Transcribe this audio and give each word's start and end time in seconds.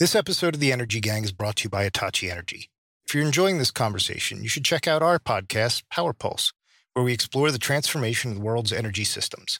This 0.00 0.14
episode 0.14 0.54
of 0.54 0.60
The 0.60 0.70
Energy 0.70 1.00
Gang 1.00 1.24
is 1.24 1.32
brought 1.32 1.56
to 1.56 1.64
you 1.64 1.70
by 1.70 1.82
Hitachi 1.82 2.30
Energy. 2.30 2.70
If 3.04 3.16
you're 3.16 3.26
enjoying 3.26 3.58
this 3.58 3.72
conversation, 3.72 4.44
you 4.44 4.48
should 4.48 4.64
check 4.64 4.86
out 4.86 5.02
our 5.02 5.18
podcast, 5.18 5.82
Power 5.90 6.12
Pulse, 6.12 6.52
where 6.94 7.04
we 7.04 7.12
explore 7.12 7.50
the 7.50 7.58
transformation 7.58 8.30
of 8.30 8.36
the 8.36 8.44
world's 8.44 8.72
energy 8.72 9.02
systems. 9.02 9.58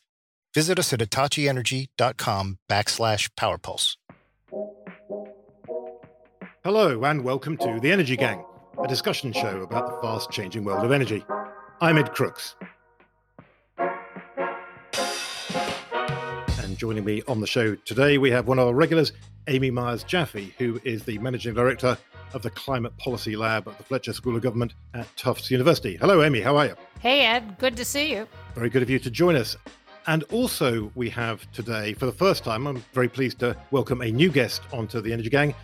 Visit 0.54 0.78
us 0.78 0.92
at 0.92 1.00
hitachienergy.com 1.00 2.58
backslash 2.70 3.28
powerpulse. 3.36 3.96
Hello, 6.62 7.02
and 7.02 7.24
welcome 7.24 7.56
to 7.56 7.80
The 7.80 7.90
Energy 7.90 8.16
Gang, 8.16 8.44
a 8.80 8.86
discussion 8.86 9.32
show 9.32 9.62
about 9.62 9.90
the 9.90 10.00
fast 10.00 10.30
changing 10.30 10.62
world 10.62 10.84
of 10.84 10.92
energy. 10.92 11.24
I'm 11.80 11.98
Ed 11.98 12.12
Crooks. 12.12 12.54
And 16.78 16.80
joining 16.80 17.04
me 17.04 17.24
on 17.26 17.40
the 17.40 17.46
show 17.48 17.74
today, 17.74 18.18
we 18.18 18.30
have 18.30 18.46
one 18.46 18.60
of 18.60 18.68
our 18.68 18.72
regulars, 18.72 19.10
Amy 19.48 19.68
Myers 19.68 20.04
Jaffe, 20.04 20.54
who 20.58 20.80
is 20.84 21.02
the 21.02 21.18
Managing 21.18 21.52
Director 21.52 21.98
of 22.34 22.42
the 22.42 22.50
Climate 22.50 22.96
Policy 22.98 23.34
Lab 23.34 23.66
at 23.66 23.76
the 23.78 23.82
Fletcher 23.82 24.12
School 24.12 24.36
of 24.36 24.42
Government 24.42 24.74
at 24.94 25.08
Tufts 25.16 25.50
University. 25.50 25.96
Hello, 25.96 26.22
Amy. 26.22 26.40
How 26.40 26.56
are 26.56 26.66
you? 26.66 26.76
Hey, 27.00 27.26
Ed. 27.26 27.58
Good 27.58 27.76
to 27.78 27.84
see 27.84 28.12
you. 28.12 28.28
Very 28.54 28.70
good 28.70 28.82
of 28.82 28.88
you 28.88 29.00
to 29.00 29.10
join 29.10 29.34
us. 29.34 29.56
And 30.06 30.22
also, 30.30 30.92
we 30.94 31.10
have 31.10 31.50
today, 31.50 31.94
for 31.94 32.06
the 32.06 32.12
first 32.12 32.44
time, 32.44 32.64
I'm 32.68 32.84
very 32.92 33.08
pleased 33.08 33.40
to 33.40 33.56
welcome 33.72 34.00
a 34.00 34.12
new 34.12 34.30
guest 34.30 34.62
onto 34.72 35.00
the 35.00 35.12
Energy 35.12 35.30
Gang, 35.30 35.56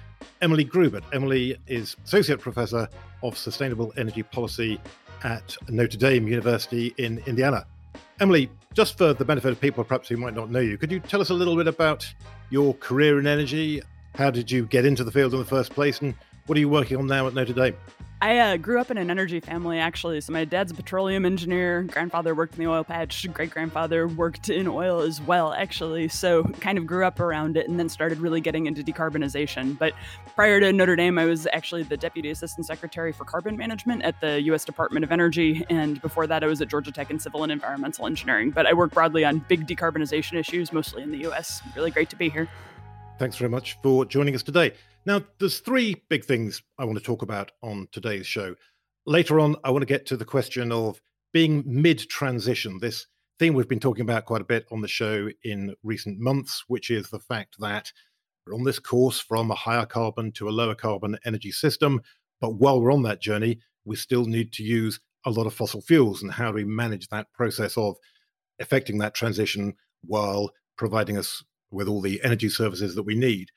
Emily 0.43 0.65
Grubert. 0.65 1.05
Emily 1.13 1.57
is 1.69 1.95
Associate 2.05 2.41
Professor 2.41 2.89
of 3.23 3.39
Sustainable 3.39 3.93
Energy 3.97 4.25
Policy 4.25 4.81
at 5.23 5.57
Notre 5.69 5.97
Dame 5.97 6.27
University 6.27 6.93
in 6.99 7.23
Indiana. 7.27 7.67
Emily, 8.19 8.51
just 8.75 8.99
for 8.99 9.15
the 9.15 9.25
benefit 9.25 9.53
of 9.53 9.61
people 9.61 9.85
perhaps 9.85 10.09
who 10.09 10.17
might 10.17 10.35
not 10.35 10.51
know 10.51 10.61
you, 10.61 10.77
could 10.77 10.91
you 10.93 11.01
tell 11.01 11.21
us 11.21 11.31
a 11.31 11.35
little 11.35 11.57
bit 11.57 11.69
about 11.69 12.13
your 12.51 12.75
career 12.75 13.19
in 13.19 13.27
energy? 13.27 13.81
How 14.17 14.31
did 14.31 14.51
you 14.51 14.67
get 14.67 14.85
into 14.85 15.05
the 15.05 15.11
field 15.11 15.33
in 15.33 15.39
the 15.39 15.45
first 15.45 15.73
place? 15.73 16.01
And 16.01 16.15
what 16.47 16.57
are 16.57 16.61
you 16.61 16.69
working 16.69 16.97
on 16.99 17.07
now 17.07 17.27
at 17.27 17.35
Notre 17.35 17.55
Dame? 17.55 17.77
I 18.25 18.39
uh, 18.39 18.57
grew 18.57 18.81
up 18.81 18.91
in 18.91 18.97
an 18.97 19.11
energy 19.11 19.39
family, 19.39 19.79
actually. 19.79 20.19
So 20.23 20.33
my 20.33 20.47
dad's 20.47 20.73
a 20.73 20.75
petroleum 20.75 21.27
engineer. 21.27 21.83
Grandfather 21.83 22.35
worked 22.35 22.55
in 22.55 22.65
the 22.65 22.71
oil 22.71 22.83
patch. 22.83 23.31
Great 23.35 23.51
grandfather 23.51 24.09
worked 24.09 24.49
in 24.49 24.67
oil 24.67 25.01
as 25.01 25.21
well, 25.21 25.53
actually. 25.53 26.09
So 26.09 26.45
kind 26.45 26.79
of 26.79 26.87
grew 26.87 27.05
up 27.05 27.21
around 27.21 27.59
it 27.59 27.69
and 27.69 27.79
then 27.79 27.91
started 27.91 28.21
really 28.21 28.41
getting 28.41 28.65
into 28.65 28.83
decarbonization. 28.83 29.79
But 29.79 29.93
prior 30.35 30.59
to 30.59 30.73
Notre 30.73 30.97
Dame, 30.97 31.19
I 31.19 31.27
was 31.27 31.47
actually 31.53 31.83
the 31.83 31.99
deputy 31.99 32.31
assistant 32.31 32.67
secretary 32.67 33.13
for 33.13 33.27
carbon 33.27 33.59
management 33.59 34.03
at 34.05 34.19
the 34.23 34.41
U.S. 34.45 34.65
Department 34.65 35.05
of 35.05 35.13
Energy. 35.13 35.63
And 35.69 36.01
before 36.01 36.27
that, 36.27 36.43
I 36.43 36.47
was 36.47 36.63
at 36.63 36.69
Georgia 36.69 36.93
Tech 36.93 37.11
in 37.11 37.19
civil 37.19 37.43
and 37.43 37.53
environmental 37.53 38.07
engineering. 38.07 38.53
But 38.53 38.65
I 38.65 38.73
work 38.73 38.93
broadly 38.93 39.27
on 39.27 39.41
big 39.49 39.67
decarbonization 39.67 40.39
issues, 40.39 40.73
mostly 40.73 41.03
in 41.03 41.11
the 41.11 41.19
U.S. 41.19 41.61
Really 41.77 41.91
great 41.91 42.09
to 42.09 42.17
be 42.17 42.31
here. 42.31 42.49
Thanks 43.19 43.37
very 43.37 43.51
much 43.51 43.77
for 43.83 44.07
joining 44.07 44.35
us 44.35 44.43
today. 44.43 44.73
Now, 45.07 45.23
there's 45.39 45.59
three 45.59 46.03
big 46.09 46.25
things 46.25 46.63
I 46.79 46.85
want 46.85 46.97
to 46.97 47.05
talk 47.05 47.21
about 47.21 47.53
on 47.63 47.89
today's 47.93 48.27
show. 48.27 48.55
Later 49.05 49.39
on, 49.39 49.55
I 49.63 49.71
want 49.71 49.83
to 49.83 49.87
get 49.87 50.07
to 50.07 50.17
the 50.17 50.25
question 50.25 50.73
of 50.73 51.01
being 51.33 51.63
mid 51.67 51.99
transition, 52.09 52.79
this 52.79 53.07
theme 53.39 53.53
we've 53.53 53.69
been 53.69 53.81
talking 53.81 54.03
about 54.03 54.25
quite 54.25 54.41
a 54.41 54.47
bit 54.47 54.65
on 54.71 54.81
the 54.81 54.89
show 54.89 55.29
in 55.43 55.75
recent 55.83 56.19
months, 56.21 56.65
which 56.69 56.91
is 56.91 57.11
the 57.11 57.19
fact 57.19 57.57
that 57.59 57.93
we're 58.47 58.55
on 58.55 58.65
this 58.65 58.79
course 58.79 59.21
from 59.21 59.51
a 59.51 59.55
higher 59.55 59.85
carbon 59.85 60.33
to 60.33 60.49
a 60.49 60.51
lower 60.51 60.75
carbon 60.75 61.19
energy 61.27 61.53
system. 61.53 62.01
But 62.41 62.55
while 62.55 62.81
we're 62.81 62.93
on 62.93 63.03
that 63.03 63.21
journey, 63.21 63.61
we 63.85 63.97
still 63.97 64.25
need 64.25 64.53
to 64.55 64.63
use 64.63 65.01
a 65.27 65.31
lot 65.31 65.47
of 65.47 65.53
fossil 65.53 65.83
fuels 65.83 66.23
and 66.23 66.33
how 66.33 66.51
do 66.51 66.55
we 66.55 66.65
manage 66.65 67.09
that 67.09 67.31
process 67.35 67.77
of 67.77 67.97
effecting 68.59 68.99
that 68.99 69.15
transition 69.15 69.75
while 70.03 70.51
providing 70.79 71.19
us 71.19 71.45
with 71.71 71.89
all 71.89 72.01
the 72.01 72.23
energy 72.25 72.49
services 72.49 72.95
that 72.95 73.03
we 73.03 73.15
need. 73.15 73.51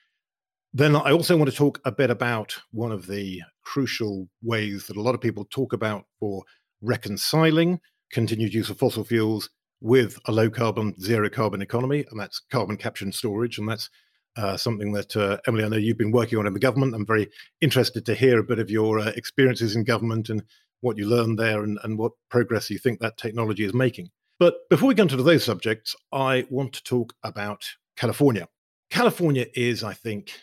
Then 0.77 0.95
I 0.95 1.11
also 1.11 1.35
want 1.35 1.49
to 1.49 1.55
talk 1.55 1.81
a 1.85 1.91
bit 1.91 2.11
about 2.11 2.55
one 2.69 2.91
of 2.91 3.07
the 3.07 3.41
crucial 3.63 4.29
ways 4.43 4.85
that 4.85 4.95
a 4.95 5.01
lot 5.01 5.15
of 5.15 5.21
people 5.21 5.43
talk 5.49 5.73
about 5.73 6.05
for 6.19 6.43
reconciling 6.83 7.79
continued 8.11 8.53
use 8.53 8.69
of 8.69 8.77
fossil 8.77 9.03
fuels 9.03 9.49
with 9.81 10.19
a 10.25 10.31
low 10.31 10.51
carbon, 10.51 10.93
zero 11.01 11.31
carbon 11.31 11.63
economy, 11.63 12.05
and 12.11 12.19
that's 12.19 12.43
carbon 12.51 12.77
capture 12.77 13.05
and 13.05 13.15
storage. 13.15 13.57
And 13.57 13.67
that's 13.67 13.89
uh, 14.35 14.55
something 14.55 14.91
that, 14.91 15.17
uh, 15.17 15.39
Emily, 15.47 15.63
I 15.63 15.69
know 15.69 15.77
you've 15.77 15.97
been 15.97 16.11
working 16.11 16.37
on 16.37 16.45
in 16.45 16.53
the 16.53 16.59
government. 16.59 16.93
I'm 16.93 17.07
very 17.07 17.27
interested 17.59 18.05
to 18.05 18.13
hear 18.13 18.37
a 18.37 18.43
bit 18.43 18.59
of 18.59 18.69
your 18.69 18.99
uh, 18.99 19.13
experiences 19.15 19.75
in 19.75 19.83
government 19.83 20.29
and 20.29 20.43
what 20.81 20.95
you 20.95 21.09
learned 21.09 21.39
there 21.39 21.63
and, 21.63 21.79
and 21.81 21.97
what 21.97 22.11
progress 22.29 22.69
you 22.69 22.77
think 22.77 22.99
that 22.99 23.17
technology 23.17 23.63
is 23.63 23.73
making. 23.73 24.11
But 24.39 24.69
before 24.69 24.89
we 24.89 24.93
get 24.93 25.11
into 25.11 25.23
those 25.23 25.43
subjects, 25.43 25.95
I 26.11 26.45
want 26.51 26.73
to 26.73 26.83
talk 26.83 27.15
about 27.23 27.63
California. 27.95 28.47
California 28.91 29.47
is, 29.55 29.83
I 29.83 29.93
think, 29.93 30.33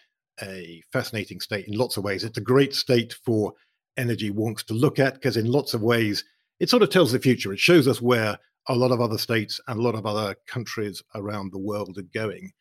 a 0.43 0.83
fascinating 0.93 1.41
state 1.41 1.67
in 1.67 1.75
lots 1.75 1.97
of 1.97 2.05
ways. 2.05 2.25
It's 2.25 2.39
a 2.39 2.43
great 2.43 2.75
state 2.75 3.15
for 3.25 3.53
energy 3.97 4.31
wonks 4.31 4.65
to 4.67 4.75
look 4.75 4.99
at 4.99 5.15
because, 5.15 5.37
in 5.37 5.51
lots 5.51 5.75
of 5.75 5.83
ways, 5.83 6.25
it 6.61 6.71
sort 6.71 6.83
of 6.83 6.91
tells 6.91 7.13
the 7.13 7.19
future. 7.19 7.53
It 7.53 7.59
shows 7.59 7.89
us 7.89 8.03
where 8.03 8.39
a 8.69 8.75
lot 8.75 8.93
of 8.93 9.01
other 9.01 9.19
states 9.19 9.61
and 9.69 9.79
a 9.79 9.83
lot 9.83 9.95
of 9.95 10.07
other 10.07 10.35
countries 10.47 11.03
around 11.15 11.53
the 11.53 11.59
world 11.59 11.99
are 11.99 12.03
going. 12.15 12.53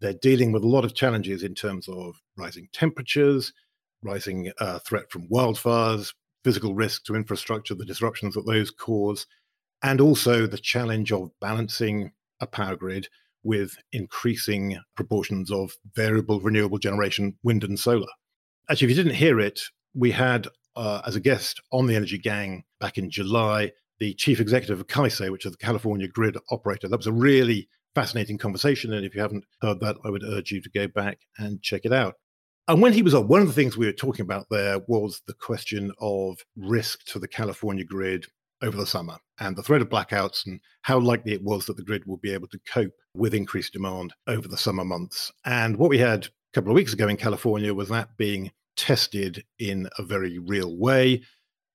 They're 0.00 0.14
dealing 0.14 0.52
with 0.52 0.62
a 0.62 0.68
lot 0.68 0.84
of 0.84 0.94
challenges 0.94 1.42
in 1.42 1.54
terms 1.54 1.88
of 1.88 2.16
rising 2.36 2.68
temperatures, 2.72 3.52
rising 4.02 4.50
uh, 4.58 4.78
threat 4.78 5.10
from 5.10 5.28
wildfires, 5.28 6.14
physical 6.42 6.74
risk 6.74 7.04
to 7.04 7.14
infrastructure, 7.14 7.74
the 7.74 7.84
disruptions 7.84 8.34
that 8.34 8.46
those 8.46 8.70
cause, 8.70 9.26
and 9.82 10.00
also 10.00 10.46
the 10.46 10.58
challenge 10.58 11.12
of 11.12 11.30
balancing 11.40 12.12
a 12.40 12.46
power 12.46 12.76
grid 12.76 13.08
with 13.42 13.76
increasing 13.92 14.78
proportions 14.96 15.50
of 15.50 15.72
variable 15.94 16.40
renewable 16.40 16.78
generation, 16.78 17.36
wind 17.42 17.64
and 17.64 17.78
solar. 17.78 18.06
Actually, 18.68 18.86
if 18.86 18.96
you 18.96 19.02
didn't 19.02 19.16
hear 19.16 19.40
it, 19.40 19.60
we 19.94 20.10
had 20.10 20.46
uh, 20.76 21.00
as 21.06 21.16
a 21.16 21.20
guest 21.20 21.60
on 21.72 21.86
the 21.86 21.96
Energy 21.96 22.18
Gang 22.18 22.64
back 22.78 22.98
in 22.98 23.10
July 23.10 23.72
the 23.98 24.14
chief 24.14 24.40
executive 24.40 24.80
of 24.80 24.86
CAISO, 24.86 25.30
which 25.30 25.44
is 25.44 25.52
the 25.52 25.58
California 25.58 26.08
grid 26.08 26.36
operator. 26.50 26.88
That 26.88 26.96
was 26.96 27.06
a 27.06 27.12
really 27.12 27.68
fascinating 27.94 28.38
conversation. 28.38 28.92
And 28.92 29.04
if 29.04 29.14
you 29.14 29.20
haven't 29.20 29.44
heard 29.60 29.80
that, 29.80 29.96
I 30.04 30.10
would 30.10 30.24
urge 30.24 30.50
you 30.50 30.62
to 30.62 30.70
go 30.70 30.88
back 30.88 31.18
and 31.38 31.62
check 31.62 31.82
it 31.84 31.92
out. 31.92 32.14
And 32.66 32.80
when 32.80 32.92
he 32.92 33.02
was 33.02 33.14
on, 33.14 33.28
one 33.28 33.40
of 33.40 33.46
the 33.46 33.52
things 33.52 33.76
we 33.76 33.86
were 33.86 33.92
talking 33.92 34.24
about 34.24 34.46
there 34.50 34.80
was 34.86 35.22
the 35.26 35.34
question 35.34 35.92
of 36.00 36.38
risk 36.56 37.04
to 37.06 37.18
the 37.18 37.28
California 37.28 37.84
grid 37.84 38.26
over 38.62 38.76
the 38.76 38.86
summer 38.86 39.16
and 39.38 39.56
the 39.56 39.62
threat 39.62 39.80
of 39.80 39.88
blackouts 39.88 40.46
and 40.46 40.60
how 40.82 40.98
likely 40.98 41.32
it 41.32 41.42
was 41.42 41.66
that 41.66 41.76
the 41.76 41.82
grid 41.82 42.04
would 42.06 42.20
be 42.20 42.32
able 42.32 42.48
to 42.48 42.60
cope 42.68 42.92
with 43.14 43.34
increased 43.34 43.72
demand 43.72 44.12
over 44.26 44.46
the 44.48 44.56
summer 44.56 44.84
months. 44.84 45.32
And 45.44 45.76
what 45.76 45.90
we 45.90 45.98
had 45.98 46.26
a 46.26 46.30
couple 46.52 46.70
of 46.70 46.76
weeks 46.76 46.92
ago 46.92 47.08
in 47.08 47.16
California 47.16 47.72
was 47.72 47.88
that 47.88 48.16
being 48.16 48.50
tested 48.76 49.44
in 49.58 49.88
a 49.98 50.02
very 50.02 50.38
real 50.38 50.76
way. 50.76 51.22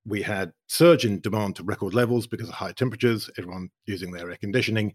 We 0.06 0.22
had 0.22 0.52
surge 0.68 1.04
in 1.04 1.20
demand 1.20 1.56
to 1.56 1.64
record 1.64 1.94
levels 1.94 2.26
because 2.26 2.48
of 2.48 2.54
high 2.54 2.72
temperatures, 2.72 3.28
everyone 3.38 3.70
using 3.86 4.12
their 4.12 4.30
air 4.30 4.36
conditioning, 4.36 4.94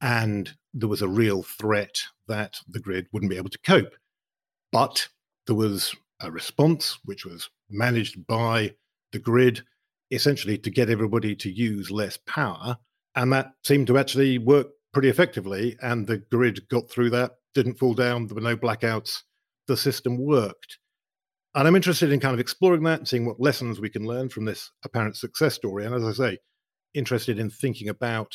and 0.00 0.52
there 0.74 0.88
was 0.88 1.02
a 1.02 1.08
real 1.08 1.42
threat 1.42 1.98
that 2.28 2.56
the 2.68 2.80
grid 2.80 3.06
wouldn't 3.12 3.30
be 3.30 3.36
able 3.36 3.50
to 3.50 3.58
cope. 3.64 3.94
But 4.70 5.08
there 5.46 5.56
was 5.56 5.94
a 6.20 6.30
response 6.30 6.98
which 7.04 7.24
was 7.24 7.48
managed 7.70 8.26
by 8.26 8.74
the 9.12 9.18
grid 9.18 9.62
essentially 10.12 10.58
to 10.58 10.70
get 10.70 10.90
everybody 10.90 11.34
to 11.36 11.50
use 11.50 11.90
less 11.90 12.18
power. 12.26 12.76
And 13.16 13.32
that 13.32 13.52
seemed 13.64 13.86
to 13.88 13.98
actually 13.98 14.38
work 14.38 14.68
pretty 14.92 15.08
effectively. 15.08 15.76
And 15.82 16.06
the 16.06 16.18
grid 16.18 16.68
got 16.68 16.90
through 16.90 17.10
that, 17.10 17.32
didn't 17.54 17.78
fall 17.78 17.94
down, 17.94 18.26
there 18.26 18.34
were 18.34 18.40
no 18.40 18.56
blackouts. 18.56 19.22
The 19.66 19.76
system 19.76 20.18
worked. 20.18 20.78
And 21.54 21.68
I'm 21.68 21.76
interested 21.76 22.12
in 22.12 22.20
kind 22.20 22.34
of 22.34 22.40
exploring 22.40 22.82
that 22.84 23.00
and 23.00 23.08
seeing 23.08 23.26
what 23.26 23.40
lessons 23.40 23.80
we 23.80 23.90
can 23.90 24.06
learn 24.06 24.28
from 24.28 24.44
this 24.44 24.70
apparent 24.84 25.16
success 25.16 25.54
story. 25.54 25.84
And 25.84 25.94
as 25.94 26.04
I 26.04 26.12
say, 26.12 26.38
interested 26.94 27.38
in 27.38 27.50
thinking 27.50 27.88
about 27.88 28.34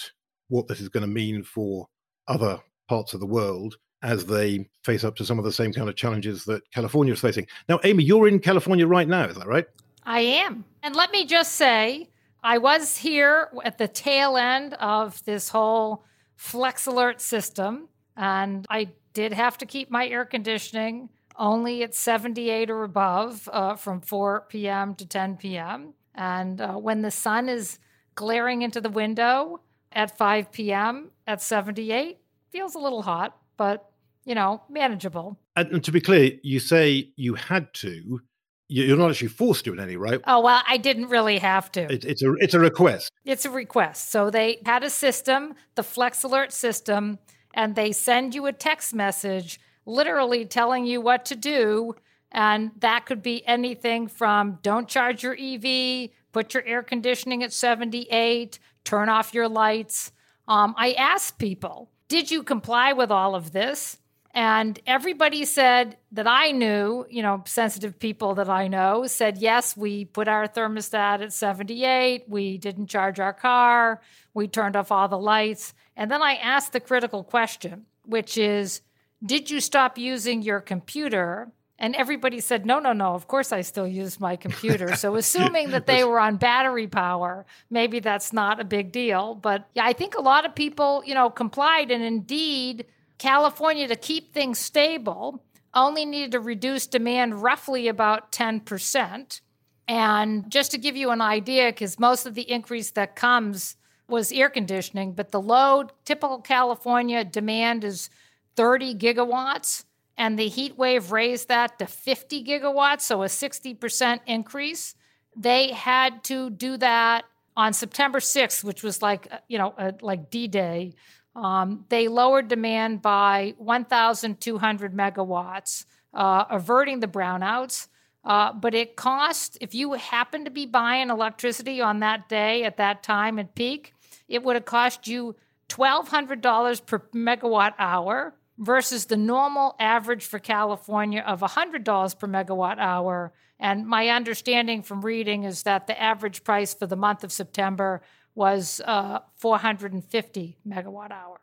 what 0.49 0.67
this 0.67 0.79
is 0.79 0.89
going 0.89 1.01
to 1.01 1.07
mean 1.07 1.43
for 1.43 1.87
other 2.27 2.59
parts 2.87 3.13
of 3.13 3.19
the 3.19 3.25
world 3.25 3.75
as 4.03 4.25
they 4.25 4.67
face 4.85 5.03
up 5.03 5.15
to 5.15 5.25
some 5.25 5.39
of 5.39 5.45
the 5.45 5.51
same 5.51 5.73
kind 5.73 5.89
of 5.89 5.95
challenges 5.95 6.45
that 6.45 6.61
California 6.71 7.13
is 7.13 7.19
facing. 7.19 7.47
Now, 7.67 7.79
Amy, 7.83 8.03
you're 8.03 8.27
in 8.27 8.39
California 8.39 8.85
right 8.85 9.07
now, 9.07 9.25
is 9.25 9.35
that 9.35 9.47
right? 9.47 9.65
I 10.07 10.21
am. 10.21 10.63
And 10.81 10.95
let 10.95 11.11
me 11.11 11.25
just 11.25 11.51
say, 11.51 12.07
I 12.41 12.59
was 12.59 12.95
here 12.95 13.49
at 13.65 13.77
the 13.77 13.89
tail 13.89 14.37
end 14.37 14.73
of 14.75 15.21
this 15.25 15.49
whole 15.49 16.05
Flex 16.37 16.85
Alert 16.85 17.19
system, 17.19 17.89
and 18.15 18.65
I 18.69 18.91
did 19.11 19.33
have 19.33 19.57
to 19.57 19.65
keep 19.65 19.91
my 19.91 20.07
air 20.07 20.23
conditioning 20.23 21.09
only 21.35 21.83
at 21.83 21.93
78 21.93 22.69
or 22.69 22.83
above 22.83 23.49
uh, 23.51 23.75
from 23.75 23.99
4 23.99 24.45
p.m. 24.47 24.95
to 24.95 25.05
10 25.05 25.35
p.m. 25.37 25.93
And 26.15 26.61
uh, 26.61 26.75
when 26.75 27.01
the 27.01 27.11
sun 27.11 27.49
is 27.49 27.77
glaring 28.15 28.61
into 28.61 28.79
the 28.79 28.89
window 28.89 29.59
at 29.91 30.17
5 30.17 30.53
p.m. 30.53 31.11
at 31.27 31.41
78, 31.41 32.17
feels 32.49 32.75
a 32.75 32.79
little 32.79 33.01
hot, 33.01 33.37
but 33.57 33.91
you 34.23 34.35
know, 34.35 34.63
manageable. 34.69 35.37
And, 35.57 35.69
and 35.73 35.83
to 35.83 35.91
be 35.91 35.99
clear, 35.99 36.31
you 36.43 36.59
say 36.59 37.11
you 37.17 37.33
had 37.35 37.73
to 37.75 38.21
you're 38.69 38.97
not 38.97 39.09
actually 39.09 39.29
forced 39.29 39.65
to 39.65 39.73
in 39.73 39.79
any 39.79 39.95
right. 39.95 40.19
Oh 40.27 40.41
well, 40.41 40.61
I 40.67 40.77
didn't 40.77 41.07
really 41.07 41.39
have 41.39 41.71
to. 41.73 41.91
It, 41.91 42.05
it's 42.05 42.21
a 42.21 42.33
it's 42.39 42.53
a 42.53 42.59
request. 42.59 43.11
It's 43.25 43.45
a 43.45 43.49
request. 43.49 44.11
So 44.11 44.29
they 44.29 44.61
had 44.65 44.83
a 44.83 44.89
system, 44.89 45.55
the 45.75 45.83
Flex 45.83 46.23
Alert 46.23 46.51
system, 46.51 47.19
and 47.53 47.75
they 47.75 47.91
send 47.91 48.35
you 48.35 48.45
a 48.45 48.53
text 48.53 48.93
message 48.93 49.59
literally 49.85 50.45
telling 50.45 50.85
you 50.85 51.01
what 51.01 51.25
to 51.25 51.35
do. 51.35 51.95
And 52.31 52.71
that 52.79 53.05
could 53.05 53.23
be 53.23 53.45
anything 53.47 54.07
from 54.07 54.59
don't 54.61 54.89
charge 54.89 55.23
your 55.23 55.37
EV, 55.39 56.09
put 56.33 56.53
your 56.53 56.63
air 56.65 56.83
conditioning 56.83 57.41
at 57.41 57.53
78, 57.53 58.59
turn 58.83 59.07
off 59.07 59.33
your 59.33 59.47
lights. 59.47 60.11
Um, 60.47 60.75
I 60.77 60.91
asked 60.93 61.39
people, 61.39 61.89
did 62.09 62.29
you 62.29 62.43
comply 62.43 62.93
with 62.93 63.11
all 63.11 63.33
of 63.33 63.53
this? 63.53 63.97
And 64.37 64.79
everybody 64.85 65.45
said 65.45 65.97
that 66.11 66.27
I 66.27 66.51
knew, 66.51 67.07
you 67.09 67.23
know, 67.23 67.41
sensitive 67.47 67.97
people 67.97 68.35
that 68.35 68.47
I 68.47 68.67
know 68.67 69.07
said, 69.07 69.39
yes, 69.39 69.75
we 69.75 70.05
put 70.05 70.27
our 70.27 70.47
thermostat 70.47 71.23
at 71.23 71.33
78. 71.33 72.25
We 72.29 72.59
didn't 72.59 72.85
charge 72.85 73.19
our 73.19 73.33
car. 73.33 73.99
We 74.35 74.47
turned 74.47 74.75
off 74.75 74.91
all 74.91 75.07
the 75.07 75.17
lights. 75.17 75.73
And 75.95 76.11
then 76.11 76.21
I 76.21 76.35
asked 76.35 76.71
the 76.71 76.79
critical 76.79 77.23
question, 77.23 77.87
which 78.05 78.37
is, 78.37 78.81
did 79.25 79.49
you 79.49 79.59
stop 79.59 79.97
using 79.97 80.43
your 80.43 80.59
computer? 80.59 81.51
And 81.79 81.95
everybody 81.95 82.39
said, 82.39 82.63
no, 82.63 82.77
no, 82.77 82.93
no, 82.93 83.15
of 83.15 83.27
course 83.27 83.51
I 83.51 83.61
still 83.61 83.87
use 83.87 84.19
my 84.19 84.35
computer. 84.35 84.95
So, 84.95 85.15
assuming 85.23 85.71
that 85.71 85.87
they 85.87 86.03
were 86.03 86.19
on 86.19 86.37
battery 86.37 86.85
power, 86.85 87.47
maybe 87.71 88.01
that's 88.01 88.31
not 88.31 88.59
a 88.59 88.63
big 88.63 88.91
deal. 88.91 89.33
But 89.33 89.67
yeah, 89.73 89.85
I 89.85 89.93
think 89.93 90.13
a 90.15 90.21
lot 90.21 90.45
of 90.45 90.53
people, 90.53 91.01
you 91.07 91.15
know, 91.15 91.31
complied. 91.31 91.89
And 91.89 92.03
indeed, 92.03 92.85
California, 93.17 93.87
to 93.87 93.95
keep 93.95 94.33
things 94.33 94.59
stable, 94.59 95.43
only 95.73 96.05
needed 96.05 96.31
to 96.31 96.39
reduce 96.39 96.87
demand 96.87 97.41
roughly 97.41 97.87
about 97.87 98.31
10%. 98.31 99.41
And 99.87 100.51
just 100.51 100.71
to 100.71 100.77
give 100.77 100.95
you 100.95 101.11
an 101.11 101.21
idea, 101.21 101.71
because 101.71 101.99
most 101.99 102.25
of 102.25 102.35
the 102.35 102.49
increase 102.49 102.91
that 102.91 103.15
comes 103.15 103.77
was 104.07 104.31
air 104.31 104.49
conditioning, 104.49 105.13
but 105.13 105.31
the 105.31 105.41
load, 105.41 105.91
typical 106.05 106.39
California 106.39 107.23
demand 107.23 107.83
is 107.83 108.09
30 108.55 108.95
gigawatts, 108.95 109.85
and 110.17 110.37
the 110.37 110.47
heat 110.47 110.77
wave 110.77 111.11
raised 111.11 111.47
that 111.47 111.77
to 111.79 111.85
50 111.85 112.43
gigawatts, 112.43 113.01
so 113.01 113.23
a 113.23 113.27
60% 113.27 114.19
increase. 114.25 114.95
They 115.35 115.71
had 115.71 116.23
to 116.25 116.49
do 116.49 116.77
that 116.77 117.25
on 117.55 117.73
September 117.73 118.19
6th, 118.19 118.63
which 118.63 118.83
was 118.83 119.01
like, 119.01 119.27
you 119.47 119.57
know, 119.57 119.73
a, 119.77 119.93
like 120.01 120.29
D 120.29 120.47
Day 120.47 120.93
um, 121.37 121.85
they 121.89 122.07
lowered 122.07 122.47
demand 122.47 123.03
by 123.03 123.53
1,200 123.59 124.93
megawatts, 124.93 125.85
uh, 126.13 126.45
averting 126.49 126.99
the 126.99 127.07
brownouts. 127.07 127.87
Uh, 128.25 128.51
but 128.51 128.73
it 128.73 128.95
cost, 128.95 129.57
if 129.61 129.75
you 129.75 129.93
happen 129.93 130.45
to 130.45 130.51
be 130.51 130.65
buying 130.65 131.11
electricity 131.11 131.79
on 131.79 131.99
that 131.99 132.27
day 132.27 132.63
at 132.63 132.77
that 132.77 133.03
time 133.03 133.37
at 133.37 133.53
peak, 133.53 133.93
it 134.27 134.43
would 134.43 134.55
have 134.55 134.65
cost 134.65 135.07
you 135.07 135.35
$1,200 135.69 136.85
per 136.85 136.99
megawatt 137.13 137.73
hour 137.77 138.33
versus 138.57 139.05
the 139.05 139.15
normal 139.15 139.75
average 139.79 140.25
for 140.25 140.39
California 140.39 141.21
of 141.21 141.41
$100 141.41 142.19
per 142.19 142.27
megawatt 142.27 142.79
hour. 142.79 143.31
And 143.59 143.85
my 143.85 144.09
understanding 144.09 144.81
from 144.81 145.05
reading 145.05 145.43
is 145.43 145.63
that 145.63 145.85
the 145.85 146.01
average 146.01 146.43
price 146.43 146.73
for 146.73 146.87
the 146.87 146.95
month 146.95 147.23
of 147.23 147.31
September 147.31 148.01
was 148.37 148.81
uh, 148.85 149.19
450 149.35 150.57
megawatt 150.65 151.11
hour. 151.11 151.39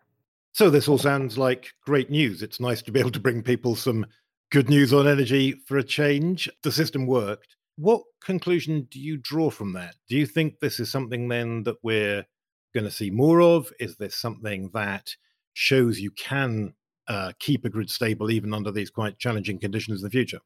So 0.52 0.70
this 0.70 0.87
all 0.87 0.99
sounds 0.99 1.37
like 1.37 1.73
great 1.85 2.08
news. 2.08 2.41
It's 2.41 2.61
nice 2.61 2.81
to 2.82 2.93
be 2.93 3.00
able 3.00 3.11
to 3.11 3.20
bring 3.20 3.43
people 3.43 3.75
some 3.75 4.06
good 4.52 4.70
news 4.70 4.94
on 4.94 5.08
energy 5.08 5.61
for 5.67 5.76
a 5.76 5.82
change. 5.82 6.49
The 6.62 6.70
system 6.70 7.06
worked. 7.06 7.56
What 7.76 8.02
conclusion 8.25 8.87
do 8.88 9.00
you 9.00 9.17
draw 9.17 9.50
from 9.50 9.73
that? 9.73 9.96
Do 10.08 10.17
you 10.17 10.25
think 10.25 10.61
this 10.61 10.79
is 10.79 10.93
something 10.93 11.26
then 11.26 11.64
that 11.64 11.79
we're 11.82 12.25
going 12.73 12.85
to 12.85 12.91
see 12.93 13.11
more 13.11 13.43
of? 13.43 13.73
Is 13.81 13.96
this 13.96 14.14
something 14.14 14.70
that 14.73 15.17
shows 15.52 15.99
you 15.99 16.12
can 16.12 16.75
uh, 17.08 17.32
keep 17.41 17.64
a 17.64 17.69
grid 17.69 17.91
stable 17.91 18.31
even 18.31 18.55
under 18.55 18.70
these 18.70 18.91
quite 18.91 19.19
challenging 19.19 19.58
conditions 19.58 20.00
in 20.00 20.05
the 20.05 20.11
future? 20.11 20.38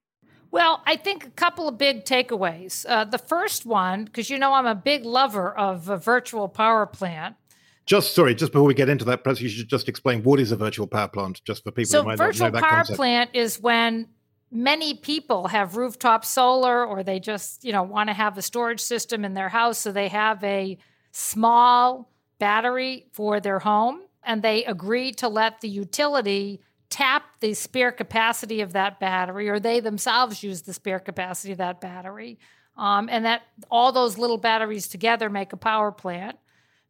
Well, 0.50 0.82
I 0.86 0.96
think 0.96 1.26
a 1.26 1.30
couple 1.30 1.68
of 1.68 1.76
big 1.76 2.04
takeaways. 2.04 2.86
Uh, 2.88 3.04
the 3.04 3.18
first 3.18 3.66
one, 3.66 4.04
because 4.04 4.30
you 4.30 4.38
know 4.38 4.52
I'm 4.52 4.66
a 4.66 4.74
big 4.74 5.04
lover 5.04 5.56
of 5.56 5.88
a 5.88 5.96
virtual 5.96 6.48
power 6.48 6.86
plant. 6.86 7.36
Just 7.84 8.14
sorry, 8.14 8.34
just 8.34 8.52
before 8.52 8.66
we 8.66 8.74
get 8.74 8.88
into 8.88 9.04
that, 9.06 9.24
perhaps 9.24 9.40
you 9.40 9.48
should 9.48 9.68
just 9.68 9.88
explain 9.88 10.22
what 10.22 10.40
is 10.40 10.52
a 10.52 10.56
virtual 10.56 10.86
power 10.86 11.08
plant, 11.08 11.42
just 11.44 11.64
for 11.64 11.70
people 11.70 11.90
so 11.90 12.02
who 12.02 12.08
might 12.08 12.18
not 12.18 12.38
know 12.38 12.50
that 12.50 12.62
power 12.62 12.76
concept. 12.76 12.96
plant 12.96 13.30
is 13.34 13.60
when 13.60 14.08
many 14.50 14.94
people 14.94 15.48
have 15.48 15.76
rooftop 15.76 16.24
solar, 16.24 16.84
or 16.84 17.02
they 17.02 17.20
just 17.20 17.64
you 17.64 17.72
know 17.72 17.82
want 17.82 18.08
to 18.08 18.14
have 18.14 18.36
a 18.38 18.42
storage 18.42 18.80
system 18.80 19.24
in 19.24 19.34
their 19.34 19.48
house, 19.48 19.78
so 19.78 19.92
they 19.92 20.08
have 20.08 20.42
a 20.44 20.78
small 21.12 22.10
battery 22.38 23.06
for 23.12 23.40
their 23.40 23.58
home, 23.58 24.00
and 24.22 24.42
they 24.42 24.64
agree 24.64 25.12
to 25.12 25.28
let 25.28 25.60
the 25.60 25.68
utility 25.68 26.60
tap 26.90 27.25
the 27.40 27.55
spare 27.55 27.93
capacity 27.93 28.61
of 28.61 28.73
that 28.73 28.99
battery, 29.00 29.49
or 29.49 29.61
they 29.61 29.81
themselves 29.81 30.43
use 30.43 30.62
the 30.62 30.73
spare 30.73 30.99
capacity 30.99 31.52
of 31.52 31.58
that 31.58 31.81
battery. 31.81 32.38
Um, 32.76 33.08
and 33.11 33.25
that 33.25 33.43
all 33.70 33.90
those 33.90 34.19
little 34.19 34.38
batteries 34.38 34.87
together 34.88 35.29
make 35.29 35.52
a 35.52 35.56
power 35.56 35.90
plant. 35.90 36.38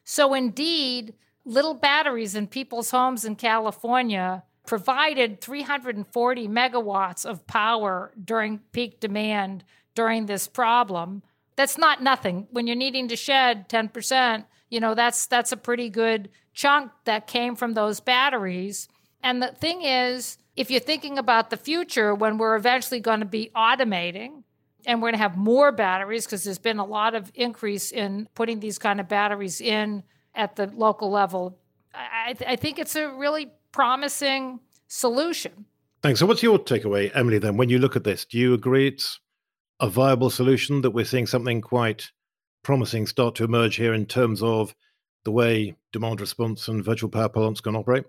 So, 0.04 0.34
indeed, 0.34 1.14
little 1.44 1.74
batteries 1.74 2.34
in 2.34 2.46
people's 2.46 2.90
homes 2.90 3.24
in 3.24 3.36
California 3.36 4.44
provided 4.66 5.40
340 5.40 6.46
megawatts 6.46 7.24
of 7.24 7.46
power 7.46 8.12
during 8.22 8.58
peak 8.72 9.00
demand 9.00 9.64
during 9.94 10.26
this 10.26 10.46
problem. 10.46 11.22
That's 11.56 11.78
not 11.78 12.02
nothing. 12.02 12.46
When 12.50 12.66
you're 12.66 12.76
needing 12.76 13.08
to 13.08 13.16
shed 13.16 13.68
10%, 13.68 14.44
you 14.68 14.78
know, 14.78 14.94
that's 14.94 15.26
that's 15.26 15.52
a 15.52 15.56
pretty 15.56 15.88
good 15.88 16.28
chunk 16.52 16.92
that 17.04 17.26
came 17.26 17.56
from 17.56 17.72
those 17.72 18.00
batteries. 18.00 18.88
And 19.22 19.42
the 19.42 19.48
thing 19.48 19.82
is, 19.82 20.38
if 20.56 20.70
you're 20.70 20.80
thinking 20.80 21.18
about 21.18 21.50
the 21.50 21.56
future 21.56 22.14
when 22.14 22.38
we're 22.38 22.56
eventually 22.56 23.00
going 23.00 23.20
to 23.20 23.26
be 23.26 23.50
automating 23.54 24.42
and 24.86 25.00
we're 25.00 25.08
going 25.08 25.18
to 25.18 25.22
have 25.22 25.36
more 25.36 25.72
batteries 25.72 26.24
because 26.24 26.44
there's 26.44 26.58
been 26.58 26.78
a 26.78 26.84
lot 26.84 27.14
of 27.14 27.30
increase 27.34 27.92
in 27.92 28.28
putting 28.34 28.60
these 28.60 28.78
kind 28.78 29.00
of 29.00 29.08
batteries 29.08 29.60
in 29.60 30.02
at 30.34 30.56
the 30.56 30.66
local 30.68 31.10
level, 31.10 31.58
I, 31.92 32.34
I 32.46 32.56
think 32.56 32.78
it's 32.78 32.96
a 32.96 33.08
really 33.08 33.50
promising 33.72 34.60
solution. 34.86 35.66
Thanks. 36.02 36.20
So, 36.20 36.26
what's 36.26 36.42
your 36.42 36.58
takeaway, 36.58 37.10
Emily, 37.14 37.38
then, 37.38 37.56
when 37.56 37.68
you 37.68 37.78
look 37.78 37.96
at 37.96 38.04
this? 38.04 38.24
Do 38.24 38.38
you 38.38 38.54
agree 38.54 38.88
it's 38.88 39.18
a 39.80 39.88
viable 39.88 40.30
solution 40.30 40.80
that 40.82 40.92
we're 40.92 41.04
seeing 41.04 41.26
something 41.26 41.60
quite 41.60 42.10
promising 42.62 43.06
start 43.06 43.34
to 43.36 43.44
emerge 43.44 43.76
here 43.76 43.94
in 43.94 44.06
terms 44.06 44.42
of 44.42 44.74
the 45.24 45.32
way 45.32 45.74
demand 45.92 46.20
response 46.20 46.68
and 46.68 46.84
virtual 46.84 47.10
power 47.10 47.28
plants 47.28 47.60
can 47.60 47.74
operate? 47.74 48.04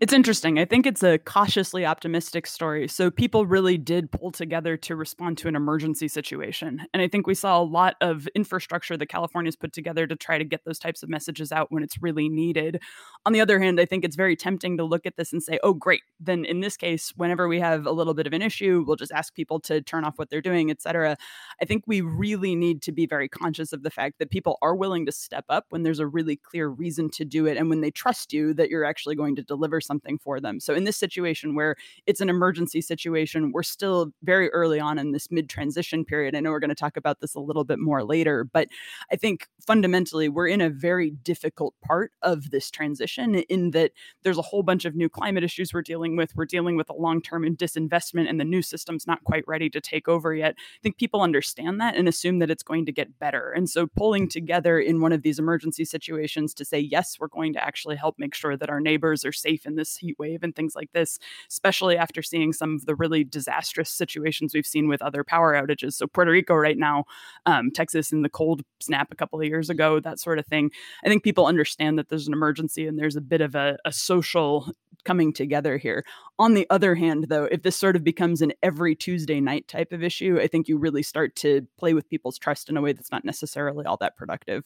It's 0.00 0.12
interesting. 0.12 0.58
I 0.58 0.64
think 0.64 0.86
it's 0.86 1.02
a 1.02 1.18
cautiously 1.18 1.86
optimistic 1.86 2.46
story. 2.46 2.88
So 2.88 3.10
people 3.10 3.46
really 3.46 3.78
did 3.78 4.10
pull 4.10 4.30
together 4.30 4.76
to 4.78 4.96
respond 4.96 5.38
to 5.38 5.48
an 5.48 5.56
emergency 5.56 6.08
situation. 6.08 6.82
And 6.92 7.02
I 7.02 7.08
think 7.08 7.26
we 7.26 7.34
saw 7.34 7.60
a 7.60 7.64
lot 7.64 7.96
of 8.00 8.28
infrastructure 8.34 8.96
that 8.96 9.06
California's 9.06 9.56
put 9.56 9.72
together 9.72 10.06
to 10.06 10.14
try 10.16 10.36
to 10.36 10.44
get 10.44 10.60
those 10.64 10.78
types 10.78 11.02
of 11.02 11.08
messages 11.08 11.52
out 11.52 11.68
when 11.70 11.82
it's 11.82 12.02
really 12.02 12.28
needed. 12.28 12.82
On 13.24 13.32
the 13.32 13.40
other 13.40 13.58
hand, 13.60 13.80
I 13.80 13.86
think 13.86 14.04
it's 14.04 14.16
very 14.16 14.36
tempting 14.36 14.76
to 14.76 14.84
look 14.84 15.06
at 15.06 15.16
this 15.16 15.32
and 15.32 15.42
say, 15.42 15.58
oh, 15.62 15.72
great. 15.72 16.02
Then 16.20 16.44
in 16.44 16.60
this 16.60 16.76
case, 16.76 17.12
whenever 17.16 17.48
we 17.48 17.60
have 17.60 17.86
a 17.86 17.92
little 17.92 18.14
bit 18.14 18.26
of 18.26 18.34
an 18.34 18.42
issue, 18.42 18.84
we'll 18.86 18.96
just 18.96 19.12
ask 19.12 19.34
people 19.34 19.58
to 19.60 19.80
turn 19.80 20.04
off 20.04 20.18
what 20.18 20.28
they're 20.28 20.42
doing, 20.42 20.70
etc." 20.70 21.16
I 21.60 21.64
think 21.64 21.84
we 21.86 22.00
really 22.00 22.54
need 22.54 22.82
to 22.82 22.92
be 22.92 23.06
very 23.06 23.28
conscious 23.28 23.72
of 23.72 23.82
the 23.82 23.90
fact 23.90 24.18
that 24.18 24.30
people 24.30 24.58
are 24.62 24.74
willing 24.74 25.06
to 25.06 25.12
step 25.12 25.44
up 25.48 25.66
when 25.70 25.82
there's 25.82 26.00
a 26.00 26.06
really 26.06 26.36
clear 26.36 26.68
reason 26.68 27.08
to 27.10 27.24
do 27.24 27.46
it 27.46 27.56
and 27.56 27.70
when 27.70 27.80
they 27.80 27.90
trust 27.90 28.32
you 28.32 28.52
that 28.54 28.68
you're 28.68 28.84
actually 28.84 29.14
going 29.14 29.36
to 29.36 29.42
deliver 29.42 29.61
deliver 29.62 29.80
something 29.80 30.18
for 30.18 30.40
them. 30.40 30.58
So 30.58 30.74
in 30.74 30.82
this 30.82 30.96
situation 30.96 31.54
where 31.54 31.76
it's 32.06 32.20
an 32.20 32.28
emergency 32.28 32.80
situation, 32.80 33.52
we're 33.52 33.62
still 33.62 34.12
very 34.24 34.50
early 34.50 34.80
on 34.80 34.98
in 34.98 35.12
this 35.12 35.30
mid 35.30 35.48
transition 35.48 36.04
period. 36.04 36.34
I 36.34 36.40
know 36.40 36.50
we're 36.50 36.58
going 36.58 36.70
to 36.70 36.74
talk 36.74 36.96
about 36.96 37.20
this 37.20 37.36
a 37.36 37.40
little 37.40 37.62
bit 37.62 37.78
more 37.78 38.02
later, 38.02 38.42
but 38.42 38.66
I 39.12 39.16
think 39.16 39.46
fundamentally 39.64 40.28
we're 40.28 40.48
in 40.48 40.60
a 40.60 40.68
very 40.68 41.10
difficult 41.10 41.74
part 41.80 42.10
of 42.22 42.50
this 42.50 42.72
transition 42.72 43.36
in 43.36 43.70
that 43.70 43.92
there's 44.24 44.38
a 44.38 44.42
whole 44.42 44.64
bunch 44.64 44.84
of 44.84 44.96
new 44.96 45.08
climate 45.08 45.44
issues 45.44 45.72
we're 45.72 45.82
dealing 45.82 46.16
with. 46.16 46.34
We're 46.34 46.44
dealing 46.44 46.76
with 46.76 46.90
a 46.90 46.94
long-term 46.94 47.44
disinvestment 47.56 48.28
and 48.28 48.40
the 48.40 48.44
new 48.44 48.62
system's 48.62 49.06
not 49.06 49.22
quite 49.22 49.44
ready 49.46 49.70
to 49.70 49.80
take 49.80 50.08
over 50.08 50.34
yet. 50.34 50.56
I 50.58 50.80
think 50.82 50.98
people 50.98 51.22
understand 51.22 51.80
that 51.80 51.94
and 51.94 52.08
assume 52.08 52.40
that 52.40 52.50
it's 52.50 52.64
going 52.64 52.84
to 52.86 52.92
get 52.92 53.20
better. 53.20 53.52
And 53.52 53.70
so 53.70 53.86
pulling 53.86 54.28
together 54.28 54.80
in 54.80 55.00
one 55.00 55.12
of 55.12 55.22
these 55.22 55.38
emergency 55.38 55.84
situations 55.84 56.52
to 56.54 56.64
say, 56.64 56.80
yes, 56.80 57.16
we're 57.20 57.28
going 57.28 57.52
to 57.52 57.64
actually 57.64 57.94
help 57.94 58.16
make 58.18 58.34
sure 58.34 58.56
that 58.56 58.68
our 58.68 58.80
neighbors 58.80 59.24
are 59.24 59.32
safe 59.42 59.66
in 59.66 59.76
this 59.76 59.96
heat 59.96 60.16
wave 60.18 60.42
and 60.42 60.54
things 60.54 60.74
like 60.74 60.92
this, 60.92 61.18
especially 61.50 61.96
after 61.96 62.22
seeing 62.22 62.52
some 62.52 62.74
of 62.74 62.86
the 62.86 62.94
really 62.94 63.24
disastrous 63.24 63.90
situations 63.90 64.54
we've 64.54 64.66
seen 64.66 64.88
with 64.88 65.02
other 65.02 65.24
power 65.24 65.54
outages. 65.54 65.94
So, 65.94 66.06
Puerto 66.06 66.30
Rico 66.30 66.54
right 66.54 66.78
now, 66.78 67.04
um, 67.46 67.70
Texas 67.70 68.12
in 68.12 68.22
the 68.22 68.28
cold 68.28 68.62
snap 68.80 69.08
a 69.10 69.16
couple 69.16 69.40
of 69.40 69.46
years 69.46 69.70
ago, 69.70 70.00
that 70.00 70.20
sort 70.20 70.38
of 70.38 70.46
thing. 70.46 70.70
I 71.04 71.08
think 71.08 71.22
people 71.22 71.46
understand 71.46 71.98
that 71.98 72.08
there's 72.08 72.26
an 72.28 72.32
emergency 72.32 72.86
and 72.86 72.98
there's 72.98 73.16
a 73.16 73.20
bit 73.20 73.40
of 73.40 73.54
a, 73.54 73.76
a 73.84 73.92
social 73.92 74.72
coming 75.04 75.32
together 75.32 75.78
here. 75.78 76.04
On 76.38 76.54
the 76.54 76.66
other 76.70 76.94
hand, 76.94 77.26
though, 77.28 77.44
if 77.44 77.62
this 77.62 77.76
sort 77.76 77.96
of 77.96 78.04
becomes 78.04 78.42
an 78.42 78.52
every 78.62 78.94
Tuesday 78.94 79.40
night 79.40 79.68
type 79.68 79.92
of 79.92 80.02
issue, 80.02 80.38
I 80.40 80.46
think 80.46 80.68
you 80.68 80.76
really 80.78 81.02
start 81.02 81.34
to 81.36 81.66
play 81.78 81.94
with 81.94 82.08
people's 82.08 82.38
trust 82.38 82.68
in 82.68 82.76
a 82.76 82.80
way 82.80 82.92
that's 82.92 83.10
not 83.10 83.24
necessarily 83.24 83.84
all 83.84 83.96
that 83.98 84.16
productive. 84.16 84.64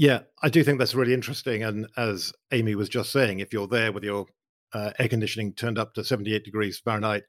Yeah, 0.00 0.20
I 0.42 0.48
do 0.48 0.64
think 0.64 0.78
that's 0.78 0.94
really 0.94 1.12
interesting. 1.12 1.62
And 1.62 1.86
as 1.98 2.32
Amy 2.52 2.74
was 2.74 2.88
just 2.88 3.12
saying, 3.12 3.40
if 3.40 3.52
you're 3.52 3.68
there 3.68 3.92
with 3.92 4.02
your 4.02 4.24
uh, 4.72 4.92
air 4.98 5.08
conditioning 5.08 5.52
turned 5.52 5.78
up 5.78 5.92
to 5.92 6.02
78 6.02 6.42
degrees 6.42 6.78
Fahrenheit 6.78 7.24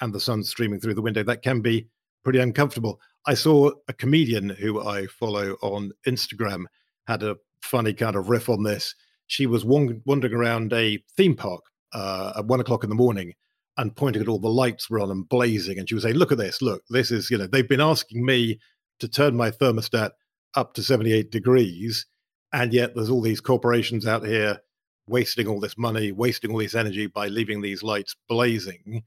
and 0.00 0.12
the 0.12 0.18
sun 0.18 0.42
streaming 0.42 0.80
through 0.80 0.94
the 0.94 1.02
window. 1.02 1.22
That 1.22 1.42
can 1.42 1.60
be 1.60 1.86
pretty 2.24 2.40
uncomfortable. 2.40 3.00
I 3.28 3.34
saw 3.34 3.70
a 3.86 3.92
comedian 3.92 4.48
who 4.48 4.84
I 4.84 5.06
follow 5.06 5.52
on 5.62 5.92
Instagram 6.04 6.64
had 7.06 7.22
a 7.22 7.36
funny 7.62 7.94
kind 7.94 8.16
of 8.16 8.28
riff 8.28 8.48
on 8.48 8.64
this. 8.64 8.96
She 9.28 9.46
was 9.46 9.64
wandering 9.64 10.34
around 10.34 10.72
a 10.72 10.98
theme 11.16 11.36
park 11.36 11.62
uh, 11.92 12.32
at 12.38 12.46
one 12.46 12.58
o'clock 12.58 12.82
in 12.82 12.90
the 12.90 12.96
morning 12.96 13.34
and 13.76 13.94
pointing 13.94 14.22
at 14.22 14.26
all 14.26 14.40
the 14.40 14.48
lights 14.48 14.90
were 14.90 14.98
on 14.98 15.12
and 15.12 15.28
blazing. 15.28 15.78
And 15.78 15.88
she 15.88 15.94
was 15.94 16.02
saying, 16.02 16.16
Look 16.16 16.32
at 16.32 16.38
this, 16.38 16.60
look, 16.60 16.82
this 16.90 17.12
is, 17.12 17.30
you 17.30 17.38
know, 17.38 17.46
they've 17.46 17.68
been 17.68 17.80
asking 17.80 18.24
me 18.26 18.58
to 18.98 19.06
turn 19.06 19.36
my 19.36 19.52
thermostat 19.52 20.10
up 20.56 20.74
to 20.74 20.82
78 20.82 21.30
degrees. 21.30 22.04
And 22.52 22.72
yet 22.72 22.94
there's 22.94 23.10
all 23.10 23.22
these 23.22 23.40
corporations 23.40 24.06
out 24.06 24.26
here 24.26 24.60
wasting 25.06 25.46
all 25.46 25.60
this 25.60 25.78
money, 25.78 26.12
wasting 26.12 26.50
all 26.50 26.58
this 26.58 26.74
energy 26.74 27.06
by 27.06 27.28
leaving 27.28 27.60
these 27.60 27.82
lights 27.82 28.16
blazing. 28.28 29.04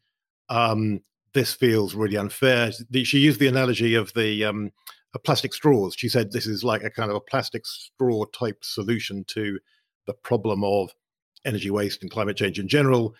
Um, 0.49 1.01
this 1.33 1.53
feels 1.53 1.95
really 1.95 2.17
unfair. 2.17 2.71
She 3.03 3.19
used 3.19 3.39
the 3.39 3.47
analogy 3.47 3.95
of 3.95 4.13
the 4.13 4.45
um, 4.45 4.71
plastic 5.23 5.53
straws. 5.53 5.95
She 5.97 6.09
said 6.09 6.31
this 6.31 6.47
is 6.47 6.63
like 6.63 6.83
a 6.83 6.89
kind 6.89 7.09
of 7.09 7.15
a 7.17 7.21
plastic 7.21 7.65
straw 7.65 8.25
type 8.25 8.63
solution 8.63 9.25
to 9.29 9.59
the 10.07 10.13
problem 10.13 10.63
of 10.63 10.91
energy 11.45 11.69
waste 11.69 12.01
and 12.01 12.11
climate 12.11 12.37
change 12.37 12.59
in 12.59 12.67
general, 12.67 13.15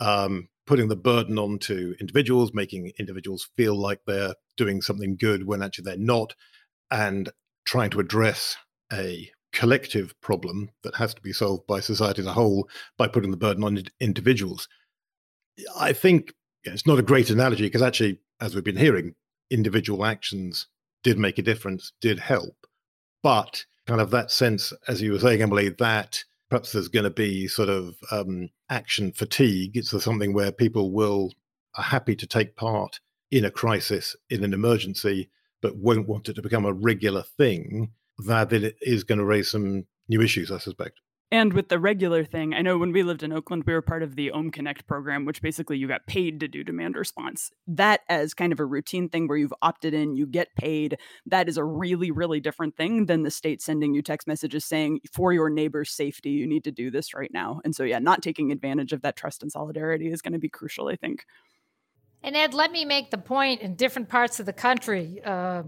um, 0.00 0.48
putting 0.66 0.88
the 0.88 0.96
burden 0.96 1.38
onto 1.38 1.94
individuals, 2.00 2.52
making 2.54 2.92
individuals 2.98 3.48
feel 3.56 3.74
like 3.74 4.00
they're 4.06 4.34
doing 4.56 4.80
something 4.80 5.16
good 5.16 5.46
when 5.46 5.62
actually 5.62 5.84
they're 5.84 5.96
not, 5.96 6.34
and 6.90 7.30
trying 7.64 7.90
to 7.90 8.00
address 8.00 8.56
a 8.92 9.30
collective 9.54 10.20
problem 10.20 10.70
that 10.82 10.96
has 10.96 11.14
to 11.14 11.22
be 11.22 11.32
solved 11.32 11.66
by 11.66 11.80
society 11.80 12.20
as 12.20 12.26
a 12.26 12.32
whole 12.32 12.68
by 12.98 13.08
putting 13.08 13.30
the 13.30 13.36
burden 13.36 13.64
on 13.64 13.82
individuals. 14.00 14.68
I 15.78 15.92
think 15.92 16.34
it's 16.64 16.86
not 16.86 16.98
a 16.98 17.02
great 17.02 17.30
analogy 17.30 17.64
because 17.64 17.82
actually, 17.82 18.20
as 18.40 18.54
we've 18.54 18.64
been 18.64 18.76
hearing, 18.76 19.14
individual 19.50 20.04
actions 20.04 20.66
did 21.02 21.18
make 21.18 21.38
a 21.38 21.42
difference, 21.42 21.92
did 22.00 22.18
help. 22.18 22.66
But 23.22 23.64
kind 23.86 24.00
of 24.00 24.10
that 24.10 24.30
sense, 24.30 24.72
as 24.88 25.00
you 25.00 25.12
were 25.12 25.18
saying, 25.20 25.40
Emily, 25.40 25.68
that 25.68 26.24
perhaps 26.50 26.72
there's 26.72 26.88
going 26.88 27.04
to 27.04 27.10
be 27.10 27.46
sort 27.46 27.68
of 27.68 27.96
um, 28.10 28.48
action 28.68 29.12
fatigue. 29.12 29.76
It's 29.76 29.90
something 30.02 30.34
where 30.34 30.52
people 30.52 30.90
will 30.90 31.32
are 31.76 31.84
happy 31.84 32.16
to 32.16 32.26
take 32.26 32.56
part 32.56 33.00
in 33.30 33.44
a 33.44 33.50
crisis, 33.50 34.16
in 34.30 34.44
an 34.44 34.54
emergency, 34.54 35.30
but 35.62 35.76
won't 35.76 36.08
want 36.08 36.28
it 36.28 36.34
to 36.34 36.42
become 36.42 36.64
a 36.64 36.72
regular 36.72 37.22
thing. 37.22 37.92
That 38.18 38.52
it 38.52 38.76
is 38.80 39.04
going 39.04 39.18
to 39.18 39.24
raise 39.24 39.50
some 39.50 39.86
new 40.08 40.20
issues, 40.20 40.50
I 40.50 40.58
suspect. 40.58 41.00
And 41.34 41.52
with 41.52 41.68
the 41.68 41.80
regular 41.80 42.24
thing, 42.24 42.54
I 42.54 42.62
know 42.62 42.78
when 42.78 42.92
we 42.92 43.02
lived 43.02 43.24
in 43.24 43.32
Oakland, 43.32 43.64
we 43.66 43.72
were 43.72 43.82
part 43.82 44.04
of 44.04 44.14
the 44.14 44.30
Ohm 44.30 44.52
Connect 44.52 44.86
program, 44.86 45.24
which 45.24 45.42
basically 45.42 45.76
you 45.76 45.88
got 45.88 46.06
paid 46.06 46.38
to 46.38 46.46
do 46.46 46.62
demand 46.62 46.94
response. 46.94 47.50
That 47.66 48.02
as 48.08 48.34
kind 48.34 48.52
of 48.52 48.60
a 48.60 48.64
routine 48.64 49.08
thing 49.08 49.26
where 49.26 49.36
you've 49.36 49.54
opted 49.60 49.94
in, 49.94 50.14
you 50.14 50.28
get 50.28 50.54
paid. 50.54 50.96
That 51.26 51.48
is 51.48 51.56
a 51.56 51.64
really, 51.64 52.12
really 52.12 52.38
different 52.38 52.76
thing 52.76 53.06
than 53.06 53.24
the 53.24 53.32
state 53.32 53.60
sending 53.62 53.94
you 53.94 54.02
text 54.02 54.28
messages 54.28 54.64
saying, 54.64 55.00
for 55.12 55.32
your 55.32 55.50
neighbor's 55.50 55.90
safety, 55.90 56.30
you 56.30 56.46
need 56.46 56.62
to 56.64 56.70
do 56.70 56.88
this 56.88 57.14
right 57.14 57.32
now. 57.32 57.60
And 57.64 57.74
so, 57.74 57.82
yeah, 57.82 57.98
not 57.98 58.22
taking 58.22 58.52
advantage 58.52 58.92
of 58.92 59.02
that 59.02 59.16
trust 59.16 59.42
and 59.42 59.50
solidarity 59.50 60.12
is 60.12 60.22
going 60.22 60.34
to 60.34 60.38
be 60.38 60.48
crucial, 60.48 60.86
I 60.86 60.94
think. 60.94 61.24
And 62.22 62.36
Ed, 62.36 62.54
let 62.54 62.70
me 62.70 62.84
make 62.84 63.10
the 63.10 63.18
point 63.18 63.60
in 63.60 63.74
different 63.74 64.08
parts 64.08 64.38
of 64.38 64.46
the 64.46 64.52
country, 64.52 65.20
uh, 65.24 65.64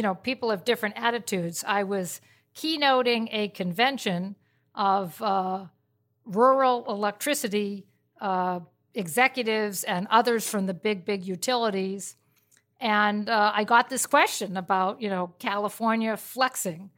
you 0.00 0.02
know, 0.02 0.14
people 0.14 0.48
have 0.48 0.64
different 0.64 0.94
attitudes. 0.96 1.62
I 1.66 1.82
was 1.82 2.22
keynoting 2.56 3.28
a 3.32 3.48
convention 3.48 4.34
of 4.74 5.20
uh, 5.20 5.66
rural 6.24 6.86
electricity 6.88 7.86
uh, 8.18 8.60
executives 8.94 9.84
and 9.84 10.06
others 10.10 10.48
from 10.48 10.64
the 10.64 10.72
big, 10.72 11.04
big 11.04 11.26
utilities. 11.26 12.16
And 12.80 13.28
uh, 13.28 13.52
I 13.54 13.64
got 13.64 13.90
this 13.90 14.06
question 14.06 14.56
about, 14.56 15.02
you 15.02 15.10
know, 15.10 15.34
California 15.38 16.16
flexing. 16.16 16.88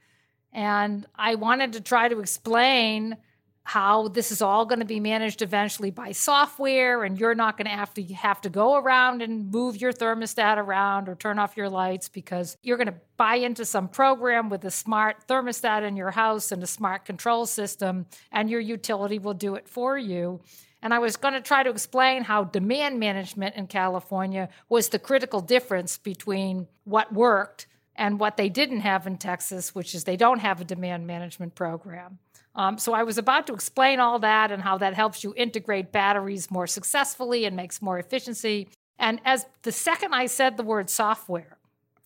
And 0.53 1.05
I 1.17 1.35
wanted 1.35 1.73
to 1.73 1.81
try 1.81 2.09
to 2.09 2.21
explain 2.21 3.17
how 3.65 4.09
this 4.09 4.33
is 4.33 4.43
all 4.43 4.67
going 4.67 4.81
to 4.81 4.85
be 4.85 5.01
managed 5.01 5.41
eventually 5.41 5.91
by 5.91 6.13
software 6.13 7.05
and 7.05 7.19
you're 7.19 7.35
not 7.35 7.57
going 7.57 7.67
to 7.67 7.71
have 7.71 7.95
to 7.95 8.03
have 8.15 8.41
to 8.41 8.51
go 8.51 8.77
around 8.77 9.23
and 9.23 9.51
move 9.51 9.81
your 9.81 9.93
thermostat 9.93 10.57
around 10.57 11.09
or 11.09 11.15
turn 11.15 11.39
off 11.39 11.57
your 11.57 11.69
lights 11.69 12.09
because 12.09 12.57
you're 12.63 12.77
going 12.77 12.89
to 12.89 12.95
buy 13.17 13.37
into 13.37 13.65
some 13.65 13.89
program 13.89 14.49
with 14.49 14.65
a 14.65 14.71
smart 14.71 15.27
thermostat 15.29 15.87
in 15.87 15.97
your 15.97 16.11
house 16.11 16.51
and 16.51 16.63
a 16.63 16.67
smart 16.67 17.05
control 17.05 17.47
system 17.47 18.07
and 18.33 18.51
your 18.51 18.61
utility 18.61 19.19
will 19.19 19.35
do 19.35 19.55
it 19.55 19.69
for 19.69 19.97
you 19.97 20.41
and 20.83 20.93
I 20.93 20.99
was 20.99 21.17
going 21.17 21.35
to 21.35 21.41
try 21.41 21.63
to 21.63 21.71
explain 21.71 22.25
how 22.25 22.43
demand 22.43 22.99
management 22.99 23.55
in 23.55 23.69
California 23.69 24.49
was 24.69 24.89
the 24.89 24.99
critical 24.99 25.41
difference 25.41 25.97
between 25.97 26.67
what 26.85 27.13
worked 27.13 27.69
and 27.95 28.19
what 28.19 28.37
they 28.37 28.49
didn't 28.49 28.81
have 28.81 29.07
in 29.07 29.17
Texas, 29.17 29.75
which 29.75 29.95
is 29.95 30.05
they 30.05 30.17
don't 30.17 30.41
have 30.41 30.61
a 30.61 30.65
demand 30.65 31.07
management 31.07 31.55
program. 31.55 32.19
Um, 32.55 32.79
so 32.79 32.93
I 32.93 33.03
was 33.03 33.19
about 33.19 33.47
to 33.47 33.55
explain 33.55 33.99
all 33.99 34.19
that 34.19 34.53
and 34.53 34.63
how 34.63 34.79
that 34.79 34.95
helps 34.95 35.25
you 35.25 35.33
integrate 35.37 35.91
batteries 35.91 36.51
more 36.51 36.67
successfully 36.67 37.45
and 37.45 37.57
makes 37.57 37.81
more 37.81 37.99
efficiency. 37.99 38.69
And 38.99 39.21
as 39.25 39.47
the 39.63 39.73
second 39.73 40.15
I 40.15 40.27
said 40.27 40.57
the 40.57 40.63
word 40.63 40.91
software, 40.91 41.57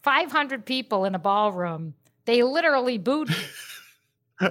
500 0.02 0.64
people 0.64 1.04
in 1.04 1.14
a 1.14 1.18
ballroom, 1.18 1.94
they 2.26 2.42
literally 2.42 2.96
booed 2.96 3.28
me. 3.28 3.36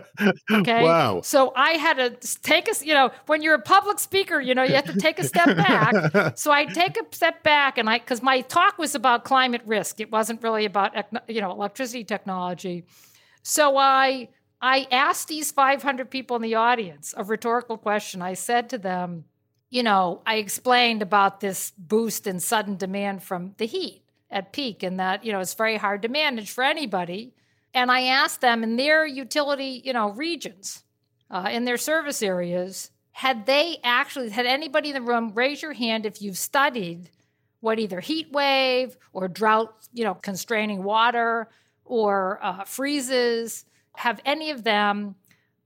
okay. 0.52 0.84
Wow. 0.84 1.22
So 1.22 1.54
I 1.56 1.72
had 1.72 1.98
to 1.98 2.42
take 2.42 2.68
a, 2.68 2.86
you 2.86 2.94
know, 2.94 3.12
when 3.28 3.42
you're 3.42 3.54
a 3.54 3.62
public 3.62 4.00
speaker, 4.00 4.42
you 4.42 4.56
know, 4.56 4.64
you 4.64 4.74
have 4.74 4.86
to 4.86 5.00
take 5.00 5.20
a 5.20 5.24
step 5.24 5.56
back. 5.56 6.38
so 6.38 6.52
I 6.52 6.66
take 6.66 6.98
a 6.98 7.16
step 7.16 7.44
back 7.44 7.78
and 7.78 7.90
I, 7.90 8.00
because 8.00 8.22
my 8.22 8.42
talk 8.42 8.78
was 8.78 8.96
about 8.96 9.24
climate 9.24 9.62
risk, 9.66 10.00
it 10.00 10.12
wasn't 10.12 10.42
really 10.44 10.66
about, 10.66 10.94
you 11.28 11.40
know, 11.40 11.52
electricity 11.52 12.04
technology. 12.04 12.86
So 13.44 13.78
I 13.78 14.30
I 14.67 14.88
asked 14.89 15.27
these 15.27 15.51
500 15.51 16.10
people 16.10 16.36
in 16.38 16.41
the 16.41 16.55
audience 16.55 17.13
a 17.15 17.24
rhetorical 17.24 17.77
question. 17.77 18.24
I 18.24 18.34
said 18.34 18.67
to 18.72 18.79
them, 18.79 19.25
you 19.69 19.84
know, 19.84 20.24
I 20.25 20.38
explained 20.38 21.03
about 21.03 21.39
this 21.39 21.72
boost 21.77 22.25
in 22.25 22.39
sudden 22.39 22.75
demand 22.75 23.22
from 23.22 23.53
the 23.57 23.67
heat 23.67 24.01
at 24.31 24.53
peak 24.53 24.81
and 24.81 25.00
that, 25.00 25.24
you 25.24 25.31
know, 25.31 25.39
it's 25.39 25.53
very 25.53 25.77
hard 25.77 26.01
to 26.01 26.07
manage 26.07 26.50
for 26.50 26.63
anybody. 26.63 27.36
And 27.75 27.91
I 27.91 28.05
asked 28.05 28.41
them 28.41 28.63
in 28.63 28.75
their 28.75 29.05
utility, 29.05 29.84
you 29.86 29.93
know, 29.93 30.10
regions, 30.10 30.84
uh, 31.29 31.48
in 31.51 31.65
their 31.65 31.77
service 31.77 32.24
areas, 32.24 32.89
had 33.12 33.45
they 33.45 33.77
actually, 33.84 34.31
had 34.31 34.48
anybody 34.48 34.89
in 34.89 34.95
the 34.95 35.01
room 35.03 35.31
raise 35.36 35.62
your 35.62 35.74
hand 35.74 36.07
if 36.07 36.24
you've 36.24 36.39
studied 36.39 37.12
what 37.60 37.77
either 37.77 38.00
heat 38.00 38.31
wave 38.31 38.98
or 39.13 39.27
drought, 39.27 39.75
you 39.93 40.03
know, 40.03 40.15
constraining 40.15 40.81
water 40.81 41.50
or 41.86 42.39
uh, 42.41 42.63
freezes 42.63 43.65
have 44.00 44.22
any 44.25 44.52
of 44.52 44.64
them 44.64 45.16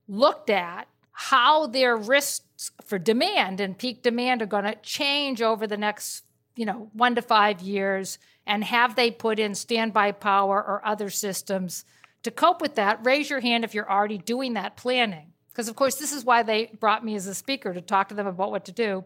looked 0.08 0.50
at 0.50 0.88
how 1.12 1.66
their 1.66 1.96
risks 1.96 2.70
for 2.84 2.98
demand 2.98 3.60
and 3.60 3.76
peak 3.76 4.02
demand 4.02 4.42
are 4.42 4.46
going 4.46 4.64
to 4.64 4.74
change 4.76 5.42
over 5.42 5.66
the 5.66 5.76
next 5.76 6.24
you 6.56 6.66
know 6.66 6.90
one 6.92 7.14
to 7.14 7.22
five 7.22 7.60
years? 7.60 8.18
And 8.46 8.64
have 8.64 8.96
they 8.96 9.10
put 9.10 9.38
in 9.38 9.54
standby 9.54 10.12
power 10.12 10.56
or 10.56 10.84
other 10.84 11.10
systems 11.10 11.84
to 12.22 12.30
cope 12.30 12.60
with 12.60 12.74
that? 12.74 13.04
Raise 13.04 13.30
your 13.30 13.40
hand 13.40 13.64
if 13.64 13.74
you're 13.74 13.90
already 13.90 14.18
doing 14.18 14.54
that 14.54 14.76
planning. 14.76 15.32
Because 15.50 15.68
of 15.68 15.76
course 15.76 15.96
this 15.96 16.12
is 16.12 16.24
why 16.24 16.42
they 16.42 16.70
brought 16.80 17.04
me 17.04 17.14
as 17.14 17.26
a 17.26 17.34
speaker 17.34 17.72
to 17.72 17.80
talk 17.80 18.08
to 18.08 18.14
them 18.14 18.26
about 18.26 18.50
what 18.50 18.64
to 18.66 18.72
do. 18.72 19.04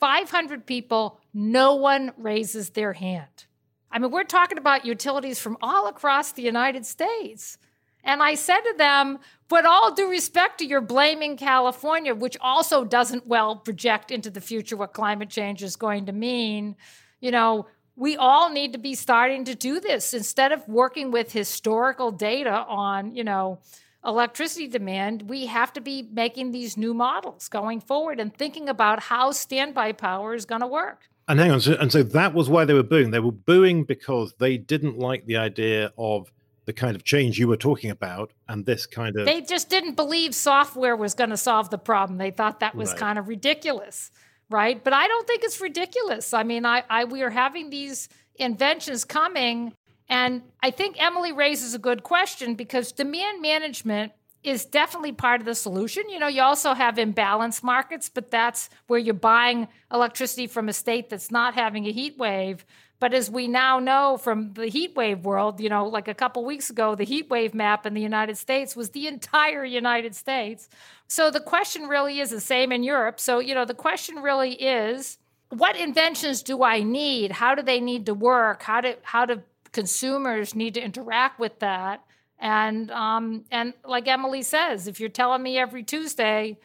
500 0.00 0.66
people 0.66 1.20
no 1.32 1.76
one 1.76 2.12
raises 2.18 2.70
their 2.70 2.92
hand. 2.92 3.46
I 3.90 3.98
mean 3.98 4.10
we're 4.10 4.24
talking 4.24 4.58
about 4.58 4.84
utilities 4.84 5.38
from 5.38 5.56
all 5.62 5.86
across 5.86 6.32
the 6.32 6.42
united 6.42 6.84
states 6.84 7.58
and 8.04 8.22
I 8.22 8.34
said 8.34 8.60
to 8.60 8.74
them, 8.76 9.18
with 9.50 9.66
all 9.66 9.94
due 9.94 10.10
respect 10.10 10.58
to 10.58 10.66
your 10.66 10.80
blaming 10.80 11.36
California, 11.36 12.14
which 12.14 12.36
also 12.40 12.84
doesn't 12.84 13.26
well 13.26 13.56
project 13.56 14.10
into 14.10 14.28
the 14.28 14.40
future 14.40 14.76
what 14.76 14.92
climate 14.92 15.30
change 15.30 15.62
is 15.62 15.76
going 15.76 16.06
to 16.06 16.12
mean, 16.12 16.74
you 17.20 17.30
know, 17.30 17.66
we 17.96 18.16
all 18.16 18.50
need 18.50 18.72
to 18.72 18.78
be 18.78 18.94
starting 18.94 19.44
to 19.44 19.54
do 19.54 19.78
this 19.78 20.12
instead 20.12 20.50
of 20.50 20.66
working 20.66 21.12
with 21.12 21.30
historical 21.30 22.10
data 22.10 22.64
on, 22.66 23.14
you 23.14 23.22
know, 23.22 23.60
electricity 24.04 24.66
demand, 24.66 25.28
we 25.28 25.46
have 25.46 25.72
to 25.72 25.80
be 25.80 26.02
making 26.12 26.50
these 26.50 26.76
new 26.76 26.92
models 26.92 27.48
going 27.48 27.80
forward 27.80 28.20
and 28.20 28.34
thinking 28.36 28.68
about 28.68 29.00
how 29.00 29.30
standby 29.30 29.92
power 29.92 30.34
is 30.34 30.44
going 30.44 30.60
to 30.60 30.66
work. 30.66 31.08
And 31.26 31.38
hang 31.38 31.52
on, 31.52 31.60
so, 31.60 31.74
and 31.80 31.90
so 31.90 32.02
that 32.02 32.34
was 32.34 32.50
why 32.50 32.64
they 32.64 32.74
were 32.74 32.82
booing. 32.82 33.10
They 33.10 33.20
were 33.20 33.32
booing 33.32 33.84
because 33.84 34.34
they 34.38 34.58
didn't 34.58 34.98
like 34.98 35.24
the 35.24 35.36
idea 35.36 35.92
of 35.96 36.30
the 36.66 36.72
kind 36.72 36.96
of 36.96 37.04
change 37.04 37.38
you 37.38 37.48
were 37.48 37.56
talking 37.56 37.90
about 37.90 38.32
and 38.48 38.64
this 38.64 38.86
kind 38.86 39.16
of 39.16 39.26
they 39.26 39.40
just 39.40 39.68
didn't 39.68 39.94
believe 39.94 40.34
software 40.34 40.96
was 40.96 41.14
going 41.14 41.30
to 41.30 41.36
solve 41.36 41.70
the 41.70 41.78
problem 41.78 42.18
they 42.18 42.30
thought 42.30 42.60
that 42.60 42.74
was 42.74 42.90
right. 42.90 42.98
kind 42.98 43.18
of 43.18 43.28
ridiculous 43.28 44.10
right 44.50 44.82
but 44.84 44.92
i 44.92 45.06
don't 45.06 45.26
think 45.26 45.42
it's 45.44 45.60
ridiculous 45.60 46.34
i 46.34 46.42
mean 46.42 46.64
I, 46.64 46.84
I 46.88 47.04
we 47.04 47.22
are 47.22 47.30
having 47.30 47.70
these 47.70 48.08
inventions 48.36 49.04
coming 49.04 49.74
and 50.08 50.42
i 50.62 50.70
think 50.70 51.02
emily 51.02 51.32
raises 51.32 51.74
a 51.74 51.78
good 51.78 52.02
question 52.02 52.54
because 52.54 52.92
demand 52.92 53.42
management 53.42 54.12
is 54.44 54.66
definitely 54.66 55.12
part 55.12 55.40
of 55.40 55.46
the 55.46 55.54
solution. 55.54 56.08
You 56.10 56.18
know, 56.18 56.28
you 56.28 56.42
also 56.42 56.74
have 56.74 56.96
imbalanced 56.96 57.62
markets, 57.62 58.10
but 58.10 58.30
that's 58.30 58.68
where 58.86 58.98
you're 58.98 59.14
buying 59.14 59.66
electricity 59.90 60.46
from 60.46 60.68
a 60.68 60.72
state 60.74 61.08
that's 61.08 61.30
not 61.30 61.54
having 61.54 61.86
a 61.86 61.92
heat 61.92 62.18
wave. 62.18 62.64
But 63.04 63.12
as 63.12 63.30
we 63.30 63.48
now 63.48 63.80
know 63.80 64.16
from 64.16 64.54
the 64.54 64.68
heat 64.68 64.96
wave 64.96 65.26
world, 65.26 65.60
you 65.60 65.68
know, 65.68 65.86
like 65.86 66.08
a 66.08 66.14
couple 66.14 66.42
weeks 66.42 66.70
ago, 66.70 66.94
the 66.94 67.04
heat 67.04 67.28
wave 67.28 67.52
map 67.52 67.84
in 67.84 67.92
the 67.92 68.00
United 68.00 68.38
States 68.38 68.74
was 68.74 68.88
the 68.88 69.06
entire 69.06 69.62
United 69.62 70.14
States. 70.14 70.70
So 71.06 71.30
the 71.30 71.38
question 71.38 71.82
really 71.82 72.18
is 72.18 72.30
the 72.30 72.40
same 72.40 72.72
in 72.72 72.82
Europe. 72.82 73.20
So, 73.20 73.40
you 73.40 73.54
know, 73.54 73.66
the 73.66 73.74
question 73.74 74.22
really 74.22 74.54
is 74.54 75.18
what 75.50 75.76
inventions 75.76 76.42
do 76.42 76.62
I 76.62 76.82
need? 76.82 77.32
How 77.32 77.54
do 77.54 77.60
they 77.60 77.78
need 77.78 78.06
to 78.06 78.14
work? 78.14 78.62
How 78.62 78.80
do 78.80 78.94
how 79.02 79.26
do 79.26 79.42
consumers 79.72 80.54
need 80.54 80.72
to 80.72 80.80
interact 80.80 81.38
with 81.38 81.58
that? 81.58 82.02
And 82.38 82.90
um, 82.90 83.44
and 83.50 83.74
like 83.84 84.08
Emily 84.08 84.40
says, 84.40 84.88
if 84.88 84.98
you're 84.98 85.10
telling 85.10 85.42
me 85.42 85.58
every 85.58 85.82
Tuesday, 85.82 86.56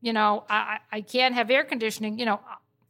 you 0.00 0.12
know, 0.12 0.42
I, 0.50 0.78
I 0.90 1.02
can't 1.02 1.36
have 1.36 1.52
air 1.52 1.62
conditioning, 1.62 2.18
you 2.18 2.26
know, 2.26 2.40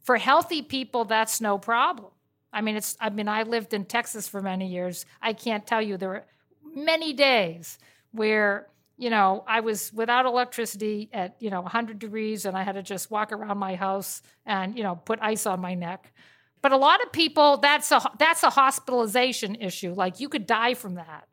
for 0.01 0.17
healthy 0.17 0.63
people, 0.63 1.05
that's 1.05 1.39
no 1.39 1.59
problem. 1.59 2.09
I 2.55 2.61
mean, 2.61 2.75
it's 2.75 2.97
I 2.99 3.11
mean, 3.11 3.27
I 3.27 3.43
lived 3.43 3.73
in 3.73 3.85
Texas 3.85 4.27
for 4.27 4.41
many 4.41 4.67
years. 4.67 5.05
I 5.21 5.33
can't 5.33 5.67
tell 5.67 5.81
you 5.81 5.97
there 5.97 6.09
were 6.09 6.25
many 6.73 7.13
days 7.13 7.77
where 8.11 8.67
you 8.97 9.09
know, 9.09 9.43
I 9.45 9.59
was 9.59 9.91
without 9.93 10.25
electricity 10.25 11.09
at, 11.11 11.35
you 11.39 11.49
know, 11.49 11.61
100 11.61 11.99
degrees 11.99 12.45
and 12.45 12.55
I 12.55 12.63
had 12.63 12.75
to 12.75 12.81
just 12.81 13.11
walk 13.11 13.31
around 13.31 13.57
my 13.57 13.75
house 13.75 14.21
and, 14.45 14.77
you 14.77 14.83
know, 14.83 14.95
put 14.95 15.19
ice 15.21 15.45
on 15.45 15.59
my 15.59 15.73
neck. 15.73 16.13
But 16.61 16.71
a 16.71 16.77
lot 16.77 17.03
of 17.03 17.11
people 17.11 17.57
that's 17.57 17.91
a 17.91 18.01
that's 18.17 18.41
a 18.43 18.49
hospitalization 18.49 19.55
issue. 19.55 19.93
Like 19.93 20.19
you 20.19 20.29
could 20.29 20.47
die 20.47 20.73
from 20.73 20.95
that. 20.95 21.27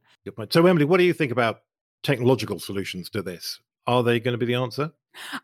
So 0.51 0.67
Emily, 0.67 0.85
what 0.85 0.99
do 0.99 1.05
you 1.05 1.13
think 1.13 1.33
about 1.33 1.63
technological 2.03 2.59
solutions 2.59 3.09
to 3.11 3.23
this? 3.23 3.61
Are 3.87 4.03
they 4.03 4.21
going 4.21 4.33
to 4.33 4.39
be 4.39 4.47
the 4.47 4.55
answer? 4.55 4.93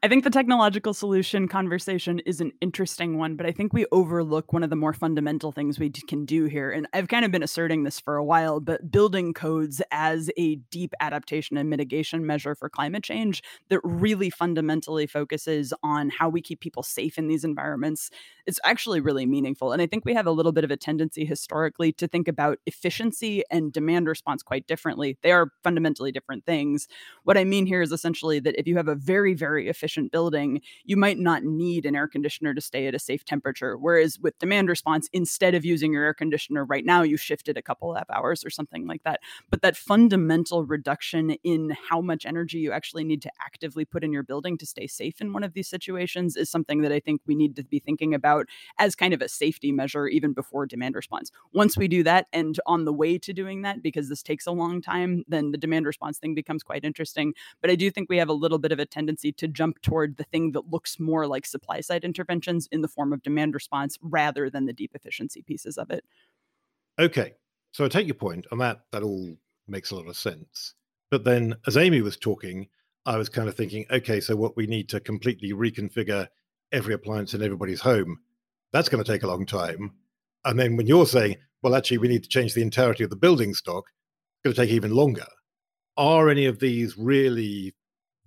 I 0.02 0.08
think 0.08 0.24
the 0.24 0.30
technological 0.30 0.94
solution 0.94 1.46
conversation 1.48 2.20
is 2.20 2.40
an 2.40 2.52
interesting 2.60 3.18
one, 3.18 3.36
but 3.36 3.46
I 3.46 3.52
think 3.52 3.72
we 3.72 3.86
overlook 3.92 4.52
one 4.52 4.62
of 4.62 4.70
the 4.70 4.76
more 4.76 4.92
fundamental 4.92 5.52
things 5.52 5.78
we 5.78 5.90
can 5.90 6.24
do 6.24 6.44
here. 6.44 6.70
And 6.70 6.86
I've 6.92 7.08
kind 7.08 7.24
of 7.24 7.30
been 7.30 7.42
asserting 7.42 7.84
this 7.84 8.00
for 8.00 8.16
a 8.16 8.24
while, 8.24 8.60
but 8.60 8.90
building 8.90 9.34
codes 9.34 9.82
as 9.90 10.30
a 10.36 10.56
deep 10.70 10.94
adaptation 11.00 11.56
and 11.56 11.68
mitigation 11.68 12.26
measure 12.26 12.54
for 12.54 12.68
climate 12.68 13.02
change 13.02 13.42
that 13.68 13.80
really 13.84 14.30
fundamentally 14.30 15.06
focuses 15.06 15.74
on 15.82 16.10
how 16.10 16.28
we 16.28 16.40
keep 16.40 16.60
people 16.60 16.82
safe 16.82 17.18
in 17.18 17.28
these 17.28 17.44
environments 17.44 18.10
is 18.46 18.60
actually 18.64 19.00
really 19.00 19.26
meaningful. 19.26 19.72
And 19.72 19.82
I 19.82 19.86
think 19.86 20.04
we 20.04 20.14
have 20.14 20.26
a 20.26 20.32
little 20.32 20.52
bit 20.52 20.64
of 20.64 20.70
a 20.70 20.76
tendency 20.76 21.24
historically 21.24 21.92
to 21.92 22.08
think 22.08 22.28
about 22.28 22.58
efficiency 22.66 23.42
and 23.50 23.72
demand 23.72 24.06
response 24.06 24.42
quite 24.42 24.66
differently. 24.66 25.18
They 25.22 25.32
are 25.32 25.52
fundamentally 25.62 26.12
different 26.12 26.46
things. 26.46 26.88
What 27.24 27.36
I 27.36 27.44
mean 27.44 27.66
here 27.66 27.82
is 27.82 27.92
essentially 27.92 28.40
that 28.40 28.58
if 28.58 28.66
you 28.66 28.76
have 28.76 28.88
a 28.88 28.94
very, 28.94 29.34
very 29.34 29.57
efficient 29.66 30.12
building, 30.12 30.60
you 30.84 30.96
might 30.96 31.18
not 31.18 31.42
need 31.42 31.86
an 31.86 31.96
air 31.96 32.06
conditioner 32.06 32.54
to 32.54 32.60
stay 32.60 32.86
at 32.86 32.94
a 32.94 32.98
safe 32.98 33.24
temperature. 33.24 33.76
Whereas 33.76 34.18
with 34.20 34.38
demand 34.38 34.68
response, 34.68 35.08
instead 35.12 35.54
of 35.54 35.64
using 35.64 35.92
your 35.92 36.04
air 36.04 36.14
conditioner 36.14 36.64
right 36.64 36.84
now, 36.84 37.02
you 37.02 37.16
shift 37.16 37.48
it 37.48 37.56
a 37.56 37.62
couple 37.62 37.94
of 37.94 38.04
hours 38.10 38.44
or 38.44 38.50
something 38.50 38.86
like 38.86 39.02
that. 39.04 39.20
But 39.50 39.62
that 39.62 39.76
fundamental 39.76 40.64
reduction 40.64 41.32
in 41.42 41.76
how 41.88 42.00
much 42.00 42.26
energy 42.26 42.58
you 42.58 42.70
actually 42.70 43.04
need 43.04 43.22
to 43.22 43.32
actively 43.44 43.84
put 43.84 44.04
in 44.04 44.12
your 44.12 44.22
building 44.22 44.56
to 44.58 44.66
stay 44.66 44.86
safe 44.86 45.20
in 45.20 45.32
one 45.32 45.42
of 45.42 45.54
these 45.54 45.68
situations 45.68 46.36
is 46.36 46.50
something 46.50 46.82
that 46.82 46.92
I 46.92 47.00
think 47.00 47.22
we 47.26 47.34
need 47.34 47.56
to 47.56 47.64
be 47.64 47.78
thinking 47.78 48.14
about 48.14 48.46
as 48.78 48.94
kind 48.94 49.14
of 49.14 49.22
a 49.22 49.28
safety 49.28 49.72
measure 49.72 50.06
even 50.06 50.32
before 50.32 50.66
demand 50.66 50.94
response. 50.94 51.30
Once 51.52 51.76
we 51.76 51.88
do 51.88 52.02
that 52.04 52.26
and 52.32 52.60
on 52.66 52.84
the 52.84 52.92
way 52.92 53.18
to 53.18 53.32
doing 53.32 53.62
that, 53.62 53.82
because 53.82 54.08
this 54.08 54.22
takes 54.22 54.46
a 54.46 54.52
long 54.52 54.80
time, 54.80 55.24
then 55.26 55.50
the 55.50 55.58
demand 55.58 55.86
response 55.86 56.18
thing 56.18 56.34
becomes 56.34 56.62
quite 56.62 56.84
interesting. 56.84 57.34
But 57.60 57.70
I 57.70 57.74
do 57.74 57.90
think 57.90 58.08
we 58.08 58.18
have 58.18 58.28
a 58.28 58.34
little 58.34 58.58
bit 58.58 58.72
of 58.72 58.78
a 58.78 58.86
tendency 58.86 59.32
to 59.32 59.47
jump 59.48 59.80
toward 59.82 60.16
the 60.16 60.24
thing 60.24 60.52
that 60.52 60.70
looks 60.70 60.98
more 60.98 61.26
like 61.26 61.46
supply 61.46 61.80
side 61.80 62.04
interventions 62.04 62.68
in 62.70 62.82
the 62.82 62.88
form 62.88 63.12
of 63.12 63.22
demand 63.22 63.54
response 63.54 63.98
rather 64.02 64.48
than 64.50 64.66
the 64.66 64.72
deep 64.72 64.92
efficiency 64.94 65.42
pieces 65.42 65.76
of 65.76 65.90
it. 65.90 66.04
Okay. 66.98 67.34
So 67.72 67.84
I 67.84 67.88
take 67.88 68.06
your 68.06 68.14
point, 68.14 68.46
and 68.50 68.60
that 68.60 68.80
that 68.92 69.02
all 69.02 69.36
makes 69.66 69.90
a 69.90 69.96
lot 69.96 70.08
of 70.08 70.16
sense. 70.16 70.74
But 71.10 71.24
then 71.24 71.54
as 71.66 71.76
Amy 71.76 72.00
was 72.00 72.16
talking, 72.16 72.68
I 73.06 73.16
was 73.16 73.28
kind 73.28 73.48
of 73.48 73.54
thinking, 73.54 73.84
okay, 73.90 74.20
so 74.20 74.36
what 74.36 74.56
we 74.56 74.66
need 74.66 74.88
to 74.90 75.00
completely 75.00 75.52
reconfigure 75.52 76.28
every 76.72 76.94
appliance 76.94 77.34
in 77.34 77.42
everybody's 77.42 77.80
home 77.80 78.20
that's 78.72 78.88
going 78.88 79.02
to 79.02 79.10
take 79.10 79.22
a 79.22 79.28
long 79.28 79.46
time. 79.46 79.92
And 80.44 80.58
then 80.58 80.76
when 80.76 80.86
you're 80.86 81.06
saying, 81.06 81.36
well, 81.62 81.74
actually, 81.74 81.98
we 81.98 82.08
need 82.08 82.22
to 82.22 82.28
change 82.28 82.54
the 82.54 82.62
entirety 82.62 83.04
of 83.04 83.10
the 83.10 83.16
building 83.16 83.54
stock, 83.54 83.84
it's 83.86 84.42
going 84.44 84.54
to 84.54 84.60
take 84.60 84.74
even 84.74 84.94
longer. 84.94 85.26
Are 85.96 86.28
any 86.28 86.46
of 86.46 86.60
these 86.60 86.96
really 86.96 87.74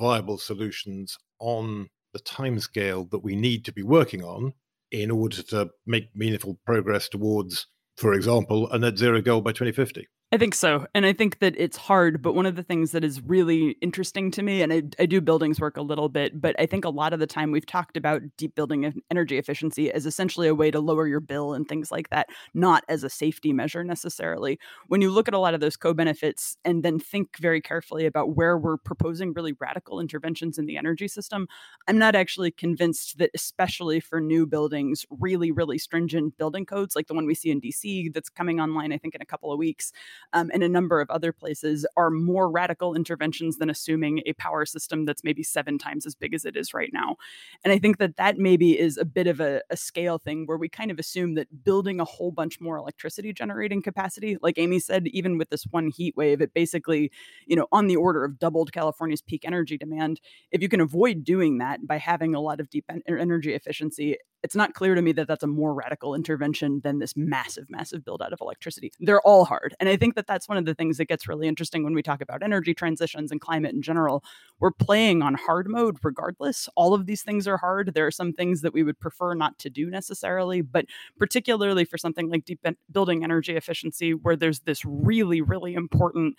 viable 0.02 0.38
solutions 0.38 1.18
on 1.40 1.88
the 2.14 2.20
timescale 2.20 3.10
that 3.12 3.24
we 3.24 3.36
need 3.36 3.64
to 3.64 3.72
be 3.72 3.84
working 3.84 4.24
on 4.24 4.52
in 4.92 5.12
order 5.12 5.42
to 5.44 5.70
make 5.86 6.10
meaningful 6.16 6.60
progress 6.66 7.08
towards, 7.08 7.68
for 7.96 8.14
example, 8.14 8.70
a 8.72 8.80
net 8.80 8.98
zero 8.98 9.22
goal 9.22 9.42
by 9.42 9.52
2050? 9.52 10.08
I 10.34 10.38
think 10.38 10.56
so. 10.56 10.86
And 10.96 11.06
I 11.06 11.12
think 11.12 11.39
that 11.39 11.56
it's 11.58 11.76
hard. 11.76 12.22
But 12.22 12.36
one 12.36 12.46
of 12.46 12.56
the 12.56 12.63
things 12.63 12.91
that 12.91 13.04
is 13.04 13.20
really 13.22 13.72
interesting 13.82 14.32
to 14.32 14.41
me, 14.41 14.62
and 14.62 14.72
I, 14.72 14.84
I, 14.98 15.06
do 15.06 15.20
buildings 15.20 15.60
work 15.60 15.76
a 15.76 15.82
little 15.82 16.08
bit, 16.08 16.39
but 16.39 16.56
I 16.58 16.65
think 16.65 16.86
a 16.86 16.89
lot 16.89 17.12
of 17.12 17.20
the 17.20 17.28
time 17.28 17.52
we've 17.52 17.65
talked 17.65 17.98
about 17.98 18.22
deep 18.38 18.56
building 18.56 18.94
energy 19.12 19.38
efficiency 19.38 19.91
as 19.91 20.06
essentially 20.06 20.48
a 20.48 20.56
way 20.56 20.72
to 20.72 20.80
lower 20.80 21.06
your 21.06 21.20
bill 21.20 21.54
and 21.54 21.67
things 21.67 21.91
like 21.91 22.10
that, 22.12 22.30
not 22.54 22.86
as 22.88 23.04
a 23.04 23.10
safety 23.10 23.52
measure 23.52 23.84
necessarily. 23.84 24.58
When 24.88 25.02
you 25.02 25.12
look 25.12 25.28
at 25.28 25.34
a 25.34 25.38
lot 25.39 25.54
of 25.54 25.60
those 25.60 25.76
co 25.76 25.94
benefits 25.94 26.56
and 26.63 26.82
then 26.82 26.98
think 26.98 27.36
very 27.38 27.60
carefully 27.60 28.06
about 28.06 28.34
where 28.34 28.58
we're 28.58 28.78
proposing 28.78 29.34
really 29.34 29.54
radical 29.60 30.00
interventions 30.00 30.58
in 30.58 30.65
the 30.65 30.78
energy 30.78 31.10
system, 31.10 31.46
I'm 31.89 31.98
not 31.98 32.15
actually 32.15 32.52
convinced 32.52 33.17
that, 33.17 33.32
especially 33.36 34.00
for 34.00 34.22
new 34.22 34.46
buildings, 34.46 35.06
really, 35.10 35.52
really 35.52 35.78
stringent 35.78 36.38
building 36.38 36.65
codes 36.65 36.96
like 36.96 37.08
the 37.08 37.13
one 37.15 37.26
we 37.26 37.36
see 37.36 37.52
in 37.52 37.60
DC 37.60 38.13
that's 38.13 38.30
coming 38.30 38.62
online, 38.62 38.94
I 38.94 38.98
think, 38.98 39.13
in 39.13 39.22
a 39.22 39.26
couple 39.26 39.52
of 39.52 39.60
weeks 39.60 39.91
um, 40.34 40.50
and 40.54 40.64
a 40.64 40.70
number 40.70 41.02
of 41.02 41.10
other 41.10 41.32
places 41.32 41.86
are 41.98 42.10
more 42.10 42.50
radical 42.50 42.96
interventions 42.96 43.58
than 43.58 43.70
assuming 43.70 44.22
a 44.26 44.34
power 44.34 44.66
system 44.66 45.06
that's 45.06 45.24
maybe 45.24 45.44
seven 45.44 45.78
times 45.78 46.06
as 46.06 46.16
big 46.16 46.34
as 46.34 46.46
it 46.46 46.56
is 46.56 46.74
right 46.74 46.92
now. 46.94 47.16
And 47.64 47.72
I 47.72 47.80
think 47.80 47.98
that 47.98 48.18
that 48.18 48.38
maybe 48.38 48.78
is 48.78 48.98
a 48.98 49.06
bit 49.06 49.28
of 49.28 49.40
a, 49.40 49.62
a 49.70 49.78
scale 49.78 50.18
thing 50.18 50.46
where 50.46 50.58
we 50.58 50.70
kind 50.70 50.92
of 50.92 51.00
assume 51.00 51.36
that 51.36 51.64
building 51.64 52.00
a 52.00 52.06
whole 52.06 52.32
bunch 52.32 52.60
more 52.60 52.78
electricity 52.78 53.34
generating 53.34 53.82
capacity, 53.82 54.38
like 54.42 54.58
Amy 54.58 54.80
said, 54.80 55.08
even 55.08 55.38
with 55.38 55.50
this 55.50 55.66
one 55.72 55.90
heat 55.90 56.16
wave, 56.18 56.42
it 56.42 56.54
basically, 56.54 57.12
you 57.46 57.56
know, 57.56 57.68
on 57.72 57.88
the 57.88 57.96
order 57.96 58.24
of 58.24 58.40
doubled 58.40 58.72
California's 58.72 59.22
peak 59.22 59.44
energy 59.46 59.78
demand. 59.78 60.20
If 60.52 60.62
you 60.62 60.70
can 60.70 60.82
avoid 60.82 61.24
doing 61.24 61.58
that 61.60 61.86
by 61.86 61.98
having 61.98 62.36
a 62.36 62.42
lot 62.42 62.60
of 62.60 62.70
deep 62.70 62.86
en- 62.90 63.02
energy 63.08 63.54
efficiency, 63.54 64.18
it's 64.44 64.56
not 64.56 64.74
clear 64.74 64.96
to 64.96 65.02
me 65.02 65.12
that 65.12 65.28
that's 65.28 65.44
a 65.44 65.48
more 65.48 65.74
radical 65.74 66.16
intervention 66.16 66.82
than 66.84 67.00
this 67.00 67.16
massive, 67.16 67.70
massive 67.70 68.04
build 68.04 68.22
out 68.22 68.34
of 68.34 68.42
electricity. 68.42 68.92
They're 69.00 69.22
all 69.22 69.46
hard. 69.46 69.76
And 69.80 69.88
I 69.88 69.96
think 69.98 70.16
that 70.16 70.28
that's 70.28 70.50
one 70.50 70.58
of 70.58 70.66
the 70.66 70.74
things 70.74 70.98
that 70.98 71.06
gets 71.06 71.28
really 71.28 71.48
interesting 71.48 71.84
when 71.84 71.94
we 71.94 72.02
talk 72.02 72.22
about 72.22 72.42
energy 72.42 72.74
transitions 72.74 73.32
and 73.32 73.40
climate 73.40 73.74
in 73.74 73.82
general. 73.82 74.24
We're 74.60 74.72
playing 74.72 75.22
on 75.22 75.36
hard 75.36 75.68
mode 75.70 75.98
regardless. 76.04 76.68
All 76.76 76.94
of 76.94 77.06
these 77.06 77.22
things 77.22 77.48
are 77.48 77.58
hard. 77.58 77.94
There 77.94 78.08
are 78.08 78.12
some 78.12 78.34
things 78.34 78.62
that 78.62 78.74
we 78.74 78.84
would 78.84 79.00
prefer 79.00 79.34
not 79.34 79.60
to 79.60 79.70
do 79.70 79.90
necessarily, 79.90 80.62
but 80.62 80.86
particularly 81.20 81.86
for 81.86 81.98
something 81.98 82.30
like 82.30 82.46
deep 82.46 82.66
building 82.92 83.24
energy 83.24 83.56
efficiency, 83.56 84.14
where 84.14 84.36
there's 84.36 84.62
this 84.62 84.84
really, 84.86 85.42
really 85.42 85.74
important 85.76 86.36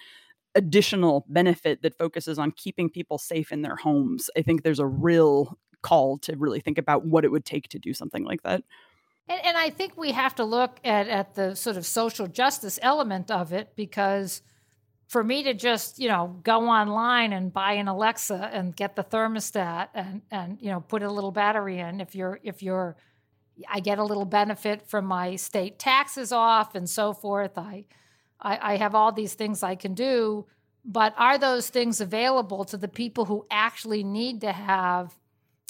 additional 0.55 1.25
benefit 1.29 1.83
that 1.83 1.97
focuses 1.97 2.39
on 2.39 2.51
keeping 2.51 2.91
people 2.91 3.19
safe 3.19 3.53
in 3.53 3.63
their 3.63 3.77
homes. 3.77 4.29
I 4.37 4.43
think 4.43 4.63
there's 4.63 4.79
a 4.79 4.87
real 4.87 5.57
call 5.83 6.19
to 6.19 6.37
really 6.37 6.61
think 6.61 6.79
about 6.79 7.05
what 7.05 7.25
it 7.25 7.31
would 7.31 7.45
take 7.45 7.69
to 7.69 7.79
do 7.79 7.93
something 7.93 8.25
like 8.25 8.43
that. 8.43 8.63
And, 9.29 9.45
and 9.45 9.57
I 9.57 9.71
think 9.71 9.97
we 9.97 10.13
have 10.13 10.35
to 10.37 10.45
look 10.45 10.79
at, 10.85 11.09
at 11.09 11.35
the 11.35 11.55
sort 11.55 11.77
of 11.77 11.87
social 11.87 12.27
justice 12.27 12.79
element 12.83 13.31
of 13.31 13.53
it 13.53 13.73
because 13.77 14.43
for 15.09 15.23
me 15.23 15.43
to 15.43 15.53
just 15.53 15.99
you 15.99 16.09
know 16.09 16.39
go 16.43 16.69
online 16.69 17.33
and 17.35 17.53
buy 17.53 17.75
an 17.75 17.87
Alexa 17.87 18.51
and 18.53 18.75
get 18.75 18.97
the 18.97 19.05
thermostat 19.05 19.89
and 19.95 20.23
and 20.31 20.59
you 20.61 20.71
know 20.71 20.81
put 20.81 21.03
a 21.03 21.11
little 21.11 21.33
battery 21.33 21.79
in 21.79 22.01
if 22.01 22.15
you're 22.15 22.41
if 22.43 22.63
you're 22.63 22.97
I 23.69 23.81
get 23.81 23.99
a 23.99 24.05
little 24.05 24.25
benefit 24.25 24.89
from 24.89 25.05
my 25.05 25.37
state 25.37 25.79
taxes 25.79 26.33
off 26.33 26.75
and 26.75 26.89
so 26.89 27.13
forth. 27.13 27.59
I, 27.59 27.85
I, 28.41 28.73
I 28.73 28.77
have 28.77 28.95
all 28.95 29.13
these 29.13 29.35
things 29.35 29.63
I 29.63 29.75
can 29.75 29.95
do, 29.95 30.47
but 30.85 31.15
are 31.19 31.39
those 31.39 31.69
things 31.69 32.01
available 32.01 32.65
to 32.65 32.77
the 32.77 32.89
people 32.89 33.27
who 33.27 33.47
actually 33.51 34.03
need 34.05 34.41
to 34.41 34.53
have 34.53 35.19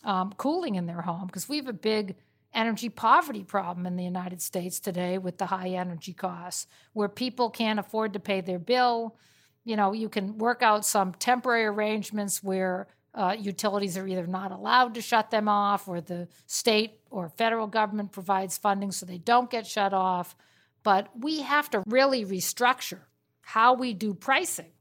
um, 0.04 0.32
cooling 0.36 0.74
in 0.74 0.86
their 0.86 1.02
home 1.02 1.26
because 1.26 1.48
we 1.48 1.56
have 1.56 1.68
a 1.68 1.72
big 1.72 2.16
energy 2.54 2.88
poverty 2.88 3.44
problem 3.44 3.86
in 3.86 3.96
the 3.96 4.04
United 4.04 4.42
States 4.42 4.78
today 4.78 5.18
with 5.18 5.38
the 5.38 5.46
high 5.46 5.70
energy 5.70 6.12
costs, 6.12 6.66
where 6.92 7.08
people 7.08 7.50
can't 7.50 7.78
afford 7.78 8.12
to 8.12 8.20
pay 8.20 8.40
their 8.40 8.58
bill. 8.58 9.16
You 9.64 9.76
know, 9.76 9.92
you 9.92 10.08
can 10.08 10.38
work 10.38 10.62
out 10.62 10.84
some 10.84 11.12
temporary 11.14 11.64
arrangements 11.64 12.42
where 12.42 12.88
uh, 13.14 13.36
utilities 13.38 13.96
are 13.96 14.06
either 14.06 14.26
not 14.26 14.52
allowed 14.52 14.94
to 14.94 15.02
shut 15.02 15.30
them 15.30 15.48
off, 15.48 15.86
or 15.86 16.00
the 16.00 16.28
state 16.46 17.00
or 17.10 17.28
federal 17.28 17.66
government 17.66 18.12
provides 18.12 18.56
funding 18.56 18.90
so 18.90 19.06
they 19.06 19.18
don't 19.18 19.50
get 19.50 19.66
shut 19.66 19.92
off. 19.92 20.34
But 20.82 21.10
we 21.18 21.42
have 21.42 21.70
to 21.70 21.82
really 21.86 22.24
restructure 22.24 23.00
how 23.42 23.74
we 23.74 23.92
do 23.92 24.14
pricing 24.14 24.72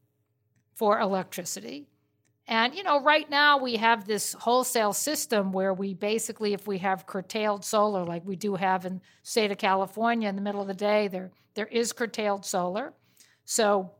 for 0.73 0.99
electricity 0.99 1.90
And, 2.47 2.75
you 2.75 2.83
know, 2.83 3.01
right 3.01 3.29
now 3.29 3.57
we 3.57 3.77
have 3.77 4.05
this 4.05 4.33
wholesale 4.33 4.93
system 4.93 5.51
where 5.51 5.73
we 5.73 5.93
basically, 5.93 6.53
if 6.53 6.67
we 6.67 6.79
have 6.79 7.05
curtailed 7.05 7.63
solar, 7.63 8.03
like 8.03 8.25
we 8.25 8.35
do 8.35 8.55
have 8.55 8.85
in 8.85 8.99
state 9.23 9.51
of 9.51 9.57
California 9.57 10.27
in 10.27 10.35
the 10.35 10.41
middle 10.41 10.61
of 10.61 10.67
the 10.67 10.73
day, 10.73 11.07
there 11.07 11.31
there 11.53 11.67
is 11.67 11.93
curtailed 11.93 12.45
solar. 12.45 12.93
So, 13.45 13.91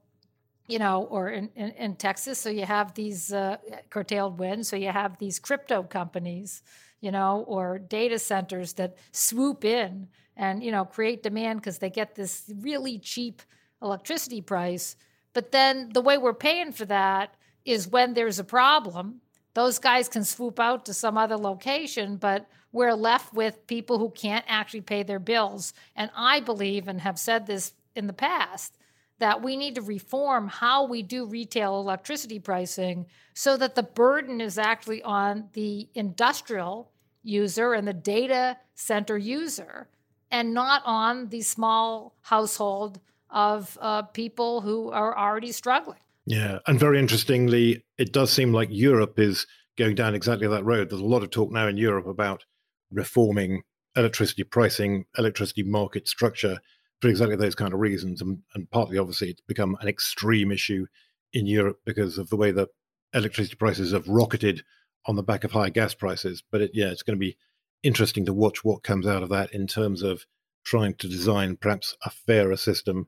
you 0.67 0.80
know, 0.80 1.04
or 1.04 1.30
in, 1.30 1.49
in, 1.56 1.71
in 1.71 1.95
Texas, 1.95 2.39
so 2.39 2.49
you 2.49 2.65
have 2.65 2.93
these 2.93 3.34
uh, 3.34 3.58
curtailed 3.89 4.39
wind. 4.39 4.65
So 4.65 4.75
you 4.75 4.89
have 4.89 5.17
these 5.17 5.39
crypto 5.39 5.84
companies, 5.84 6.63
you 7.01 7.12
know, 7.12 7.43
or 7.47 7.77
data 7.77 8.19
centers 8.19 8.73
that 8.73 8.97
swoop 9.12 9.65
in 9.65 10.08
and, 10.38 10.63
you 10.63 10.71
know, 10.71 10.86
create 10.86 11.23
demand 11.23 11.60
because 11.60 11.80
they 11.80 11.89
get 11.89 12.15
this 12.15 12.51
really 12.60 12.99
cheap 12.99 13.41
electricity 13.82 14.41
price. 14.41 14.95
But 15.34 15.51
then 15.51 15.89
the 15.93 16.01
way 16.01 16.17
we're 16.17 16.34
paying 16.34 16.71
for 16.71 16.86
that 16.86 17.36
is 17.65 17.88
when 17.88 18.13
there's 18.13 18.39
a 18.39 18.43
problem, 18.43 19.21
those 19.54 19.80
guys 19.80 20.08
can 20.08 20.24
swoop 20.24 20.60
out 20.60 20.86
to 20.86 20.93
some 20.93 21.17
other 21.17 21.38
location, 21.38 22.15
but 22.15 22.47
we're 22.71 22.93
left 22.93 23.34
with 23.34 23.67
people 23.67 24.00
who 24.00 24.10
can't 24.10 24.45
actually 24.47 24.82
pay 24.82 25.04
their 25.04 25.19
bills. 25.19 25.74
And 25.95 26.10
I 26.15 26.39
believe, 26.39 26.88
and 26.88 27.02
have 27.02 27.19
said 27.19 27.45
this 27.45 27.74
in 27.95 28.08
the 28.08 28.13
past, 28.13 28.78
that 29.19 29.43
we 29.43 29.56
need 29.56 29.76
to 29.76 29.82
reform 29.82 30.47
how 30.47 30.86
we 30.86 31.04
do 31.04 31.26
retail 31.26 31.80
electricity 31.80 32.39
pricing 32.39 33.06
so 33.34 33.56
that 33.58 33.76
the 33.76 33.84
burden 33.84 34.41
is 34.41 34.58
actually 34.58 35.04
on 35.04 35.50
the 35.54 35.88
industrial 35.93 36.91
user 37.21 37.74
and 37.74 37.88
the 37.88 37.93
data 37.93 38.58
center 38.74 39.17
user 39.17 39.88
and 40.32 40.54
not 40.54 40.82
on 40.86 41.28
the 41.28 41.41
small 41.41 42.15
household 42.21 43.00
of 43.30 43.78
uh, 43.82 44.02
people 44.02 44.62
who 44.62 44.89
are 44.89 45.15
already 45.15 45.52
struggling. 45.52 46.00
Yeah. 46.25 46.60
And 46.67 46.79
very 46.79 46.99
interestingly, 46.99 47.84
it 47.97 48.13
does 48.13 48.31
seem 48.31 48.53
like 48.53 48.69
Europe 48.71 49.19
is 49.19 49.47
going 49.77 49.95
down 49.95 50.15
exactly 50.15 50.47
that 50.47 50.65
road. 50.65 50.89
There's 50.89 51.01
a 51.01 51.05
lot 51.05 51.23
of 51.23 51.31
talk 51.31 51.51
now 51.51 51.67
in 51.67 51.77
Europe 51.77 52.07
about 52.07 52.45
reforming 52.91 53.63
electricity 53.95 54.43
pricing, 54.43 55.05
electricity 55.17 55.63
market 55.63 56.07
structure 56.07 56.60
for 57.01 57.07
exactly 57.07 57.36
those 57.36 57.55
kind 57.55 57.73
of 57.73 57.79
reasons. 57.79 58.21
And, 58.21 58.39
and 58.53 58.69
partly, 58.69 58.97
obviously, 58.97 59.29
it's 59.29 59.41
become 59.41 59.75
an 59.81 59.88
extreme 59.88 60.51
issue 60.51 60.86
in 61.34 61.47
Europe 61.47 61.79
because 61.86 62.17
of 62.17 62.29
the 62.29 62.36
way 62.36 62.51
that 62.51 62.69
electricity 63.13 63.55
prices 63.55 63.91
have 63.91 64.07
rocketed 64.07 64.63
on 65.07 65.15
the 65.15 65.23
back 65.23 65.43
of 65.43 65.51
high 65.51 65.69
gas 65.69 65.93
prices. 65.93 66.43
But 66.51 66.62
it, 66.62 66.71
yeah, 66.73 66.89
it's 66.89 67.03
going 67.03 67.17
to 67.17 67.19
be 67.19 67.38
interesting 67.84 68.25
to 68.25 68.34
watch 68.34 68.63
what 68.63 68.84
comes 68.84 69.07
out 69.07 69.23
of 69.23 69.29
that 69.29 69.53
in 69.53 69.65
terms 69.65 70.03
of 70.03 70.25
trying 70.63 70.93
to 70.95 71.07
design 71.07 71.57
perhaps 71.57 71.97
a 72.05 72.10
fairer 72.10 72.55
system 72.55 73.07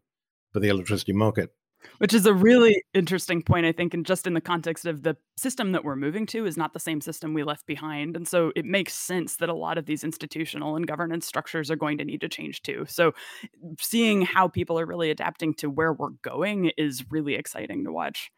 for 0.52 0.60
the 0.60 0.70
electricity 0.70 1.14
market. 1.14 1.52
Which 1.98 2.14
is 2.14 2.26
a 2.26 2.34
really 2.34 2.84
interesting 2.94 3.42
point, 3.42 3.66
I 3.66 3.72
think, 3.72 3.94
and 3.94 4.06
just 4.06 4.28
in 4.28 4.34
the 4.34 4.42
context 4.42 4.86
of 4.86 5.04
the 5.04 5.16
system 5.38 5.72
that 5.72 5.84
we're 5.84 5.96
moving 5.96 6.26
to 6.28 6.46
is 6.46 6.58
not 6.58 6.74
the 6.74 6.80
same 6.80 7.02
system 7.02 7.34
we 7.34 7.44
left 7.44 7.66
behind. 7.66 8.16
And 8.16 8.28
so 8.28 8.52
it 8.56 8.66
makes 8.66 8.94
sense 8.94 9.38
that 9.38 9.50
a 9.50 9.54
lot 9.54 9.78
of 9.78 9.86
these 9.86 10.04
institutional 10.04 10.76
and 10.76 10.88
governance 10.88 11.26
structures 11.26 11.70
are 11.72 11.76
going 11.76 11.98
to 12.00 12.06
need 12.06 12.22
to 12.22 12.30
change 12.30 12.62
too. 12.62 12.86
So 12.88 13.14
seeing 13.80 14.24
how 14.24 14.48
people 14.48 14.80
are 14.80 14.86
really 14.86 15.12
adapting 15.12 15.54
to 15.56 15.70
where 15.70 15.94
we're 15.94 16.10
going 16.22 16.72
is 16.78 17.04
really 17.10 17.36
exciting 17.36 17.84
to 17.86 17.92
watch. 17.92 18.32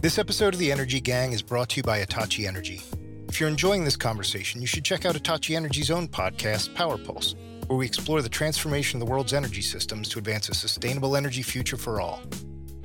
This 0.00 0.18
episode 0.18 0.54
of 0.54 0.60
The 0.60 0.72
Energy 0.72 1.00
Gang 1.00 1.32
is 1.32 1.42
brought 1.42 1.68
to 1.70 1.76
you 1.76 1.82
by 1.82 1.98
Hitachi 1.98 2.46
Energy. 2.46 2.80
If 3.28 3.38
you're 3.38 3.50
enjoying 3.50 3.84
this 3.84 3.96
conversation, 3.96 4.60
you 4.60 4.66
should 4.66 4.84
check 4.84 5.04
out 5.04 5.14
Hitachi 5.14 5.54
Energy's 5.54 5.90
own 5.90 6.08
podcast, 6.08 6.74
Power 6.74 6.96
Pulse 6.96 7.34
where 7.70 7.78
we 7.78 7.86
explore 7.86 8.20
the 8.20 8.28
transformation 8.28 9.00
of 9.00 9.06
the 9.06 9.12
world's 9.12 9.32
energy 9.32 9.62
systems 9.62 10.08
to 10.08 10.18
advance 10.18 10.48
a 10.48 10.54
sustainable 10.54 11.14
energy 11.14 11.40
future 11.40 11.76
for 11.76 12.00
all. 12.00 12.20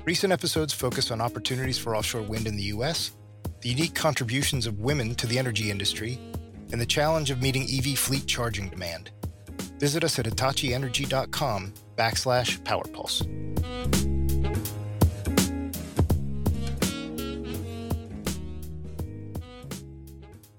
Recent 0.03 0.31
episodes 0.31 0.73
focus 0.73 1.09
on 1.09 1.19
opportunities 1.21 1.79
for 1.79 1.95
offshore 1.95 2.21
wind 2.21 2.45
in 2.45 2.55
the 2.55 2.65
U.S., 2.65 3.09
the 3.61 3.69
unique 3.69 3.95
contributions 3.95 4.67
of 4.67 4.77
women 4.77 5.15
to 5.15 5.25
the 5.25 5.39
energy 5.39 5.71
industry, 5.71 6.19
and 6.71 6.79
the 6.79 6.85
challenge 6.85 7.31
of 7.31 7.41
meeting 7.41 7.63
EV 7.63 7.97
fleet 7.97 8.27
charging 8.27 8.69
demand. 8.69 9.09
Visit 9.79 10.03
us 10.03 10.19
at 10.19 10.25
hitachienergy.com 10.25 11.73
backslash 11.97 12.59
powerpulse. 12.61 14.04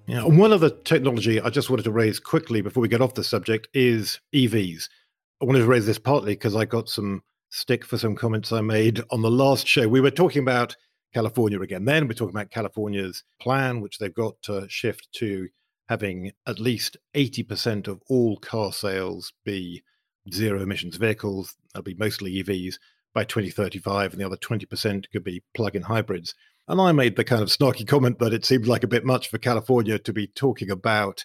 Yeah, 0.06 0.22
one 0.24 0.52
other 0.52 0.70
technology 0.70 1.40
I 1.40 1.50
just 1.50 1.68
wanted 1.68 1.82
to 1.82 1.90
raise 1.90 2.20
quickly 2.20 2.60
before 2.60 2.80
we 2.80 2.88
get 2.88 3.00
off 3.00 3.14
the 3.14 3.24
subject 3.24 3.66
is 3.74 4.20
EVs. 4.32 4.88
I 5.42 5.44
wanted 5.44 5.60
to 5.60 5.66
raise 5.66 5.84
this 5.84 5.98
partly 5.98 6.34
because 6.34 6.54
I 6.54 6.64
got 6.64 6.88
some 6.88 7.22
stick 7.50 7.84
for 7.84 7.98
some 7.98 8.14
comments 8.14 8.52
I 8.52 8.60
made 8.60 9.02
on 9.10 9.22
the 9.22 9.30
last 9.30 9.66
show. 9.66 9.88
We 9.88 10.00
were 10.00 10.12
talking 10.12 10.42
about 10.42 10.76
California 11.12 11.60
again. 11.60 11.86
Then 11.86 12.06
we're 12.06 12.14
talking 12.14 12.36
about 12.36 12.52
California's 12.52 13.24
plan, 13.40 13.80
which 13.80 13.98
they've 13.98 14.14
got 14.14 14.40
to 14.42 14.68
shift 14.68 15.08
to 15.16 15.48
having 15.88 16.30
at 16.46 16.60
least 16.60 16.96
80% 17.14 17.88
of 17.88 18.00
all 18.08 18.36
car 18.36 18.72
sales 18.72 19.32
be 19.44 19.82
zero 20.32 20.62
emissions 20.62 20.96
vehicles. 20.98 21.56
That'll 21.72 21.82
be 21.82 21.94
mostly 21.94 22.44
EVs 22.44 22.76
by 23.12 23.24
2035, 23.24 24.12
and 24.12 24.20
the 24.20 24.26
other 24.26 24.36
20% 24.36 25.10
could 25.10 25.24
be 25.24 25.42
plug 25.52 25.74
in 25.74 25.82
hybrids. 25.82 26.34
And 26.68 26.80
I 26.80 26.92
made 26.92 27.16
the 27.16 27.24
kind 27.24 27.42
of 27.42 27.48
snarky 27.48 27.86
comment 27.86 28.18
that 28.18 28.32
it 28.32 28.44
seemed 28.44 28.66
like 28.66 28.82
a 28.82 28.88
bit 28.88 29.04
much 29.04 29.28
for 29.28 29.38
California 29.38 29.98
to 30.00 30.12
be 30.12 30.26
talking 30.26 30.70
about 30.70 31.24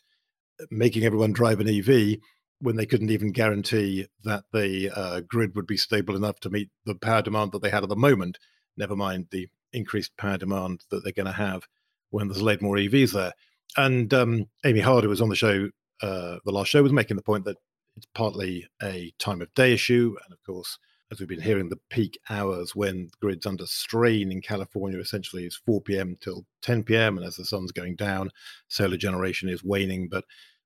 making 0.70 1.04
everyone 1.04 1.34
drive 1.34 1.60
an 1.60 1.68
EV 1.68 2.18
when 2.60 2.76
they 2.76 2.86
couldn't 2.86 3.10
even 3.10 3.32
guarantee 3.32 4.06
that 4.24 4.44
the 4.54 4.92
uh, 4.96 5.22
grid 5.22 5.56
would 5.56 5.66
be 5.66 5.78
stable 5.78 6.16
enough 6.16 6.40
to 6.40 6.50
meet 6.50 6.70
the 6.86 6.94
power 6.94 7.24
demand 7.24 7.52
that 7.52 7.64
they 7.64 7.72
had 7.72 7.82
at 7.82 7.90
the 7.90 7.96
moment, 7.96 8.38
never 8.78 8.96
mind 8.96 9.28
the 9.32 9.48
increased 9.74 10.16
power 10.16 10.38
demand 10.38 10.84
that 10.92 11.04
they're 11.04 11.12
going 11.12 11.26
to 11.26 11.32
have 11.32 11.64
when 12.12 12.28
there's 12.28 12.42
a 12.42 12.58
more 12.62 12.76
EVs 12.76 13.14
there. 13.14 13.34
And 13.78 14.14
um, 14.14 14.46
Amy 14.64 14.82
Harder 14.82 15.10
was 15.10 15.22
on 15.22 15.30
the 15.30 15.36
show, 15.36 15.70
uh, 16.04 16.38
the 16.46 16.52
last 16.52 16.68
show, 16.68 16.84
was 16.84 16.94
making 16.94 17.18
the 17.18 17.24
point 17.24 17.46
that 17.46 17.58
it's 17.96 18.08
partly 18.14 18.68
a 18.82 19.12
time 19.18 19.42
of 19.42 19.54
day 19.56 19.74
issue. 19.74 20.16
And 20.24 20.34
of 20.34 20.44
course, 20.44 20.78
as 21.12 21.20
we've 21.20 21.28
been 21.28 21.42
hearing, 21.42 21.68
the 21.68 21.80
peak 21.90 22.18
hours 22.30 22.74
when 22.74 23.08
the 23.08 23.18
grid's 23.20 23.46
under 23.46 23.66
strain 23.66 24.32
in 24.32 24.42
California 24.42 24.98
essentially 24.98 25.46
is 25.46 25.60
4 25.66 25.82
p.m. 25.82 26.18
till 26.22 26.46
10 26.62 26.84
p.m. 26.84 27.18
And 27.18 27.28
as 27.28 27.36
the 27.36 27.44
sun's 27.44 27.74
going 27.74 27.98
down, 27.98 28.32
solar 28.70 28.96
generation 28.96 29.50
is 29.50 29.64
waning, 29.64 30.08
but 30.08 30.24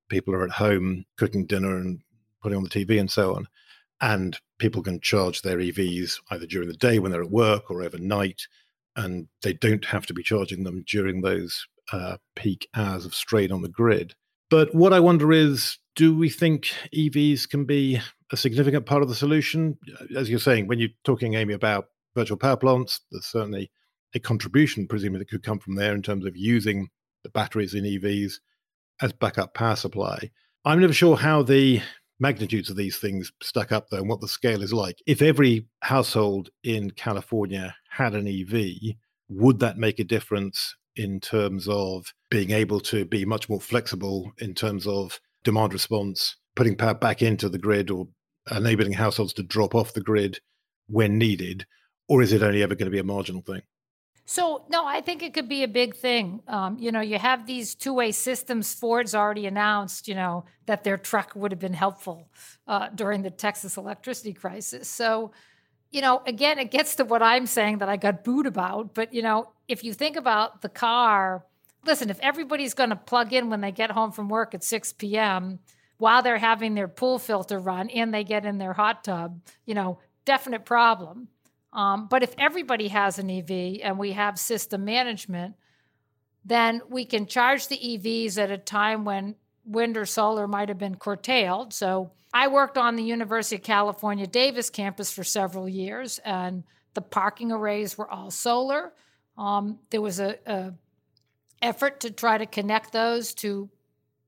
people 0.08 0.34
are 0.34 0.44
at 0.44 0.52
home 0.52 1.04
cooking 1.18 1.46
dinner 1.46 1.76
and 1.76 2.00
putting 2.40 2.56
on 2.56 2.62
the 2.62 2.70
TV 2.70 3.00
and 3.00 3.10
so 3.10 3.34
on. 3.34 3.48
And 4.00 4.38
people 4.58 4.82
can 4.82 5.00
charge 5.00 5.42
their 5.42 5.58
EVs 5.58 6.20
either 6.30 6.46
during 6.46 6.68
the 6.68 6.74
day 6.74 7.00
when 7.00 7.10
they're 7.10 7.24
at 7.24 7.30
work 7.30 7.68
or 7.70 7.82
overnight. 7.82 8.42
And 8.94 9.26
they 9.42 9.52
don't 9.52 9.84
have 9.86 10.06
to 10.06 10.14
be 10.14 10.22
charging 10.22 10.62
them 10.62 10.84
during 10.86 11.22
those 11.22 11.66
uh, 11.92 12.18
peak 12.36 12.68
hours 12.74 13.04
of 13.04 13.14
strain 13.14 13.50
on 13.50 13.62
the 13.62 13.68
grid. 13.68 14.14
But 14.48 14.74
what 14.74 14.92
I 14.92 15.00
wonder 15.00 15.32
is 15.32 15.78
do 15.96 16.16
we 16.16 16.28
think 16.28 16.72
EVs 16.94 17.48
can 17.48 17.64
be 17.64 18.00
a 18.32 18.36
significant 18.36 18.86
part 18.86 19.02
of 19.02 19.08
the 19.08 19.14
solution. 19.14 19.78
As 20.16 20.28
you're 20.28 20.38
saying, 20.38 20.66
when 20.66 20.78
you're 20.78 20.88
talking, 21.04 21.34
Amy, 21.34 21.54
about 21.54 21.86
virtual 22.14 22.36
power 22.36 22.56
plants, 22.56 23.00
there's 23.10 23.26
certainly 23.26 23.70
a 24.14 24.20
contribution, 24.20 24.86
presumably, 24.86 25.20
that 25.20 25.30
could 25.30 25.42
come 25.42 25.58
from 25.58 25.74
there 25.74 25.94
in 25.94 26.02
terms 26.02 26.24
of 26.24 26.36
using 26.36 26.88
the 27.22 27.30
batteries 27.30 27.74
in 27.74 27.84
EVs 27.84 28.34
as 29.00 29.12
backup 29.12 29.54
power 29.54 29.76
supply. 29.76 30.30
I'm 30.64 30.80
never 30.80 30.92
sure 30.92 31.16
how 31.16 31.42
the 31.42 31.82
magnitudes 32.18 32.70
of 32.70 32.76
these 32.76 32.96
things 32.96 33.32
stack 33.42 33.72
up, 33.72 33.88
though, 33.90 33.98
and 33.98 34.08
what 34.08 34.20
the 34.20 34.28
scale 34.28 34.62
is 34.62 34.72
like. 34.72 34.98
If 35.06 35.22
every 35.22 35.66
household 35.82 36.50
in 36.64 36.90
California 36.90 37.76
had 37.90 38.14
an 38.14 38.26
EV, 38.26 38.96
would 39.28 39.58
that 39.60 39.76
make 39.76 39.98
a 39.98 40.04
difference 40.04 40.74
in 40.96 41.20
terms 41.20 41.68
of 41.68 42.12
being 42.30 42.50
able 42.50 42.80
to 42.80 43.04
be 43.04 43.24
much 43.24 43.48
more 43.48 43.60
flexible 43.60 44.32
in 44.38 44.54
terms 44.54 44.86
of 44.86 45.20
demand 45.44 45.72
response, 45.72 46.36
putting 46.54 46.76
power 46.76 46.94
back 46.94 47.22
into 47.22 47.48
the 47.48 47.58
grid 47.58 47.90
or 47.90 48.08
enabling 48.50 48.92
households 48.92 49.32
to 49.34 49.42
drop 49.42 49.74
off 49.74 49.92
the 49.92 50.00
grid 50.00 50.40
when 50.88 51.18
needed, 51.18 51.66
or 52.08 52.22
is 52.22 52.32
it 52.32 52.42
only 52.42 52.62
ever 52.62 52.74
going 52.74 52.86
to 52.86 52.90
be 52.90 52.98
a 52.98 53.04
marginal 53.04 53.42
thing? 53.42 53.62
So, 54.28 54.64
no, 54.68 54.84
I 54.84 55.02
think 55.02 55.22
it 55.22 55.34
could 55.34 55.48
be 55.48 55.62
a 55.62 55.68
big 55.68 55.94
thing. 55.94 56.42
Um, 56.48 56.78
you 56.80 56.90
know, 56.90 57.00
you 57.00 57.16
have 57.16 57.46
these 57.46 57.76
two 57.76 57.94
way 57.94 58.10
systems. 58.10 58.74
Ford's 58.74 59.14
already 59.14 59.46
announced, 59.46 60.08
you 60.08 60.16
know, 60.16 60.44
that 60.66 60.82
their 60.82 60.98
truck 60.98 61.32
would 61.36 61.52
have 61.52 61.60
been 61.60 61.72
helpful 61.72 62.28
uh, 62.66 62.88
during 62.92 63.22
the 63.22 63.30
Texas 63.30 63.76
electricity 63.76 64.32
crisis. 64.32 64.88
So, 64.88 65.30
you 65.92 66.00
know, 66.00 66.22
again, 66.26 66.58
it 66.58 66.72
gets 66.72 66.96
to 66.96 67.04
what 67.04 67.22
I'm 67.22 67.46
saying 67.46 67.78
that 67.78 67.88
I 67.88 67.96
got 67.96 68.24
booed 68.24 68.46
about. 68.46 68.94
But, 68.94 69.14
you 69.14 69.22
know, 69.22 69.52
if 69.68 69.84
you 69.84 69.92
think 69.92 70.16
about 70.16 70.60
the 70.60 70.68
car, 70.68 71.46
listen, 71.84 72.10
if 72.10 72.18
everybody's 72.18 72.74
going 72.74 72.90
to 72.90 72.96
plug 72.96 73.32
in 73.32 73.48
when 73.48 73.60
they 73.60 73.70
get 73.70 73.92
home 73.92 74.10
from 74.10 74.28
work 74.28 74.54
at 74.54 74.64
6 74.64 74.92
p.m., 74.94 75.60
while 75.98 76.22
they're 76.22 76.38
having 76.38 76.74
their 76.74 76.88
pool 76.88 77.18
filter 77.18 77.58
run 77.58 77.88
and 77.90 78.12
they 78.12 78.24
get 78.24 78.44
in 78.44 78.58
their 78.58 78.72
hot 78.72 79.04
tub, 79.04 79.40
you 79.64 79.74
know, 79.74 79.98
definite 80.24 80.64
problem. 80.64 81.28
Um, 81.72 82.06
but 82.08 82.22
if 82.22 82.34
everybody 82.38 82.88
has 82.88 83.18
an 83.18 83.30
EV 83.30 83.80
and 83.82 83.98
we 83.98 84.12
have 84.12 84.38
system 84.38 84.84
management, 84.84 85.54
then 86.44 86.80
we 86.88 87.04
can 87.04 87.26
charge 87.26 87.68
the 87.68 87.76
EVs 87.76 88.38
at 88.38 88.50
a 88.50 88.58
time 88.58 89.04
when 89.04 89.34
wind 89.64 89.96
or 89.96 90.06
solar 90.06 90.46
might 90.46 90.68
have 90.68 90.78
been 90.78 90.94
curtailed. 90.94 91.74
So 91.74 92.12
I 92.32 92.48
worked 92.48 92.78
on 92.78 92.96
the 92.96 93.02
University 93.02 93.56
of 93.56 93.62
California 93.62 94.26
Davis 94.26 94.70
campus 94.70 95.10
for 95.10 95.24
several 95.24 95.68
years, 95.68 96.20
and 96.24 96.64
the 96.94 97.00
parking 97.00 97.50
arrays 97.50 97.98
were 97.98 98.10
all 98.10 98.30
solar. 98.30 98.92
Um, 99.36 99.80
there 99.90 100.00
was 100.00 100.20
a, 100.20 100.38
a 100.46 100.72
effort 101.60 102.00
to 102.00 102.10
try 102.10 102.38
to 102.38 102.46
connect 102.46 102.92
those 102.92 103.34
to 103.34 103.68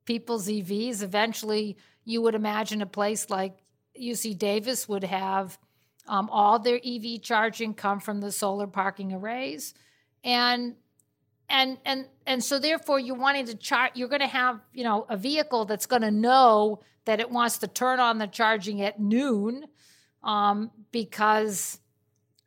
people's 0.08 0.48
EVs. 0.48 1.02
Eventually, 1.02 1.76
you 2.06 2.22
would 2.22 2.34
imagine 2.34 2.80
a 2.80 2.86
place 2.86 3.28
like 3.28 3.58
UC 4.00 4.38
Davis 4.38 4.88
would 4.88 5.04
have 5.04 5.58
um, 6.08 6.30
all 6.32 6.58
their 6.58 6.80
EV 6.82 7.20
charging 7.20 7.74
come 7.74 8.00
from 8.00 8.20
the 8.20 8.32
solar 8.32 8.66
parking 8.66 9.12
arrays, 9.12 9.74
and 10.24 10.74
and 11.50 11.76
and 11.84 12.06
and 12.26 12.42
so 12.42 12.58
therefore 12.58 12.98
you're 12.98 13.16
wanting 13.16 13.44
to 13.46 13.54
charge. 13.54 13.92
You're 13.94 14.08
going 14.08 14.22
to 14.22 14.26
have 14.26 14.60
you 14.72 14.82
know 14.82 15.04
a 15.10 15.16
vehicle 15.18 15.66
that's 15.66 15.84
going 15.84 16.02
to 16.02 16.10
know 16.10 16.80
that 17.04 17.20
it 17.20 17.30
wants 17.30 17.58
to 17.58 17.68
turn 17.68 18.00
on 18.00 18.16
the 18.16 18.26
charging 18.26 18.80
at 18.80 18.98
noon 18.98 19.66
um, 20.22 20.70
because 20.90 21.78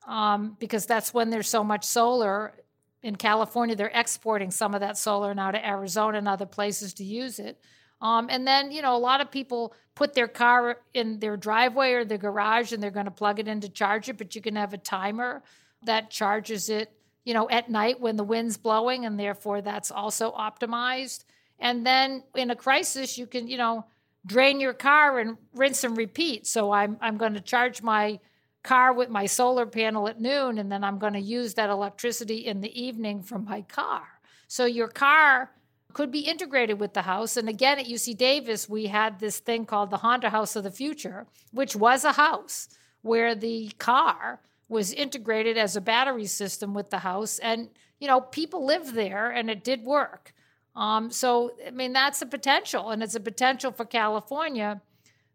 um, 0.08 0.58
because 0.60 0.88
that's 0.88 1.14
when 1.14 1.30
there's 1.30 1.48
so 1.48 1.64
much 1.64 1.84
solar 1.84 2.56
in 3.04 3.16
California. 3.16 3.76
They're 3.76 3.92
exporting 3.94 4.52
some 4.52 4.74
of 4.74 4.82
that 4.82 4.98
solar 4.98 5.34
now 5.34 5.52
to 5.52 5.68
Arizona 5.68 6.18
and 6.18 6.28
other 6.28 6.46
places 6.46 6.94
to 6.96 7.04
use 7.04 7.40
it. 7.40 7.60
Um, 8.02 8.28
and 8.30 8.48
then, 8.48 8.72
you 8.72 8.82
know, 8.82 8.96
a 8.96 8.98
lot 8.98 9.22
of 9.22 9.30
people 9.30 9.74
put 9.94 10.14
their 10.14 10.28
car 10.28 10.78
in 10.94 11.20
their 11.20 11.38
driveway 11.38 11.94
or 11.94 12.04
their 12.04 12.18
garage 12.18 12.72
and 12.72 12.82
they're 12.82 12.90
going 12.90 13.06
to 13.06 13.12
plug 13.12 13.40
it 13.40 13.48
in 13.48 13.62
to 13.62 13.70
charge 13.70 14.10
it, 14.10 14.18
but 14.18 14.36
you 14.36 14.42
can 14.42 14.56
have 14.56 14.74
a 14.74 14.78
timer 14.78 15.44
that 15.84 16.10
charges 16.10 16.70
it, 16.70 16.92
you 17.26 17.34
know, 17.34 17.50
at 17.50 17.70
night 17.70 18.00
when 18.00 18.16
the 18.16 18.24
wind's 18.24 18.58
blowing, 18.58 19.06
and 19.06 19.20
therefore 19.20 19.62
that's 19.62 19.92
also 19.92 20.32
optimized. 20.32 21.26
And 21.60 21.86
then 21.86 22.24
in 22.36 22.50
a 22.50 22.56
crisis, 22.56 23.18
you 23.18 23.28
can, 23.28 23.48
you 23.48 23.58
know, 23.58 23.86
drain 24.26 24.60
your 24.60 24.74
car 24.74 25.20
and 25.20 25.38
rinse 25.54 25.84
and 25.84 25.98
repeat. 25.98 26.48
So 26.48 26.72
I'm 26.72 26.98
I'm 27.02 27.18
going 27.18 27.34
to 27.34 27.42
charge 27.42 27.82
my 27.82 28.20
car 28.64 28.94
with 28.94 29.10
my 29.10 29.26
solar 29.26 29.66
panel 29.66 30.08
at 30.08 30.22
noon, 30.22 30.58
and 30.58 30.72
then 30.72 30.84
I'm 30.84 31.00
going 31.00 31.14
to 31.14 31.20
use 31.20 31.56
that 31.56 31.70
electricity 31.70 32.46
in 32.46 32.62
the 32.62 32.82
evening 32.82 33.24
from 33.24 33.46
my 33.46 33.62
car. 33.62 34.04
So 34.48 34.66
your 34.66 34.88
car 34.88 35.52
could 35.94 36.12
be 36.12 36.20
integrated 36.20 36.80
with 36.80 36.94
the 36.94 37.02
house. 37.02 37.38
And 37.38 37.50
again, 37.50 37.80
at 37.80 37.86
UC 37.86 38.18
Davis, 38.18 38.70
we 38.70 38.88
had 38.88 39.20
this 39.20 39.40
thing 39.40 39.66
called 39.66 39.90
the 39.90 39.98
Honda 39.98 40.30
House 40.30 40.56
of 40.56 40.64
the 40.64 40.72
Future, 40.72 41.28
which 41.52 41.76
was 41.76 42.04
a 42.04 42.14
house 42.14 42.70
where 43.02 43.36
the 43.36 43.72
car 43.78 44.40
was 44.70 44.94
integrated 44.94 45.58
as 45.58 45.76
a 45.76 45.82
battery 45.82 46.26
system 46.26 46.74
with 46.74 46.90
the 46.92 47.00
house. 47.00 47.40
And, 47.40 47.70
you 48.00 48.08
know, 48.08 48.22
people 48.22 48.66
lived 48.66 48.94
there 48.94 49.30
and 49.30 49.50
it 49.50 49.64
did 49.64 49.84
work. 49.84 50.34
Um, 50.76 51.12
so, 51.12 51.52
I 51.66 51.72
mean, 51.72 51.92
that's 51.92 52.22
a 52.22 52.26
potential, 52.26 52.92
and 52.92 53.04
it's 53.04 53.16
a 53.16 53.20
potential 53.20 53.72
for 53.74 53.84
California. 53.84 54.82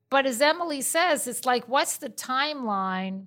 But 0.08 0.26
as 0.26 0.40
Emily 0.40 0.82
says, 0.82 1.26
it's 1.26 1.44
like, 1.44 1.68
what's 1.68 1.96
the 1.96 2.08
timeline 2.08 3.26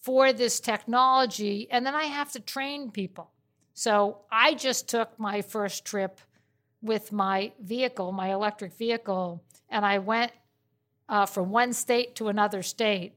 for 0.00 0.32
this 0.32 0.60
technology? 0.60 1.68
And 1.70 1.84
then 1.84 1.94
I 1.94 2.04
have 2.04 2.32
to 2.32 2.40
train 2.40 2.90
people. 2.90 3.30
So 3.74 4.18
I 4.30 4.54
just 4.54 4.88
took 4.88 5.18
my 5.18 5.42
first 5.42 5.84
trip 5.84 6.20
with 6.82 7.12
my 7.12 7.52
vehicle, 7.60 8.12
my 8.12 8.32
electric 8.32 8.74
vehicle, 8.74 9.42
and 9.68 9.86
I 9.86 9.98
went 9.98 10.32
uh, 11.08 11.26
from 11.26 11.50
one 11.50 11.72
state 11.72 12.14
to 12.16 12.28
another 12.28 12.62
state, 12.62 13.14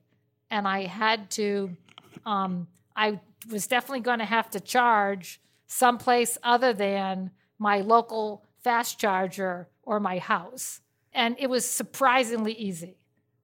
and 0.50 0.68
I 0.68 0.86
had 0.86 1.30
to, 1.32 1.76
um, 2.26 2.68
I 2.96 3.20
was 3.52 3.68
definitely 3.68 4.02
going 4.02 4.20
to 4.20 4.26
have 4.26 4.50
to 4.52 4.60
charge 4.60 5.42
someplace 5.68 6.38
other 6.44 6.74
than 6.74 7.32
my 7.60 7.82
local 7.82 8.46
fast 8.64 9.00
charger 9.00 9.68
or 9.84 10.00
my 10.00 10.20
house. 10.20 10.82
And 11.16 11.36
it 11.40 11.50
was 11.50 11.68
surprisingly 11.68 12.54
easy. 12.54 12.98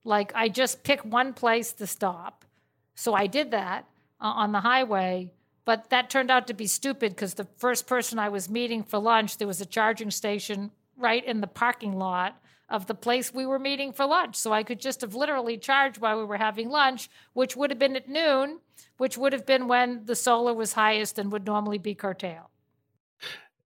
Like 0.03 0.31
I 0.35 0.49
just 0.49 0.83
picked 0.83 1.05
one 1.05 1.33
place 1.33 1.73
to 1.73 1.87
stop. 1.87 2.45
So 2.93 3.15
I 3.15 3.25
did 3.25 3.51
that 3.51 3.87
uh, 4.19 4.25
on 4.25 4.51
the 4.51 4.59
highway 4.59 5.31
but 5.65 5.89
that 5.89 6.09
turned 6.09 6.31
out 6.31 6.47
to 6.47 6.53
be 6.53 6.67
stupid 6.67 7.11
because 7.11 7.35
the 7.35 7.47
first 7.57 7.87
person 7.87 8.19
I 8.19 8.29
was 8.29 8.49
meeting 8.49 8.83
for 8.83 8.99
lunch, 8.99 9.37
there 9.37 9.47
was 9.47 9.61
a 9.61 9.65
charging 9.65 10.11
station 10.11 10.71
right 10.97 11.23
in 11.23 11.41
the 11.41 11.47
parking 11.47 11.97
lot 11.97 12.41
of 12.69 12.87
the 12.87 12.95
place 12.95 13.33
we 13.33 13.45
were 13.45 13.59
meeting 13.59 13.91
for 13.91 14.05
lunch. 14.05 14.35
So 14.35 14.51
I 14.53 14.63
could 14.63 14.79
just 14.79 15.01
have 15.01 15.13
literally 15.13 15.57
charged 15.57 15.99
while 15.99 16.17
we 16.17 16.25
were 16.25 16.37
having 16.37 16.69
lunch, 16.69 17.09
which 17.33 17.55
would 17.55 17.69
have 17.69 17.79
been 17.79 17.95
at 17.95 18.09
noon, 18.09 18.59
which 18.97 19.17
would 19.17 19.33
have 19.33 19.45
been 19.45 19.67
when 19.67 20.05
the 20.05 20.15
solar 20.15 20.53
was 20.53 20.73
highest 20.73 21.19
and 21.19 21.31
would 21.31 21.45
normally 21.45 21.77
be 21.77 21.93
curtailed. 21.93 22.47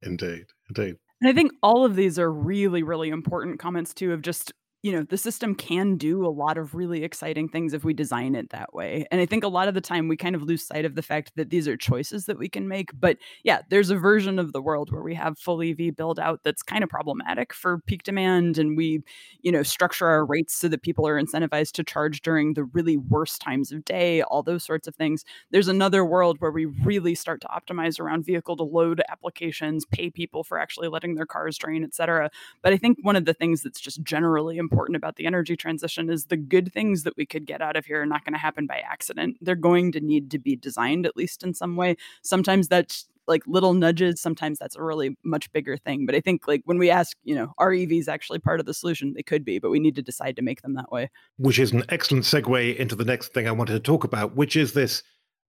Indeed, 0.01 0.47
indeed. 0.69 0.97
And 1.21 1.29
I 1.29 1.33
think 1.33 1.51
all 1.63 1.85
of 1.85 1.95
these 1.95 2.19
are 2.19 2.31
really, 2.31 2.83
really 2.83 3.09
important 3.09 3.59
comments 3.59 3.93
too 3.93 4.11
of 4.13 4.21
just 4.21 4.51
you 4.85 4.91
know, 4.91 5.01
the 5.01 5.17
system 5.17 5.55
can 5.55 5.97
do 5.97 6.23
a 6.23 6.29
lot 6.29 6.59
of 6.59 6.75
really 6.75 7.03
exciting 7.03 7.49
things 7.49 7.73
if 7.73 7.83
we 7.83 7.91
design 7.91 8.35
it 8.35 8.51
that 8.51 8.71
way. 8.71 9.03
And 9.09 9.19
I 9.19 9.25
think 9.25 9.43
a 9.43 9.47
lot 9.47 9.67
of 9.67 9.73
the 9.73 9.81
time 9.81 10.07
we 10.07 10.15
kind 10.15 10.35
of 10.35 10.43
lose 10.43 10.63
sight 10.63 10.85
of 10.85 10.93
the 10.93 11.01
fact 11.01 11.31
that 11.37 11.49
these 11.49 11.67
are 11.67 11.75
choices 11.75 12.27
that 12.27 12.37
we 12.37 12.47
can 12.47 12.67
make. 12.67 12.91
But 12.93 13.17
yeah, 13.43 13.61
there's 13.71 13.89
a 13.89 13.95
version 13.95 14.37
of 14.37 14.53
the 14.53 14.61
world 14.61 14.91
where 14.91 15.01
we 15.01 15.15
have 15.15 15.39
full 15.39 15.59
EV 15.63 15.95
build 15.95 16.19
out 16.19 16.41
that's 16.43 16.61
kind 16.61 16.83
of 16.83 16.89
problematic 16.91 17.51
for 17.51 17.79
peak 17.87 18.03
demand. 18.03 18.59
And 18.59 18.77
we, 18.77 19.01
you 19.41 19.51
know, 19.51 19.63
structure 19.63 20.05
our 20.05 20.23
rates 20.23 20.53
so 20.53 20.67
that 20.67 20.83
people 20.83 21.07
are 21.07 21.19
incentivized 21.19 21.71
to 21.71 21.83
charge 21.83 22.21
during 22.21 22.53
the 22.53 22.65
really 22.65 22.95
worst 22.95 23.41
times 23.41 23.71
of 23.71 23.83
day, 23.85 24.21
all 24.21 24.43
those 24.43 24.63
sorts 24.63 24.87
of 24.87 24.95
things. 24.95 25.25
There's 25.49 25.67
another 25.67 26.05
world 26.05 26.35
where 26.37 26.51
we 26.51 26.65
really 26.65 27.15
start 27.15 27.41
to 27.41 27.47
optimize 27.47 27.99
around 27.99 28.23
vehicle 28.23 28.55
to 28.57 28.63
load 28.63 29.01
applications, 29.09 29.83
pay 29.83 30.11
people 30.11 30.43
for 30.43 30.59
actually 30.59 30.89
letting 30.89 31.15
their 31.15 31.25
cars 31.25 31.57
drain, 31.57 31.83
et 31.83 31.95
cetera. 31.95 32.29
But 32.61 32.73
I 32.73 32.77
think 32.77 32.99
one 33.01 33.15
of 33.15 33.25
the 33.25 33.33
things 33.33 33.63
that's 33.63 33.79
just 33.81 34.03
generally 34.03 34.57
important 34.57 34.74
important 34.75 34.97
about 34.97 35.15
the 35.15 35.25
energy 35.25 35.55
transition 35.55 36.09
is 36.09 36.25
the 36.25 36.37
good 36.37 36.71
things 36.73 37.03
that 37.03 37.15
we 37.17 37.25
could 37.25 37.45
get 37.45 37.61
out 37.61 37.75
of 37.75 37.85
here 37.85 38.01
are 38.01 38.05
not 38.05 38.25
going 38.25 38.33
to 38.33 38.39
happen 38.39 38.67
by 38.67 38.77
accident. 38.77 39.37
They're 39.41 39.55
going 39.55 39.91
to 39.93 40.01
need 40.01 40.29
to 40.31 40.39
be 40.39 40.55
designed 40.55 41.05
at 41.05 41.15
least 41.15 41.43
in 41.43 41.53
some 41.53 41.75
way. 41.75 41.95
Sometimes 42.21 42.67
that's 42.67 43.07
like 43.27 43.41
little 43.47 43.73
nudges 43.73 44.21
sometimes 44.21 44.59
that's 44.59 44.75
a 44.75 44.83
really 44.83 45.17
much 45.23 45.51
bigger 45.51 45.77
thing 45.77 46.05
but 46.05 46.13
i 46.13 46.19
think 46.19 46.47
like 46.47 46.61
when 46.65 46.77
we 46.77 46.91
ask 46.91 47.17
you 47.23 47.33
know 47.33 47.53
are 47.57 47.71
evs 47.71 48.07
actually 48.07 48.37
part 48.37 48.59
of 48.59 48.67
the 48.67 48.73
solution 48.73 49.13
they 49.15 49.23
could 49.23 49.43
be 49.43 49.57
but 49.57 49.71
we 49.71 49.79
need 49.79 49.95
to 49.95 50.01
decide 50.03 50.35
to 50.35 50.43
make 50.43 50.61
them 50.61 50.75
that 50.75 50.91
way 50.91 51.09
which 51.37 51.57
is 51.57 51.71
an 51.71 51.83
excellent 51.89 52.23
segue 52.23 52.75
into 52.75 52.95
the 52.95 53.03
next 53.03 53.33
thing 53.33 53.47
i 53.47 53.51
wanted 53.51 53.73
to 53.73 53.79
talk 53.79 54.03
about 54.03 54.35
which 54.35 54.55
is 54.55 54.73
this 54.73 55.01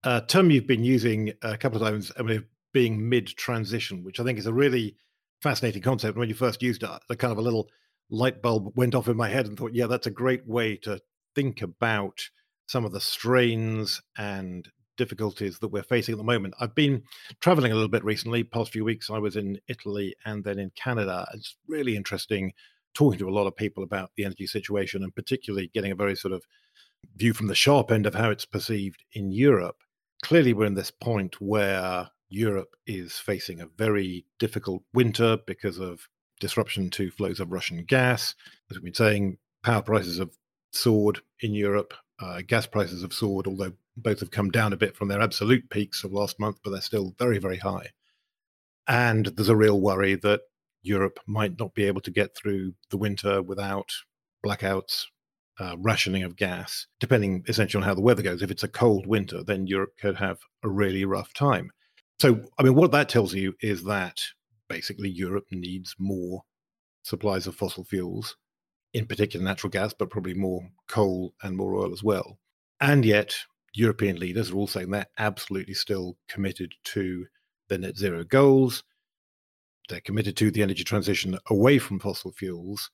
uh, 0.04 0.22
term 0.22 0.50
you've 0.50 0.66
been 0.66 0.84
using 0.84 1.34
a 1.42 1.58
couple 1.58 1.76
of 1.76 1.86
times 1.86 2.10
mean, 2.22 2.42
being 2.72 3.10
mid 3.10 3.26
transition 3.26 4.02
which 4.02 4.18
i 4.20 4.24
think 4.24 4.38
is 4.38 4.46
a 4.46 4.54
really 4.54 4.96
fascinating 5.42 5.82
concept 5.82 6.16
when 6.16 6.30
you 6.30 6.34
first 6.34 6.62
used 6.62 6.82
it 6.82 6.90
the 7.10 7.16
kind 7.16 7.30
of 7.30 7.36
a 7.36 7.42
little 7.42 7.68
light 8.10 8.42
bulb 8.42 8.72
went 8.76 8.94
off 8.94 9.08
in 9.08 9.16
my 9.16 9.28
head 9.28 9.46
and 9.46 9.58
thought, 9.58 9.74
yeah, 9.74 9.86
that's 9.86 10.06
a 10.06 10.10
great 10.12 10.46
way 10.46 10.76
to 10.76 11.00
think 11.34 11.62
about 11.62 12.28
some 12.66 12.84
of 12.84 12.92
the 12.92 13.00
strains 13.00 14.02
and 14.16 14.68
difficulties 14.96 15.58
that 15.58 15.68
we're 15.68 15.82
facing 15.82 16.12
at 16.12 16.18
the 16.18 16.24
moment. 16.24 16.54
I've 16.58 16.74
been 16.74 17.02
traveling 17.40 17.72
a 17.72 17.74
little 17.74 17.90
bit 17.90 18.04
recently. 18.04 18.42
Past 18.44 18.72
few 18.72 18.84
weeks, 18.84 19.10
I 19.10 19.18
was 19.18 19.36
in 19.36 19.60
Italy 19.68 20.14
and 20.24 20.42
then 20.42 20.58
in 20.58 20.70
Canada. 20.70 21.26
It's 21.34 21.56
really 21.68 21.96
interesting 21.96 22.52
talking 22.94 23.18
to 23.18 23.28
a 23.28 23.30
lot 23.30 23.46
of 23.46 23.54
people 23.54 23.82
about 23.84 24.10
the 24.16 24.24
energy 24.24 24.46
situation 24.46 25.02
and 25.02 25.14
particularly 25.14 25.70
getting 25.74 25.92
a 25.92 25.96
very 25.96 26.16
sort 26.16 26.32
of 26.32 26.44
view 27.16 27.34
from 27.34 27.46
the 27.46 27.54
sharp 27.54 27.92
end 27.92 28.06
of 28.06 28.14
how 28.14 28.30
it's 28.30 28.46
perceived 28.46 29.04
in 29.12 29.30
Europe. 29.30 29.76
Clearly, 30.22 30.54
we're 30.54 30.66
in 30.66 30.74
this 30.74 30.90
point 30.90 31.40
where 31.40 32.08
Europe 32.30 32.74
is 32.86 33.18
facing 33.18 33.60
a 33.60 33.66
very 33.66 34.24
difficult 34.38 34.82
winter 34.94 35.38
because 35.46 35.78
of 35.78 36.08
disruption 36.40 36.90
to 36.90 37.10
flows 37.10 37.40
of 37.40 37.52
Russian 37.52 37.84
gas. 37.84 38.34
As 38.70 38.76
we've 38.76 38.84
been 38.84 38.94
saying, 38.94 39.38
power 39.62 39.82
prices 39.82 40.18
have 40.18 40.30
soared 40.72 41.20
in 41.40 41.54
Europe. 41.54 41.94
Uh, 42.18 42.42
gas 42.46 42.66
prices 42.66 43.02
have 43.02 43.12
soared, 43.12 43.46
although 43.46 43.72
both 43.96 44.20
have 44.20 44.30
come 44.30 44.50
down 44.50 44.72
a 44.72 44.76
bit 44.76 44.96
from 44.96 45.08
their 45.08 45.20
absolute 45.20 45.68
peaks 45.70 46.04
of 46.04 46.12
last 46.12 46.38
month, 46.38 46.58
but 46.62 46.70
they're 46.70 46.80
still 46.80 47.14
very, 47.18 47.38
very 47.38 47.58
high. 47.58 47.90
And 48.86 49.26
there's 49.26 49.48
a 49.48 49.56
real 49.56 49.80
worry 49.80 50.14
that 50.16 50.42
Europe 50.82 51.18
might 51.26 51.58
not 51.58 51.74
be 51.74 51.84
able 51.84 52.00
to 52.02 52.10
get 52.10 52.36
through 52.36 52.74
the 52.90 52.96
winter 52.96 53.42
without 53.42 53.90
blackouts, 54.44 55.04
uh, 55.58 55.76
rationing 55.78 56.22
of 56.22 56.36
gas, 56.36 56.86
depending 57.00 57.42
essentially 57.48 57.82
on 57.82 57.88
how 57.88 57.94
the 57.94 58.00
weather 58.00 58.22
goes. 58.22 58.42
If 58.42 58.50
it's 58.50 58.62
a 58.62 58.68
cold 58.68 59.06
winter, 59.06 59.42
then 59.42 59.66
Europe 59.66 59.94
could 60.00 60.16
have 60.16 60.38
a 60.62 60.68
really 60.68 61.04
rough 61.04 61.32
time. 61.32 61.70
So, 62.20 62.40
I 62.58 62.62
mean, 62.62 62.74
what 62.74 62.92
that 62.92 63.08
tells 63.08 63.34
you 63.34 63.54
is 63.60 63.84
that 63.84 64.20
basically 64.68 65.08
Europe 65.08 65.46
needs 65.50 65.94
more 65.98 66.42
supplies 67.02 67.46
of 67.46 67.54
fossil 67.54 67.84
fuels, 67.84 68.36
in 68.92 69.06
particular 69.06 69.44
natural 69.44 69.70
gas, 69.70 69.94
but 69.94 70.10
probably 70.10 70.34
more 70.34 70.68
coal 70.88 71.34
and 71.42 71.56
more 71.56 71.74
oil 71.74 71.92
as 71.92 72.02
well. 72.02 72.38
And 72.80 73.04
yet, 73.04 73.34
European 73.74 74.18
leaders 74.18 74.50
are 74.50 74.56
all 74.56 74.66
saying 74.66 74.90
they're 74.90 75.06
absolutely 75.18 75.74
still 75.74 76.16
committed 76.28 76.74
to 76.84 77.26
the 77.68 77.78
net 77.78 77.96
zero 77.96 78.24
goals. 78.24 78.82
They're 79.88 80.00
committed 80.00 80.36
to 80.38 80.50
the 80.50 80.62
energy 80.62 80.84
transition 80.84 81.38
away 81.48 81.78
from 81.78 82.00
fossil 82.00 82.32
fuels 82.32 82.90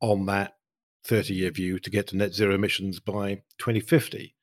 on 0.00 0.26
that 0.26 0.52
30 1.04 1.34
year 1.34 1.50
view 1.50 1.78
to 1.78 1.90
get 1.90 2.06
to 2.08 2.16
net 2.16 2.34
zero 2.34 2.54
emissions 2.54 3.00
by 3.00 3.42
2050. 3.58 4.34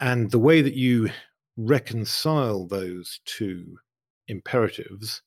And 0.00 0.30
the 0.30 0.38
way 0.38 0.62
that 0.62 0.74
you 0.74 1.10
reconcile 1.56 2.66
those 2.66 3.20
two 3.24 3.78
imperatives 4.28 5.22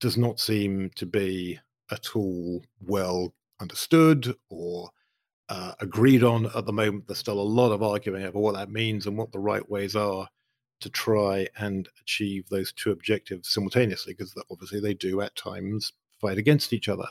does 0.00 0.16
not 0.16 0.40
seem 0.40 0.90
to 0.96 1.06
be 1.06 1.58
at 1.90 2.14
all 2.14 2.62
well 2.80 3.34
understood 3.60 4.34
or 4.50 4.90
uh, 5.48 5.72
agreed 5.80 6.22
on 6.22 6.46
at 6.54 6.66
the 6.66 6.72
moment. 6.72 7.06
There's 7.06 7.18
still 7.18 7.40
a 7.40 7.42
lot 7.42 7.72
of 7.72 7.82
arguing 7.82 8.24
over 8.24 8.38
what 8.38 8.54
that 8.54 8.70
means 8.70 9.06
and 9.06 9.16
what 9.16 9.32
the 9.32 9.38
right 9.38 9.68
ways 9.68 9.96
are 9.96 10.28
to 10.80 10.90
try 10.90 11.48
and 11.56 11.88
achieve 12.00 12.48
those 12.48 12.72
two 12.72 12.92
objectives 12.92 13.48
simultaneously, 13.48 14.12
because 14.12 14.34
obviously 14.50 14.80
they 14.80 14.94
do 14.94 15.20
at 15.20 15.34
times 15.34 15.92
fight 16.20 16.38
against 16.38 16.72
each 16.72 16.88
other. 16.88 17.08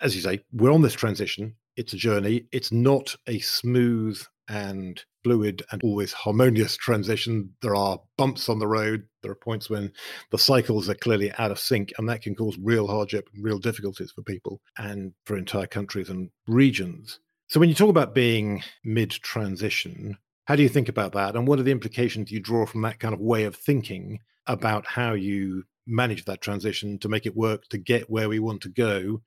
As 0.00 0.14
you 0.14 0.22
say, 0.22 0.40
we're 0.52 0.72
on 0.72 0.82
this 0.82 0.94
transition. 0.94 1.54
It's 1.76 1.92
a 1.92 1.96
journey. 1.96 2.46
It's 2.52 2.72
not 2.72 3.16
a 3.26 3.38
smooth 3.38 4.20
and 4.48 5.02
fluid 5.22 5.62
and 5.70 5.82
always 5.82 6.12
harmonious 6.12 6.76
transition. 6.76 7.54
There 7.62 7.74
are 7.74 8.00
bumps 8.16 8.48
on 8.48 8.58
the 8.58 8.66
road. 8.66 9.04
There 9.22 9.30
are 9.30 9.36
points 9.36 9.68
when 9.68 9.92
the 10.30 10.38
cycles 10.38 10.88
are 10.88 10.94
clearly 10.94 11.32
out 11.38 11.50
of 11.50 11.58
sync, 11.58 11.92
and 11.98 12.08
that 12.08 12.22
can 12.22 12.34
cause 12.34 12.58
real 12.62 12.86
hardship 12.86 13.28
real 13.38 13.58
difficulties 13.58 14.12
for 14.12 14.22
people 14.22 14.60
and 14.78 15.12
for 15.24 15.36
entire 15.36 15.66
countries 15.66 16.08
and 16.08 16.30
regions. 16.46 17.20
So, 17.48 17.60
when 17.60 17.68
you 17.68 17.74
talk 17.74 17.90
about 17.90 18.14
being 18.14 18.62
mid 18.84 19.10
transition, 19.10 20.18
how 20.44 20.56
do 20.56 20.62
you 20.62 20.68
think 20.68 20.88
about 20.88 21.12
that? 21.12 21.36
And 21.36 21.46
what 21.46 21.58
are 21.58 21.64
the 21.64 21.72
implications 21.72 22.30
you 22.30 22.40
draw 22.40 22.66
from 22.66 22.82
that 22.82 22.98
kind 22.98 23.14
of 23.14 23.20
way 23.20 23.44
of 23.44 23.56
thinking 23.56 24.20
about 24.46 24.86
how 24.86 25.12
you 25.12 25.64
manage 25.86 26.24
that 26.24 26.40
transition 26.40 26.98
to 26.98 27.08
make 27.08 27.26
it 27.26 27.36
work 27.36 27.68
to 27.68 27.78
get 27.78 28.10
where 28.10 28.28
we 28.28 28.38
want 28.38 28.62
to 28.62 28.68
go 28.68 29.20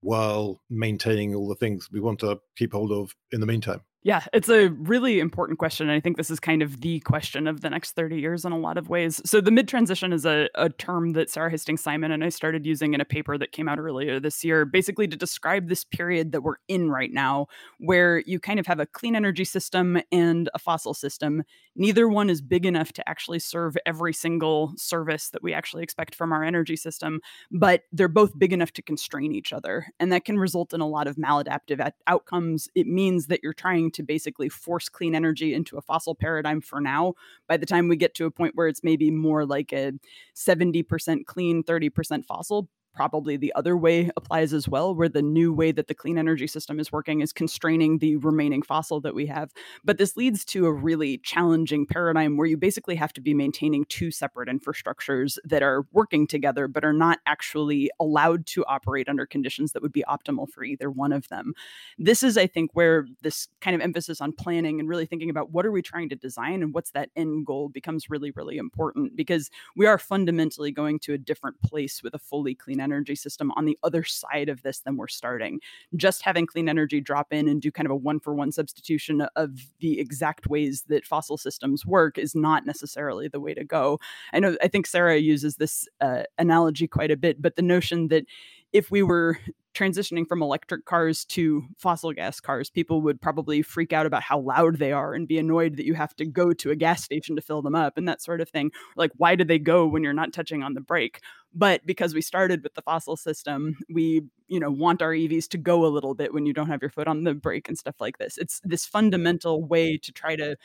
while 0.00 0.60
maintaining 0.70 1.34
all 1.34 1.48
the 1.48 1.54
things 1.54 1.88
we 1.90 2.00
want 2.00 2.20
to 2.20 2.38
keep 2.56 2.72
hold 2.72 2.92
of 2.92 3.14
in 3.32 3.40
the 3.40 3.46
meantime? 3.46 3.80
Yeah, 4.02 4.24
it's 4.32 4.48
a 4.48 4.68
really 4.68 5.18
important 5.18 5.58
question. 5.58 5.90
I 5.90 5.98
think 5.98 6.16
this 6.16 6.30
is 6.30 6.38
kind 6.38 6.62
of 6.62 6.80
the 6.80 7.00
question 7.00 7.48
of 7.48 7.60
the 7.60 7.70
next 7.70 7.96
30 7.96 8.20
years 8.20 8.44
in 8.44 8.52
a 8.52 8.58
lot 8.58 8.78
of 8.78 8.88
ways. 8.88 9.20
So, 9.24 9.40
the 9.40 9.50
mid 9.50 9.66
transition 9.66 10.12
is 10.12 10.24
a, 10.24 10.48
a 10.54 10.70
term 10.70 11.14
that 11.14 11.28
Sarah 11.28 11.50
Hastings 11.50 11.80
Simon 11.80 12.12
and 12.12 12.22
I 12.22 12.28
started 12.28 12.64
using 12.64 12.94
in 12.94 13.00
a 13.00 13.04
paper 13.04 13.36
that 13.36 13.50
came 13.50 13.68
out 13.68 13.80
earlier 13.80 14.20
this 14.20 14.44
year, 14.44 14.64
basically 14.64 15.08
to 15.08 15.16
describe 15.16 15.68
this 15.68 15.82
period 15.82 16.30
that 16.30 16.42
we're 16.42 16.54
in 16.68 16.88
right 16.88 17.12
now, 17.12 17.48
where 17.80 18.20
you 18.26 18.38
kind 18.38 18.60
of 18.60 18.66
have 18.68 18.78
a 18.78 18.86
clean 18.86 19.16
energy 19.16 19.44
system 19.44 20.00
and 20.12 20.48
a 20.54 20.58
fossil 20.60 20.94
system. 20.94 21.42
Neither 21.74 22.08
one 22.08 22.30
is 22.30 22.40
big 22.40 22.64
enough 22.64 22.92
to 22.92 23.08
actually 23.08 23.40
serve 23.40 23.76
every 23.86 24.12
single 24.12 24.72
service 24.76 25.30
that 25.30 25.42
we 25.42 25.52
actually 25.52 25.82
expect 25.82 26.14
from 26.14 26.32
our 26.32 26.44
energy 26.44 26.76
system, 26.76 27.20
but 27.50 27.82
they're 27.90 28.06
both 28.06 28.38
big 28.38 28.52
enough 28.52 28.70
to 28.74 28.82
constrain 28.82 29.32
each 29.32 29.52
other. 29.52 29.88
And 29.98 30.12
that 30.12 30.24
can 30.24 30.38
result 30.38 30.72
in 30.72 30.80
a 30.80 30.88
lot 30.88 31.08
of 31.08 31.16
maladaptive 31.16 31.90
outcomes. 32.06 32.68
It 32.76 32.86
means 32.86 33.26
that 33.26 33.40
you're 33.42 33.52
trying 33.52 33.90
to 33.96 34.02
basically 34.02 34.48
force 34.48 34.88
clean 34.88 35.14
energy 35.14 35.54
into 35.54 35.76
a 35.76 35.82
fossil 35.82 36.14
paradigm 36.14 36.60
for 36.60 36.80
now. 36.80 37.14
By 37.48 37.56
the 37.56 37.66
time 37.66 37.88
we 37.88 37.96
get 37.96 38.14
to 38.14 38.26
a 38.26 38.30
point 38.30 38.54
where 38.54 38.68
it's 38.68 38.84
maybe 38.84 39.10
more 39.10 39.44
like 39.44 39.72
a 39.72 39.92
70% 40.34 41.26
clean, 41.26 41.62
30% 41.62 42.24
fossil, 42.24 42.68
probably 42.96 43.36
the 43.36 43.52
other 43.54 43.76
way 43.76 44.10
applies 44.16 44.52
as 44.54 44.66
well, 44.68 44.94
where 44.94 45.08
the 45.08 45.22
new 45.22 45.52
way 45.52 45.70
that 45.70 45.86
the 45.86 45.94
clean 45.94 46.16
energy 46.16 46.46
system 46.46 46.80
is 46.80 46.90
working 46.90 47.20
is 47.20 47.32
constraining 47.32 47.98
the 47.98 48.16
remaining 48.16 48.62
fossil 48.62 49.00
that 49.02 49.14
we 49.14 49.26
have. 49.26 49.52
But 49.84 49.98
this 49.98 50.16
leads 50.16 50.44
to 50.46 50.66
a 50.66 50.72
really 50.72 51.18
challenging 51.18 51.86
paradigm 51.86 52.36
where 52.36 52.46
you 52.46 52.56
basically 52.56 52.96
have 52.96 53.12
to 53.12 53.20
be 53.20 53.34
maintaining 53.34 53.84
two 53.84 54.10
separate 54.10 54.48
infrastructures 54.48 55.36
that 55.44 55.62
are 55.62 55.84
working 55.92 56.26
together, 56.26 56.66
but 56.66 56.84
are 56.84 56.94
not 56.94 57.18
actually 57.26 57.90
allowed 58.00 58.46
to 58.46 58.64
operate 58.64 59.08
under 59.08 59.26
conditions 59.26 59.72
that 59.72 59.82
would 59.82 59.92
be 59.92 60.04
optimal 60.08 60.48
for 60.48 60.64
either 60.64 60.90
one 60.90 61.12
of 61.12 61.28
them. 61.28 61.52
This 61.98 62.22
is, 62.22 62.38
I 62.38 62.46
think, 62.46 62.70
where 62.72 63.06
this 63.22 63.48
kind 63.60 63.76
of 63.76 63.82
emphasis 63.82 64.22
on 64.22 64.32
planning 64.32 64.80
and 64.80 64.88
really 64.88 65.06
thinking 65.06 65.28
about 65.28 65.52
what 65.52 65.66
are 65.66 65.72
we 65.72 65.82
trying 65.82 66.08
to 66.08 66.16
design 66.16 66.62
and 66.62 66.72
what's 66.72 66.92
that 66.92 67.10
end 67.14 67.44
goal 67.44 67.68
becomes 67.68 68.08
really, 68.08 68.30
really 68.30 68.56
important 68.56 69.14
because 69.14 69.50
we 69.76 69.86
are 69.86 69.98
fundamentally 69.98 70.72
going 70.72 70.98
to 71.00 71.12
a 71.12 71.18
different 71.18 71.60
place 71.60 72.02
with 72.02 72.14
a 72.14 72.18
fully 72.18 72.54
clean 72.54 72.80
energy 72.92 73.14
system 73.14 73.50
on 73.52 73.64
the 73.64 73.78
other 73.82 74.04
side 74.04 74.48
of 74.48 74.62
this 74.62 74.80
than 74.80 74.96
we're 74.96 75.08
starting. 75.08 75.60
Just 75.96 76.22
having 76.22 76.46
clean 76.46 76.68
energy 76.68 77.00
drop 77.00 77.32
in 77.32 77.48
and 77.48 77.60
do 77.60 77.70
kind 77.70 77.86
of 77.86 77.90
a 77.90 77.96
one 77.96 78.20
for 78.20 78.34
one 78.34 78.52
substitution 78.52 79.26
of 79.34 79.50
the 79.80 79.98
exact 79.98 80.46
ways 80.46 80.84
that 80.88 81.04
fossil 81.04 81.36
systems 81.36 81.84
work 81.84 82.18
is 82.18 82.34
not 82.34 82.64
necessarily 82.64 83.28
the 83.28 83.40
way 83.40 83.54
to 83.54 83.64
go. 83.64 83.98
I 84.32 84.40
know, 84.40 84.56
I 84.62 84.68
think 84.68 84.86
Sarah 84.86 85.18
uses 85.18 85.56
this 85.56 85.88
uh, 86.00 86.22
analogy 86.38 86.86
quite 86.86 87.10
a 87.10 87.16
bit, 87.16 87.42
but 87.42 87.56
the 87.56 87.62
notion 87.62 88.08
that 88.08 88.24
if 88.72 88.90
we 88.90 89.02
were 89.02 89.38
transitioning 89.76 90.26
from 90.26 90.42
electric 90.42 90.86
cars 90.86 91.24
to 91.26 91.64
fossil 91.76 92.12
gas 92.12 92.40
cars, 92.40 92.70
people 92.70 93.02
would 93.02 93.20
probably 93.20 93.60
freak 93.62 93.92
out 93.92 94.06
about 94.06 94.22
how 94.22 94.38
loud 94.38 94.78
they 94.78 94.92
are 94.92 95.14
and 95.14 95.28
be 95.28 95.38
annoyed 95.38 95.76
that 95.76 95.84
you 95.84 95.94
have 95.94 96.16
to 96.16 96.24
go 96.24 96.52
to 96.52 96.70
a 96.70 96.76
gas 96.76 97.04
station 97.04 97.36
to 97.36 97.42
fill 97.42 97.60
them 97.60 97.74
up 97.74 97.98
and 97.98 98.08
that 98.08 98.22
sort 98.22 98.40
of 98.40 98.48
thing. 98.48 98.70
Like, 98.96 99.10
why 99.16 99.34
do 99.34 99.44
they 99.44 99.58
go 99.58 99.86
when 99.86 100.02
you're 100.02 100.12
not 100.12 100.32
touching 100.32 100.62
on 100.62 100.74
the 100.74 100.80
brake? 100.80 101.20
But 101.54 101.84
because 101.84 102.14
we 102.14 102.22
started 102.22 102.62
with 102.62 102.74
the 102.74 102.82
fossil 102.82 103.16
system, 103.16 103.76
we, 103.92 104.22
you 104.48 104.60
know, 104.60 104.70
want 104.70 105.02
our 105.02 105.12
EVs 105.12 105.48
to 105.48 105.58
go 105.58 105.84
a 105.84 105.88
little 105.88 106.14
bit 106.14 106.32
when 106.32 106.46
you 106.46 106.52
don't 106.52 106.68
have 106.68 106.82
your 106.82 106.90
foot 106.90 107.08
on 107.08 107.24
the 107.24 107.34
brake 107.34 107.68
and 107.68 107.78
stuff 107.78 107.96
like 108.00 108.18
this. 108.18 108.38
It's 108.38 108.60
this 108.64 108.86
fundamental 108.86 109.62
way 109.62 109.98
to 109.98 110.12
try 110.12 110.36
to 110.36 110.56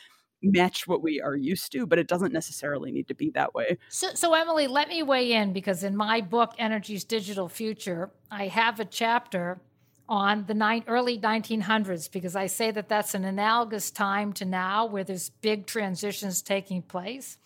match 0.42 0.88
what 0.88 1.02
we 1.02 1.22
are 1.22 1.36
used 1.36 1.72
to, 1.72 1.86
but 1.86 2.00
it 2.00 2.08
doesn't 2.08 2.34
necessarily 2.34 2.92
need 2.92 3.08
to 3.08 3.16
be 3.16 3.30
that 3.32 3.54
way. 3.54 3.78
So, 3.90 4.10
so 4.14 4.34
Emily, 4.34 4.68
let 4.68 4.88
me 4.88 5.04
weigh 5.04 5.34
in 5.34 5.54
because 5.54 5.84
in 5.84 5.96
my 5.96 6.22
book, 6.22 6.54
Energy's 6.58 7.04
Digital 7.04 7.48
Future, 7.48 8.12
I 8.30 8.48
have 8.48 8.80
a 8.80 8.86
chapter 8.86 9.62
on 10.10 10.46
the 10.46 10.84
early 10.88 11.18
1900s 11.18 12.12
because 12.12 12.36
I 12.36 12.48
say 12.48 12.72
that 12.72 12.90
that's 12.90 13.14
an 13.14 13.24
analogous 13.24 13.92
time 13.92 14.34
to 14.34 14.46
now 14.46 14.86
where 14.86 15.04
there's 15.04 15.30
big 15.30 15.66
transitions 15.66 16.42
taking 16.42 16.82
place. 16.82 17.38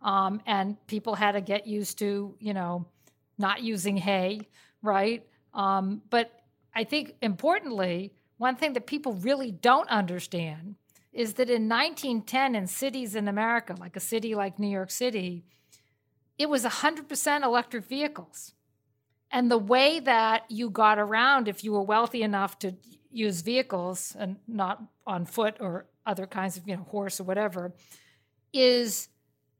Um, 0.00 0.40
and 0.46 0.84
people 0.88 1.14
had 1.14 1.32
to 1.32 1.40
get 1.40 1.66
used 1.66 1.98
to, 2.00 2.34
you 2.40 2.54
know, 2.54 2.86
not 3.38 3.62
using 3.62 3.96
hay, 3.96 4.48
right? 4.82 5.24
Um, 5.54 6.02
but 6.10 6.32
I 6.74 6.84
think 6.84 7.14
importantly, 7.22 8.12
one 8.38 8.56
thing 8.56 8.72
that 8.72 8.86
people 8.86 9.12
really 9.14 9.52
don't 9.52 9.88
understand 9.88 10.74
is 11.12 11.34
that 11.34 11.50
in 11.50 11.68
1910 11.68 12.54
in 12.54 12.66
cities 12.66 13.14
in 13.14 13.28
America, 13.28 13.74
like 13.78 13.96
a 13.96 14.00
city 14.00 14.34
like 14.34 14.58
New 14.58 14.68
York 14.68 14.90
City, 14.90 15.44
it 16.38 16.48
was 16.48 16.64
100% 16.64 17.44
electric 17.44 17.84
vehicles. 17.84 18.54
And 19.30 19.50
the 19.50 19.58
way 19.58 20.00
that 20.00 20.44
you 20.50 20.70
got 20.70 20.98
around, 20.98 21.48
if 21.48 21.64
you 21.64 21.72
were 21.72 21.82
wealthy 21.82 22.22
enough 22.22 22.58
to 22.60 22.74
use 23.10 23.42
vehicles 23.42 24.16
and 24.18 24.36
not 24.48 24.82
on 25.06 25.26
foot 25.26 25.56
or 25.60 25.86
other 26.06 26.26
kinds 26.26 26.56
of, 26.56 26.66
you 26.66 26.76
know, 26.76 26.82
horse 26.82 27.20
or 27.20 27.24
whatever, 27.24 27.72
is 28.52 29.08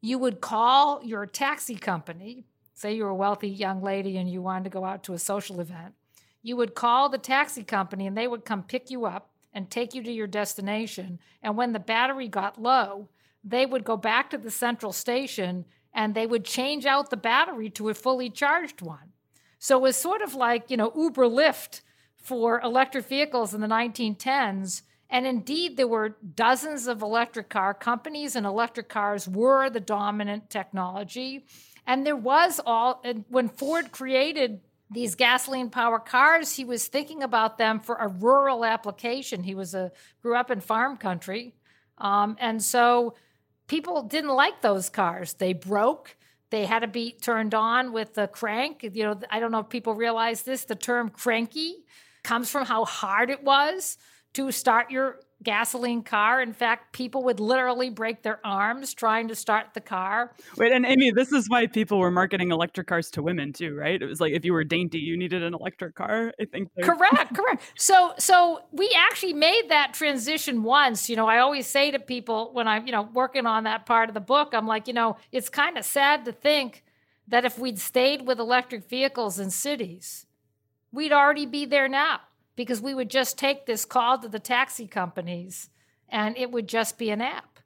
you 0.01 0.19
would 0.19 0.41
call 0.41 1.03
your 1.03 1.27
taxi 1.27 1.77
company. 1.77 2.45
Say 2.75 2.95
you're 2.95 3.09
a 3.09 3.15
wealthy 3.15 3.49
young 3.49 3.83
lady 3.83 4.17
and 4.17 4.29
you 4.29 4.43
wanted 4.43 4.65
to 4.65 4.71
go 4.71 4.85
out 4.85 5.05
to 5.05 5.13
a 5.13 5.19
social 5.19 5.61
event. 5.61 5.95
You 6.43 6.57
would 6.57 6.75
call 6.75 7.09
the 7.09 7.19
taxi 7.19 7.63
company 7.63 8.07
and 8.07 8.17
they 8.17 8.27
would 8.27 8.45
come 8.45 8.63
pick 8.63 8.91
you 8.91 9.05
up 9.05 9.32
and 9.53 9.71
take 9.71 9.95
you 9.95 10.03
to 10.03 10.13
your 10.13 10.27
destination. 10.27 11.19
And 11.43 11.57
when 11.57 11.73
the 11.73 11.79
battery 11.79 12.29
got 12.29 12.61
low, 12.61 13.09
they 13.45 13.67
would 13.67 13.85
go 13.85 13.97
back 13.97 14.31
to 14.31 14.39
the 14.39 14.51
central 14.51 14.93
station 14.93 15.65
and 15.95 16.15
they 16.15 16.27
would 16.27 16.45
change 16.45 16.87
out 16.87 17.11
the 17.11 17.17
battery 17.17 17.69
to 17.71 17.89
a 17.89 17.95
fully 17.95 18.31
charged 18.31 18.81
one. 18.81 19.13
So 19.59 19.79
it 19.79 19.83
was 19.83 19.97
sort 19.97 20.23
of 20.23 20.35
like, 20.35 20.71
you 20.71 20.77
know, 20.77 20.93
Uber 20.97 21.27
Lyft 21.27 21.83
for 22.17 22.61
electric 22.61 23.07
vehicles 23.07 23.53
in 23.53 23.61
the 23.61 23.67
1910s. 23.67 24.83
And 25.11 25.27
indeed, 25.27 25.77
there 25.77 25.87
were 25.87 26.17
dozens 26.35 26.87
of 26.87 27.03
electric 27.03 27.51
car 27.51 27.75
companies, 27.75 28.35
and 28.35 28.47
electric 28.47 28.89
cars 28.89 29.29
were 29.29 29.69
the 29.69 29.81
dominant 29.81 30.49
technology. 30.49 31.45
And 31.87 32.07
there 32.07 32.17
was 32.17 32.61
all, 32.65 33.05
when 33.29 33.51
Ford 33.51 33.93
created 33.93 34.61
these 34.93 35.15
gasoline 35.15 35.71
powered 35.71 36.05
cars 36.05 36.55
he 36.55 36.65
was 36.65 36.87
thinking 36.87 37.23
about 37.23 37.59
them 37.59 37.81
for 37.81 37.97
a 37.97 38.09
rural 38.09 38.65
application. 38.65 39.43
He 39.43 39.55
was 39.55 39.75
a 39.75 39.93
grew 40.23 40.37
up 40.37 40.51
in 40.51 40.61
farm 40.61 40.97
country. 40.97 41.55
Um, 41.99 42.37
and 42.41 42.63
so 42.63 43.15
people 43.67 44.03
didn't 44.03 44.31
like 44.31 44.61
those 44.61 44.89
cars. 44.89 45.35
They 45.35 45.53
broke. 45.53 46.17
They 46.51 46.67
had 46.67 46.81
to 46.81 46.89
be 46.89 47.13
turned 47.13 47.55
on 47.55 47.93
with 47.93 48.15
the 48.15 48.29
crank. 48.29 48.83
You 48.83 49.05
know 49.05 49.21
i 49.31 49.41
don't 49.41 49.53
know 49.53 49.61
if 49.61 49.69
people 49.69 49.95
realize 49.95 50.43
this. 50.43 50.65
The 50.65 50.75
term 50.75 51.09
cranky 51.09 51.85
comes 52.23 52.51
from 52.51 52.67
how 52.67 52.85
hard 52.85 53.31
it 53.31 53.43
was 53.43 53.99
to 54.35 54.51
start 54.51 54.91
your 54.91 55.21
gasoline 55.43 56.03
car. 56.03 56.41
In 56.41 56.53
fact, 56.53 56.93
people 56.93 57.25
would 57.25 57.41
literally 57.41 57.91
break 57.91 58.23
their 58.23 58.39
arms 58.45 58.95
trying 58.95 59.29
to 59.29 59.35
start 59.35 59.69
the 59.75 59.81
car. 59.81 60.33
Wait, 60.57 60.73
and 60.73 60.87
Amy, 60.87 61.11
this 61.11 61.33
is 61.33 61.49
why 61.49 61.67
people 61.67 61.99
were 61.99 62.11
marketing 62.11 62.51
electric 62.51 62.87
cars 62.87 63.11
to 63.13 63.23
women 63.23 63.53
too, 63.53 63.75
right? 63.75 64.01
It 64.01 64.07
was 64.07 64.21
like 64.21 64.33
if 64.33 64.45
you 64.45 64.53
were 64.53 64.65
dainty, 64.65 64.99
you 64.99 65.17
needed 65.17 65.43
an 65.43 65.55
electric 65.55 65.95
car. 65.95 66.33
I 66.41 66.45
think. 66.45 66.69
Correct, 66.83 67.35
correct. 67.35 67.63
So, 67.77 68.15
so 68.19 68.61
we 68.73 68.95
actually 68.97 69.35
made 69.35 69.69
that 69.69 69.95
transition 69.95 70.63
once. 70.63 71.09
You 71.09 71.17
know, 71.17 71.27
I 71.27 71.39
always 71.39 71.67
say 71.67 71.91
to 71.91 71.99
people 71.99 72.51
when 72.53 72.69
I'm, 72.69 72.87
you 72.87 72.93
know, 72.93 73.09
working 73.13 73.47
on 73.47 73.65
that 73.65 73.87
part 73.87 74.09
of 74.09 74.15
the 74.15 74.21
book, 74.21 74.51
I'm 74.53 74.67
like, 74.67 74.87
you 74.87 74.95
know, 74.95 75.17
it's 75.33 75.49
kind 75.49 75.77
of 75.79 75.85
sad 75.85 76.25
to 76.25 76.33
think 76.33 76.85
that 77.29 77.45
if 77.45 77.59
we'd 77.59 77.79
stayed 77.79 78.27
with 78.27 78.39
electric 78.39 78.89
vehicles 78.89 79.39
in 79.39 79.51
cities, 79.51 80.27
we'd 80.91 81.13
already 81.13 81.47
be 81.47 81.65
there 81.65 81.89
now 81.89 82.21
because 82.57 82.81
we 82.81 82.95
would 82.95 83.11
just 83.11 83.39
take 83.39 83.67
this 83.67 83.85
call 83.85 84.19
to 84.19 84.29
the 84.29 84.39
taxi 84.39 84.87
companies 84.87 85.71
and 86.09 86.37
it 86.37 86.51
would 86.51 86.69
just 86.69 86.99
be 86.99 87.11
an 87.11 87.21
app. 87.21 87.59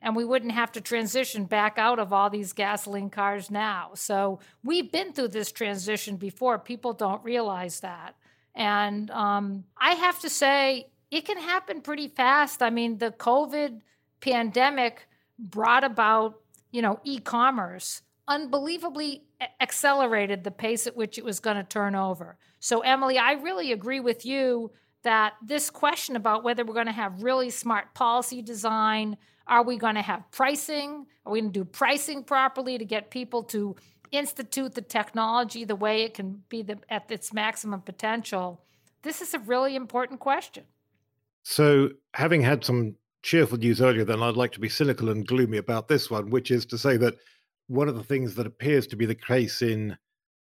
And 0.00 0.14
we 0.14 0.24
wouldn't 0.24 0.52
have 0.52 0.72
to 0.72 0.82
transition 0.82 1.44
back 1.46 1.78
out 1.78 1.98
of 1.98 2.12
all 2.12 2.28
these 2.28 2.52
gasoline 2.52 3.08
cars 3.08 3.50
now. 3.50 3.92
So 3.94 4.40
we've 4.62 4.92
been 4.92 5.12
through 5.12 5.28
this 5.28 5.50
transition 5.50 6.16
before. 6.16 6.58
People 6.58 6.92
don't 6.92 7.24
realize 7.24 7.80
that. 7.80 8.14
And 8.54 9.10
um, 9.10 9.64
I 9.78 9.92
have 9.92 10.20
to 10.20 10.28
say, 10.28 10.88
it 11.10 11.24
can 11.24 11.38
happen 11.38 11.80
pretty 11.80 12.08
fast. 12.08 12.62
I 12.62 12.70
mean, 12.70 12.98
the 12.98 13.12
COVID 13.12 13.80
pandemic 14.20 15.06
brought 15.38 15.84
about 15.84 16.40
you 16.74 16.82
know, 16.82 16.98
e-commerce 17.04 18.02
unbelievably 18.28 19.24
accelerated 19.60 20.44
the 20.44 20.50
pace 20.50 20.86
at 20.86 20.96
which 20.96 21.18
it 21.18 21.24
was 21.24 21.40
going 21.40 21.56
to 21.56 21.64
turn 21.64 21.94
over. 21.94 22.36
So 22.60 22.80
Emily, 22.80 23.18
I 23.18 23.32
really 23.32 23.72
agree 23.72 24.00
with 24.00 24.24
you 24.24 24.70
that 25.02 25.34
this 25.44 25.68
question 25.70 26.16
about 26.16 26.42
whether 26.42 26.64
we're 26.64 26.74
going 26.74 26.86
to 26.86 26.92
have 26.92 27.22
really 27.22 27.50
smart 27.50 27.94
policy 27.94 28.40
design, 28.40 29.16
are 29.46 29.62
we 29.62 29.76
going 29.76 29.96
to 29.96 30.02
have 30.02 30.22
pricing? 30.30 31.06
Are 31.26 31.32
we 31.32 31.40
going 31.40 31.52
to 31.52 31.60
do 31.60 31.64
pricing 31.64 32.24
properly 32.24 32.78
to 32.78 32.84
get 32.84 33.10
people 33.10 33.42
to 33.44 33.76
institute 34.10 34.74
the 34.74 34.80
technology 34.80 35.64
the 35.64 35.76
way 35.76 36.02
it 36.02 36.14
can 36.14 36.42
be 36.48 36.62
the, 36.62 36.78
at 36.88 37.10
its 37.10 37.32
maximum 37.32 37.82
potential? 37.82 38.62
This 39.02 39.20
is 39.20 39.34
a 39.34 39.38
really 39.40 39.76
important 39.76 40.20
question. 40.20 40.64
So, 41.42 41.90
having 42.14 42.40
had 42.40 42.64
some 42.64 42.94
cheerful 43.22 43.58
news 43.58 43.82
earlier, 43.82 44.04
then 44.04 44.22
I'd 44.22 44.36
like 44.36 44.52
to 44.52 44.60
be 44.60 44.70
cynical 44.70 45.10
and 45.10 45.26
gloomy 45.26 45.58
about 45.58 45.88
this 45.88 46.10
one, 46.10 46.30
which 46.30 46.50
is 46.50 46.64
to 46.66 46.78
say 46.78 46.96
that 46.96 47.16
one 47.66 47.88
of 47.88 47.96
the 47.96 48.04
things 48.04 48.34
that 48.34 48.46
appears 48.46 48.86
to 48.88 48.96
be 48.96 49.06
the 49.06 49.14
case 49.14 49.62
in, 49.62 49.96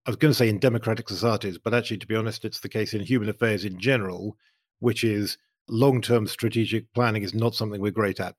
I 0.05 0.09
was 0.09 0.17
going 0.17 0.31
to 0.31 0.37
say 0.37 0.49
in 0.49 0.59
democratic 0.59 1.07
societies, 1.09 1.57
but 1.57 1.73
actually, 1.73 1.97
to 1.99 2.07
be 2.07 2.15
honest, 2.15 2.45
it's 2.45 2.59
the 2.59 2.69
case 2.69 2.93
in 2.93 3.01
human 3.01 3.29
affairs 3.29 3.65
in 3.65 3.79
general, 3.79 4.37
which 4.79 5.03
is 5.03 5.37
long 5.69 6.01
term 6.01 6.27
strategic 6.27 6.93
planning 6.93 7.23
is 7.23 7.33
not 7.33 7.55
something 7.55 7.81
we're 7.81 7.91
great 7.91 8.19
at. 8.19 8.35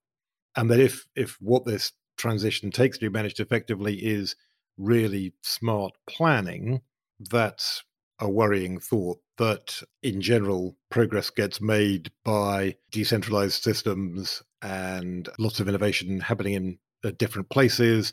And 0.57 0.71
that 0.71 0.81
if, 0.81 1.07
if 1.17 1.37
what 1.41 1.65
this 1.65 1.93
transition 2.17 2.71
takes 2.71 2.99
to 2.99 3.09
be 3.09 3.13
managed 3.13 3.41
effectively 3.41 3.95
is 3.97 4.37
really 4.77 5.33
smart 5.43 5.93
planning, 6.07 6.83
that's 7.19 7.83
a 8.21 8.29
worrying 8.29 8.79
thought 8.79 9.19
that 9.39 9.83
in 10.03 10.21
general 10.21 10.77
progress 10.91 11.31
gets 11.31 11.61
made 11.61 12.13
by 12.25 12.77
decentralized 12.93 13.63
systems 13.63 14.43
and 14.63 15.29
lots 15.39 15.59
of 15.59 15.69
innovation 15.69 16.21
happening 16.21 16.55
in 16.55 16.79
uh, 17.05 17.11
different 17.19 17.49
places 17.51 18.13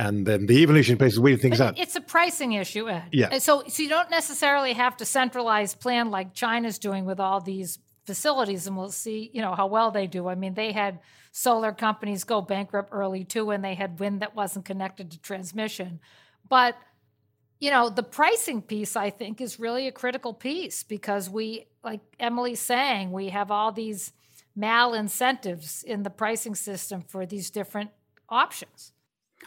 and 0.00 0.26
then 0.26 0.46
the 0.46 0.62
evolution 0.62 0.96
pace 0.96 1.12
is 1.12 1.20
weeding 1.20 1.40
things 1.40 1.58
but 1.58 1.68
out. 1.68 1.78
It's 1.78 1.94
a 1.94 2.00
pricing 2.00 2.52
issue, 2.52 2.88
Ed. 2.88 3.04
Yeah. 3.12 3.28
Uh, 3.28 3.38
so, 3.38 3.64
so 3.68 3.82
you 3.82 3.88
don't 3.90 4.10
necessarily 4.10 4.72
have 4.72 4.96
to 4.96 5.04
centralize 5.04 5.74
plan 5.74 6.10
like 6.10 6.32
China's 6.32 6.78
doing 6.78 7.04
with 7.04 7.20
all 7.20 7.40
these 7.40 7.78
facilities, 8.06 8.66
and 8.66 8.78
we'll 8.78 8.90
see, 8.90 9.30
you 9.34 9.42
know, 9.42 9.54
how 9.54 9.66
well 9.66 9.90
they 9.90 10.06
do. 10.06 10.26
I 10.26 10.36
mean, 10.36 10.54
they 10.54 10.72
had 10.72 11.00
solar 11.32 11.72
companies 11.72 12.24
go 12.24 12.40
bankrupt 12.40 12.88
early 12.92 13.24
too, 13.24 13.50
and 13.50 13.62
they 13.62 13.74
had 13.74 14.00
wind 14.00 14.20
that 14.22 14.34
wasn't 14.34 14.64
connected 14.64 15.10
to 15.10 15.20
transmission. 15.20 16.00
But 16.48 16.76
you 17.60 17.70
know, 17.70 17.90
the 17.90 18.02
pricing 18.02 18.62
piece, 18.62 18.96
I 18.96 19.10
think, 19.10 19.38
is 19.42 19.60
really 19.60 19.86
a 19.86 19.92
critical 19.92 20.32
piece 20.32 20.82
because 20.82 21.28
we, 21.28 21.66
like 21.84 22.00
Emily's 22.18 22.60
saying, 22.60 23.12
we 23.12 23.28
have 23.28 23.50
all 23.50 23.70
these 23.70 24.14
mal 24.56 24.94
incentives 24.94 25.82
in 25.82 26.02
the 26.02 26.08
pricing 26.08 26.54
system 26.54 27.02
for 27.02 27.26
these 27.26 27.50
different 27.50 27.90
options. 28.30 28.94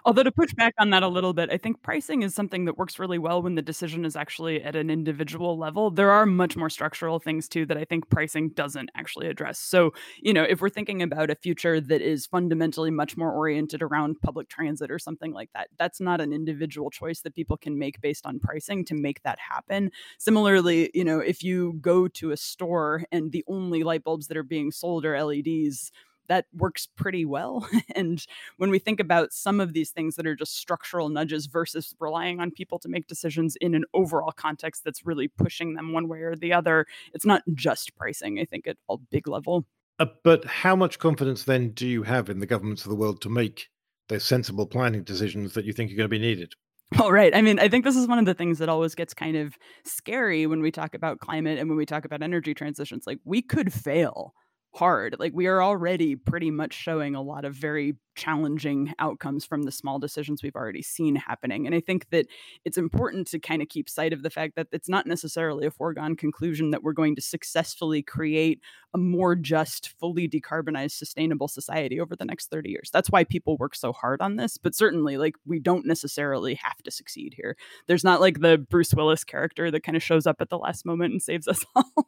Although 0.05 0.23
to 0.23 0.31
push 0.31 0.53
back 0.53 0.73
on 0.79 0.89
that 0.89 1.03
a 1.03 1.07
little 1.07 1.33
bit, 1.33 1.49
I 1.51 1.57
think 1.57 1.81
pricing 1.81 2.23
is 2.23 2.33
something 2.35 2.65
that 2.65 2.77
works 2.77 2.99
really 2.99 3.19
well 3.19 3.41
when 3.41 3.55
the 3.55 3.61
decision 3.61 4.05
is 4.05 4.15
actually 4.15 4.61
at 4.61 4.75
an 4.75 4.89
individual 4.89 5.57
level. 5.57 5.91
There 5.91 6.11
are 6.11 6.25
much 6.25 6.57
more 6.57 6.69
structural 6.69 7.19
things 7.19 7.47
too 7.47 7.65
that 7.67 7.77
I 7.77 7.85
think 7.85 8.09
pricing 8.09 8.49
doesn't 8.49 8.89
actually 8.95 9.27
address. 9.27 9.59
So, 9.59 9.93
you 10.21 10.33
know, 10.33 10.43
if 10.43 10.61
we're 10.61 10.69
thinking 10.69 11.01
about 11.01 11.29
a 11.29 11.35
future 11.35 11.79
that 11.79 12.01
is 12.01 12.25
fundamentally 12.25 12.91
much 12.91 13.15
more 13.15 13.31
oriented 13.31 13.81
around 13.81 14.19
public 14.21 14.49
transit 14.49 14.91
or 14.91 14.99
something 14.99 15.31
like 15.31 15.49
that, 15.53 15.69
that's 15.77 16.01
not 16.01 16.19
an 16.21 16.33
individual 16.33 16.89
choice 16.89 17.21
that 17.21 17.35
people 17.35 17.55
can 17.55 17.77
make 17.77 18.01
based 18.01 18.25
on 18.25 18.39
pricing 18.39 18.83
to 18.85 18.95
make 18.95 19.21
that 19.23 19.39
happen. 19.39 19.91
Similarly, 20.17 20.89
you 20.93 21.03
know, 21.05 21.19
if 21.19 21.43
you 21.43 21.73
go 21.81 22.07
to 22.09 22.31
a 22.31 22.37
store 22.37 23.03
and 23.11 23.31
the 23.31 23.43
only 23.47 23.83
light 23.83 24.03
bulbs 24.03 24.27
that 24.27 24.37
are 24.37 24.43
being 24.43 24.71
sold 24.71 25.05
are 25.05 25.15
LEDs, 25.15 25.91
that 26.27 26.45
works 26.53 26.87
pretty 26.95 27.25
well. 27.25 27.67
and 27.95 28.25
when 28.57 28.69
we 28.69 28.79
think 28.79 28.99
about 28.99 29.33
some 29.33 29.59
of 29.59 29.73
these 29.73 29.91
things 29.91 30.15
that 30.15 30.27
are 30.27 30.35
just 30.35 30.57
structural 30.57 31.09
nudges 31.09 31.45
versus 31.45 31.95
relying 31.99 32.39
on 32.39 32.51
people 32.51 32.79
to 32.79 32.89
make 32.89 33.07
decisions 33.07 33.55
in 33.57 33.75
an 33.75 33.83
overall 33.93 34.31
context 34.31 34.83
that's 34.83 35.05
really 35.05 35.27
pushing 35.27 35.73
them 35.73 35.93
one 35.93 36.07
way 36.07 36.19
or 36.19 36.35
the 36.35 36.53
other, 36.53 36.85
it's 37.13 37.25
not 37.25 37.43
just 37.53 37.95
pricing, 37.95 38.39
I 38.39 38.45
think, 38.45 38.67
at 38.67 38.77
a 38.89 38.97
big 38.97 39.27
level. 39.27 39.65
Uh, 39.99 40.07
but 40.23 40.45
how 40.45 40.75
much 40.75 40.99
confidence 40.99 41.43
then 41.43 41.69
do 41.69 41.87
you 41.87 42.03
have 42.03 42.29
in 42.29 42.39
the 42.39 42.45
governments 42.45 42.83
of 42.83 42.89
the 42.89 42.95
world 42.95 43.21
to 43.21 43.29
make 43.29 43.69
those 44.09 44.23
sensible 44.23 44.65
planning 44.65 45.03
decisions 45.03 45.53
that 45.53 45.65
you 45.65 45.73
think 45.73 45.91
are 45.91 45.95
going 45.95 46.05
to 46.05 46.09
be 46.09 46.19
needed? 46.19 46.53
All 46.99 47.11
right. 47.11 47.35
I 47.35 47.41
mean, 47.41 47.59
I 47.59 47.69
think 47.69 47.85
this 47.85 47.95
is 47.95 48.07
one 48.07 48.19
of 48.19 48.25
the 48.25 48.33
things 48.33 48.59
that 48.59 48.69
always 48.69 48.93
gets 48.93 49.13
kind 49.13 49.35
of 49.35 49.57
scary 49.83 50.45
when 50.45 50.61
we 50.61 50.71
talk 50.71 50.93
about 50.93 51.19
climate 51.19 51.57
and 51.57 51.67
when 51.69 51.77
we 51.77 51.85
talk 51.85 52.05
about 52.05 52.21
energy 52.21 52.53
transitions. 52.53 53.07
Like, 53.07 53.19
we 53.23 53.41
could 53.41 53.73
fail 53.73 54.33
hard. 54.75 55.15
Like 55.19 55.33
we 55.33 55.47
are 55.47 55.61
already 55.61 56.15
pretty 56.15 56.51
much 56.51 56.73
showing 56.73 57.15
a 57.15 57.21
lot 57.21 57.45
of 57.45 57.53
very 57.53 57.95
challenging 58.15 58.93
outcomes 58.99 59.45
from 59.45 59.63
the 59.63 59.71
small 59.71 59.99
decisions 59.99 60.41
we've 60.41 60.55
already 60.55 60.81
seen 60.81 61.15
happening. 61.15 61.65
And 61.65 61.75
I 61.75 61.79
think 61.79 62.09
that 62.09 62.27
it's 62.65 62.77
important 62.77 63.27
to 63.27 63.39
kind 63.39 63.61
of 63.61 63.69
keep 63.69 63.89
sight 63.89 64.13
of 64.13 64.23
the 64.23 64.29
fact 64.29 64.55
that 64.55 64.67
it's 64.71 64.89
not 64.89 65.07
necessarily 65.07 65.65
a 65.65 65.71
foregone 65.71 66.15
conclusion 66.15 66.71
that 66.71 66.83
we're 66.83 66.93
going 66.93 67.15
to 67.15 67.21
successfully 67.21 68.01
create 68.01 68.61
a 68.93 68.97
more 68.97 69.35
just, 69.35 69.89
fully 69.99 70.27
decarbonized, 70.27 70.91
sustainable 70.91 71.47
society 71.47 71.99
over 71.99 72.15
the 72.15 72.25
next 72.25 72.49
30 72.49 72.69
years. 72.69 72.89
That's 72.91 73.09
why 73.09 73.23
people 73.23 73.57
work 73.57 73.75
so 73.75 73.91
hard 73.91 74.21
on 74.21 74.35
this. 74.35 74.57
But 74.57 74.75
certainly, 74.75 75.17
like, 75.17 75.35
we 75.45 75.59
don't 75.59 75.85
necessarily 75.85 76.55
have 76.55 76.77
to 76.83 76.91
succeed 76.91 77.33
here. 77.35 77.57
There's 77.87 78.03
not 78.03 78.21
like 78.21 78.39
the 78.39 78.57
Bruce 78.57 78.93
Willis 78.93 79.23
character 79.23 79.71
that 79.71 79.83
kind 79.83 79.95
of 79.95 80.03
shows 80.03 80.27
up 80.27 80.37
at 80.39 80.49
the 80.49 80.57
last 80.59 80.85
moment 80.85 81.11
and 81.13 81.21
saves 81.21 81.47
us 81.47 81.65
all 81.75 82.07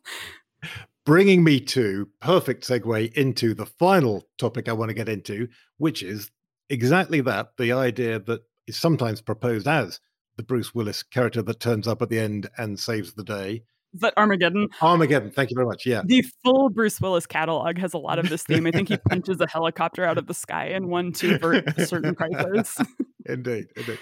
bringing 1.06 1.43
me 1.43 1.60
to 1.60 2.10
perfect 2.20 2.68
segue 2.68 3.14
into 3.14 3.53
the 3.53 3.66
final 3.66 4.24
topic 4.38 4.68
I 4.68 4.74
want 4.74 4.89
to 4.89 4.95
get 4.95 5.10
into, 5.10 5.47
which 5.78 6.03
is 6.03 6.32
exactly 6.70 7.22
that 7.22 7.51
the 7.58 7.72
idea 7.72 8.20
that 8.20 8.41
is 8.68 8.78
sometimes 8.78 9.22
proposed 9.22 9.68
as 9.68 9.99
the 10.38 10.43
Bruce 10.43 10.74
Willis 10.74 11.03
character 11.03 11.41
that 11.43 11.60
turns 11.60 11.88
up 11.88 12.01
at 12.01 12.10
the 12.10 12.20
end 12.20 12.49
and 12.58 12.80
saves 12.80 13.14
the 13.14 13.24
day. 13.24 13.64
Is 13.93 14.01
that 14.01 14.14
Armageddon? 14.18 14.68
Uh, 14.82 14.88
Armageddon. 14.88 15.32
Thank 15.32 15.51
you 15.51 15.56
very 15.56 15.68
much. 15.68 15.86
Yeah. 15.86 16.01
The 16.06 16.24
full 16.43 16.70
Bruce 16.70 16.99
Willis 16.99 17.26
catalog 17.26 17.78
has 17.78 17.93
a 17.93 17.97
lot 17.97 18.20
of 18.20 18.28
this 18.28 18.43
theme. 18.43 18.68
I 18.68 18.72
think 18.72 18.89
he 18.89 18.97
punches 18.97 19.39
a 19.39 19.47
helicopter 19.47 20.03
out 20.03 20.18
of 20.18 20.28
the 20.28 20.34
sky 20.34 20.66
in 20.68 20.89
one 20.89 21.14
to 21.14 21.36
avert 21.36 21.66
a 21.78 21.86
certain 21.86 22.14
crisis. 22.14 22.78
indeed, 23.26 23.68
indeed. 23.78 23.99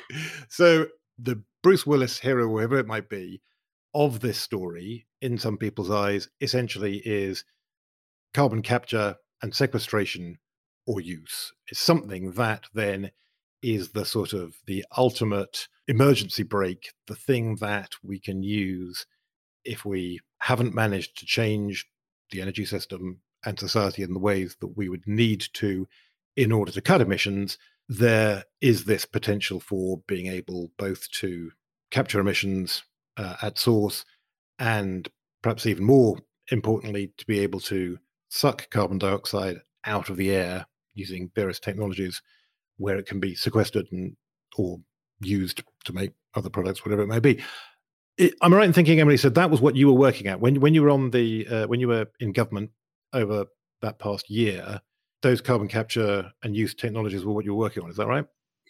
So 0.49 0.87
the 1.19 1.43
Bruce 1.61 1.85
Willis 1.85 2.17
hero, 2.17 2.47
whoever 2.47 2.79
it 2.79 2.87
might 2.87 3.07
be, 3.07 3.41
of 3.93 4.19
this 4.21 4.39
story, 4.39 5.05
in 5.21 5.37
some 5.37 5.57
people's 5.57 5.91
eyes, 5.91 6.29
essentially 6.41 6.97
is 7.05 7.43
carbon 8.33 8.61
capture 8.61 9.15
and 9.41 9.53
sequestration 9.53 10.39
or 10.85 10.99
use. 10.99 11.53
It's 11.67 11.79
something 11.79 12.31
that 12.31 12.65
then 12.73 13.11
is 13.61 13.89
the 13.89 14.05
sort 14.05 14.33
of 14.33 14.55
the 14.65 14.85
ultimate 14.97 15.67
emergency 15.87 16.43
brake, 16.43 16.91
the 17.07 17.15
thing 17.15 17.55
that 17.57 17.91
we 18.03 18.19
can 18.19 18.43
use 18.43 19.05
if 19.63 19.85
we 19.85 20.19
haven't 20.39 20.75
managed 20.75 21.17
to 21.17 21.25
change 21.25 21.85
the 22.31 22.41
energy 22.41 22.65
system 22.65 23.21
and 23.45 23.59
society 23.59 24.03
in 24.03 24.13
the 24.13 24.19
ways 24.19 24.57
that 24.59 24.75
we 24.75 24.89
would 24.89 25.07
need 25.07 25.45
to 25.53 25.87
in 26.35 26.51
order 26.51 26.71
to 26.71 26.81
cut 26.81 27.01
emissions, 27.01 27.57
there 27.87 28.43
is 28.59 28.85
this 28.85 29.05
potential 29.05 29.59
for 29.59 30.01
being 30.07 30.27
able 30.27 30.71
both 30.77 31.09
to 31.11 31.51
capture 31.91 32.19
emissions 32.19 32.83
uh, 33.17 33.35
at 33.41 33.57
source 33.59 34.05
and 34.59 35.09
perhaps 35.41 35.65
even 35.65 35.83
more 35.83 36.17
importantly 36.51 37.11
to 37.17 37.25
be 37.25 37.39
able 37.39 37.59
to 37.59 37.97
suck 38.29 38.69
carbon 38.69 38.97
dioxide 38.97 39.57
out 39.85 40.09
of 40.09 40.17
the 40.17 40.31
air 40.31 40.65
using 40.93 41.31
various 41.35 41.59
technologies 41.59 42.21
where 42.77 42.97
it 42.97 43.05
can 43.05 43.19
be 43.19 43.35
sequestered 43.35 43.85
and 43.91 44.15
or 44.57 44.79
used 45.21 45.63
to 45.85 45.93
make 45.93 46.11
other 46.35 46.49
products 46.49 46.83
whatever 46.85 47.01
it 47.01 47.07
may 47.07 47.19
be. 47.19 47.41
It, 48.17 48.35
i'm 48.41 48.53
right 48.53 48.65
in 48.65 48.73
thinking 48.73 48.99
emily 48.99 49.17
said 49.17 49.33
that 49.33 49.49
was 49.49 49.59
what 49.59 49.75
you 49.75 49.87
were 49.87 49.99
working 49.99 50.27
at? 50.27 50.39
When 50.39 50.59
when 50.59 50.73
you 50.73 50.83
were 50.83 50.89
on 50.89 51.11
the 51.11 51.47
uh, 51.47 51.67
when 51.67 51.79
you 51.79 51.87
were 51.87 52.05
in 52.19 52.31
government 52.31 52.71
over 53.13 53.45
that 53.81 53.99
past 53.99 54.29
year 54.29 54.79
those 55.21 55.41
carbon 55.41 55.67
capture 55.67 56.31
and 56.43 56.55
use 56.55 56.75
technologies 56.75 57.25
were 57.25 57.33
what 57.33 57.45
you 57.45 57.53
were 57.53 57.63
working 57.63 57.83
on 57.83 57.89
is 57.89 57.97
that 57.97 58.07
right 58.07 58.25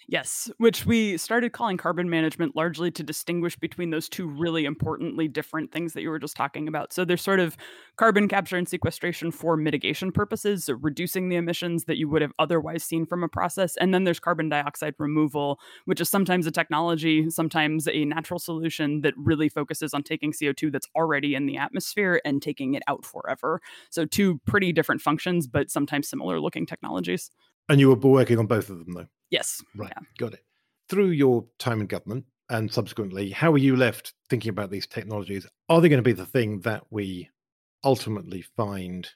Yes, 0.07 0.51
which 0.57 0.85
we 0.85 1.17
started 1.17 1.53
calling 1.53 1.77
carbon 1.77 2.09
management 2.09 2.55
largely 2.55 2.91
to 2.91 3.03
distinguish 3.03 3.55
between 3.55 3.89
those 3.89 4.09
two 4.09 4.27
really 4.27 4.65
importantly 4.65 5.27
different 5.27 5.71
things 5.71 5.93
that 5.93 6.01
you 6.01 6.09
were 6.09 6.19
just 6.19 6.35
talking 6.35 6.67
about. 6.67 6.91
So 6.91 7.05
there's 7.05 7.21
sort 7.21 7.39
of 7.39 7.55
carbon 7.95 8.27
capture 8.27 8.57
and 8.57 8.67
sequestration 8.67 9.31
for 9.31 9.55
mitigation 9.55 10.11
purposes, 10.11 10.65
so 10.65 10.73
reducing 10.73 11.29
the 11.29 11.37
emissions 11.37 11.85
that 11.85 11.97
you 11.97 12.09
would 12.09 12.21
have 12.21 12.33
otherwise 12.37 12.83
seen 12.83 13.05
from 13.05 13.23
a 13.23 13.29
process. 13.29 13.77
And 13.77 13.93
then 13.93 14.03
there's 14.03 14.19
carbon 14.19 14.49
dioxide 14.49 14.95
removal, 14.97 15.59
which 15.85 16.01
is 16.01 16.09
sometimes 16.09 16.45
a 16.47 16.51
technology, 16.51 17.29
sometimes 17.29 17.87
a 17.87 18.05
natural 18.05 18.39
solution 18.39 19.01
that 19.01 19.13
really 19.17 19.49
focuses 19.49 19.93
on 19.93 20.03
taking 20.03 20.33
CO2 20.33 20.71
that's 20.71 20.87
already 20.95 21.35
in 21.35 21.45
the 21.45 21.57
atmosphere 21.57 22.21
and 22.25 22.41
taking 22.41 22.73
it 22.73 22.83
out 22.87 23.05
forever. 23.05 23.61
So 23.89 24.05
two 24.05 24.41
pretty 24.45 24.73
different 24.73 25.01
functions, 25.01 25.47
but 25.47 25.71
sometimes 25.71 26.09
similar 26.09 26.39
looking 26.39 26.65
technologies. 26.65 27.31
And 27.69 27.79
you 27.79 27.89
were 27.89 27.95
working 27.95 28.39
on 28.39 28.45
both 28.45 28.69
of 28.69 28.79
them, 28.79 28.93
though? 28.93 29.07
Yes. 29.33 29.63
Right. 29.75 29.91
Yeah. 29.95 30.03
Got 30.19 30.33
it. 30.33 30.45
Through 30.89 31.09
your 31.09 31.43
time 31.57 31.81
in 31.81 31.87
government 31.87 32.25
and 32.49 32.71
subsequently, 32.71 33.31
how 33.31 33.51
are 33.51 33.57
you 33.57 33.75
left 33.75 34.13
thinking 34.29 34.49
about 34.49 34.69
these 34.69 34.85
technologies? 34.85 35.47
Are 35.69 35.81
they 35.81 35.89
going 35.89 35.97
to 35.97 36.03
be 36.03 36.13
the 36.13 36.27
thing 36.27 36.59
that 36.59 36.83
we 36.91 37.29
ultimately 37.83 38.43
find 38.55 39.09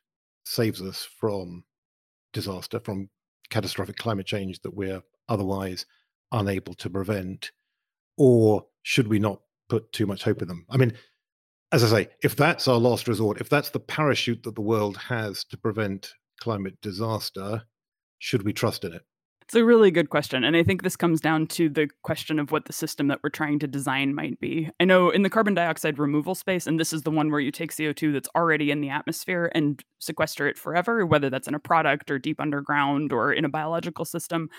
saves 0.43 0.82
us 0.82 1.07
from 1.20 1.63
disaster, 2.34 2.80
from 2.80 3.09
catastrophic 3.51 3.97
climate 3.97 4.26
change 4.26 4.59
that 4.63 4.74
we're 4.74 5.03
otherwise 5.30 5.86
unable 6.32 6.74
to 6.74 6.89
prevent? 6.89 7.51
Or 8.18 8.65
should 8.82 9.07
we 9.07 9.20
not 9.20 9.41
put 9.70 9.91
too 9.91 10.07
much 10.07 10.24
hope 10.24 10.41
in 10.41 10.47
them? 10.47 10.65
I 10.68 10.78
mean, 10.78 10.93
as 11.72 11.84
I 11.84 11.89
say, 11.89 12.09
if 12.24 12.36
that's 12.36 12.68
our 12.68 12.80
last 12.80 13.07
resort, 13.07 13.39
if 13.39 13.49
that's 13.49 13.70
the 13.70 13.80
parachute 13.80 14.41
that 14.43 14.55
the 14.55 14.61
world 14.61 14.97
has 14.97 15.43
to 15.43 15.57
prevent 15.57 16.15
climate 16.39 16.82
disaster, 16.82 17.61
should 18.18 18.41
we 18.41 18.51
trust 18.51 18.84
in 18.84 18.93
it? 18.93 19.03
It's 19.48 19.56
a 19.56 19.64
really 19.64 19.91
good 19.91 20.10
question. 20.10 20.43
And 20.43 20.58
I 20.58 20.64
think 20.64 20.84
this 20.84 20.98
comes 20.98 21.22
down 21.22 21.48
to 21.48 21.70
the 21.70 21.88
question 22.04 22.38
of 22.38 22.52
what 22.52 22.66
the 22.66 22.74
system 22.74 23.08
that 23.08 23.22
we're 23.24 23.30
trying 23.30 23.60
to 23.60 23.68
design 23.68 24.14
might 24.14 24.41
be. 24.41 24.70
I 24.78 24.84
know 24.84 25.10
in 25.10 25.22
the 25.22 25.30
carbon 25.30 25.54
dioxide 25.54 25.98
removal 26.00 26.36
space, 26.36 26.68
and 26.68 26.78
this 26.78 26.91
is 26.91 27.04
the 27.04 27.12
one 27.12 27.32
where 27.32 27.39
you 27.39 27.50
take 27.50 27.72
CO2 27.72 28.12
that's 28.12 28.28
already 28.36 28.72
in 28.72 28.82
the 28.82 28.89
atmosphere 28.89 29.50
and 29.56 29.82
sequester 30.00 30.50
it 30.50 30.58
forever, 30.58 31.06
whether 31.06 31.30
that's 31.30 31.48
in 31.48 31.56
a 31.56 31.60
product 31.60 32.12
or 32.12 32.20
deep 32.20 32.41
underground 32.41 33.14
or 33.14 33.32
in 33.32 33.45
a 33.45 33.50
biological 33.50 34.04
system, 34.04 34.50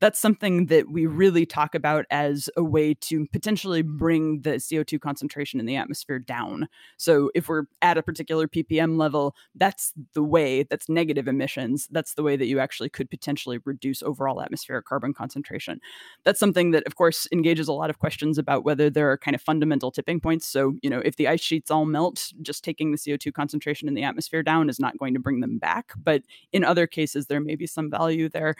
that's 0.00 0.18
something 0.18 0.66
that 0.66 0.90
we 0.90 1.04
really 1.04 1.44
talk 1.44 1.74
about 1.74 2.06
as 2.10 2.48
a 2.56 2.64
way 2.64 2.94
to 2.94 3.26
potentially 3.32 3.82
bring 3.82 4.40
the 4.40 4.52
CO2 4.52 4.98
concentration 4.98 5.60
in 5.60 5.66
the 5.66 5.76
atmosphere 5.76 6.18
down. 6.18 6.68
So 6.96 7.30
if 7.34 7.50
we're 7.50 7.64
at 7.82 7.98
a 7.98 8.02
particular 8.02 8.48
ppm 8.48 8.96
level, 8.96 9.36
that's 9.54 9.92
the 10.14 10.24
way 10.24 10.62
that's 10.62 10.88
negative 10.88 11.28
emissions. 11.28 11.86
That's 11.90 12.14
the 12.14 12.22
way 12.22 12.36
that 12.36 12.46
you 12.46 12.60
actually 12.60 12.88
could 12.88 13.10
potentially 13.10 13.58
reduce 13.66 14.02
overall 14.02 14.37
atmospheric 14.42 14.86
carbon 14.86 15.12
concentration. 15.12 15.80
That's 16.24 16.40
something 16.40 16.70
that, 16.72 16.84
of 16.86 16.96
course, 16.96 17.26
engages 17.32 17.68
a 17.68 17.72
lot 17.72 17.90
of 17.90 17.98
questions 17.98 18.38
about 18.38 18.64
whether 18.64 18.90
there 18.90 19.10
are 19.10 19.18
kind 19.18 19.34
of 19.34 19.42
fundamental 19.42 19.90
tipping 19.90 20.20
points. 20.20 20.46
So, 20.46 20.74
you 20.82 20.90
know, 20.90 21.00
if 21.04 21.16
the 21.16 21.28
ice 21.28 21.40
sheets 21.40 21.70
all 21.70 21.84
melt, 21.84 22.32
just 22.42 22.64
taking 22.64 22.92
the 22.92 22.98
CO2 22.98 23.32
concentration 23.32 23.88
in 23.88 23.94
the 23.94 24.04
atmosphere 24.04 24.42
down 24.42 24.68
is 24.68 24.80
not 24.80 24.98
going 24.98 25.14
to 25.14 25.20
bring 25.20 25.40
them 25.40 25.58
back. 25.58 25.92
But 25.96 26.22
in 26.52 26.64
other 26.64 26.86
cases, 26.86 27.26
there 27.26 27.40
may 27.40 27.56
be 27.56 27.66
some 27.66 27.90
value 27.90 28.28
there. 28.28 28.54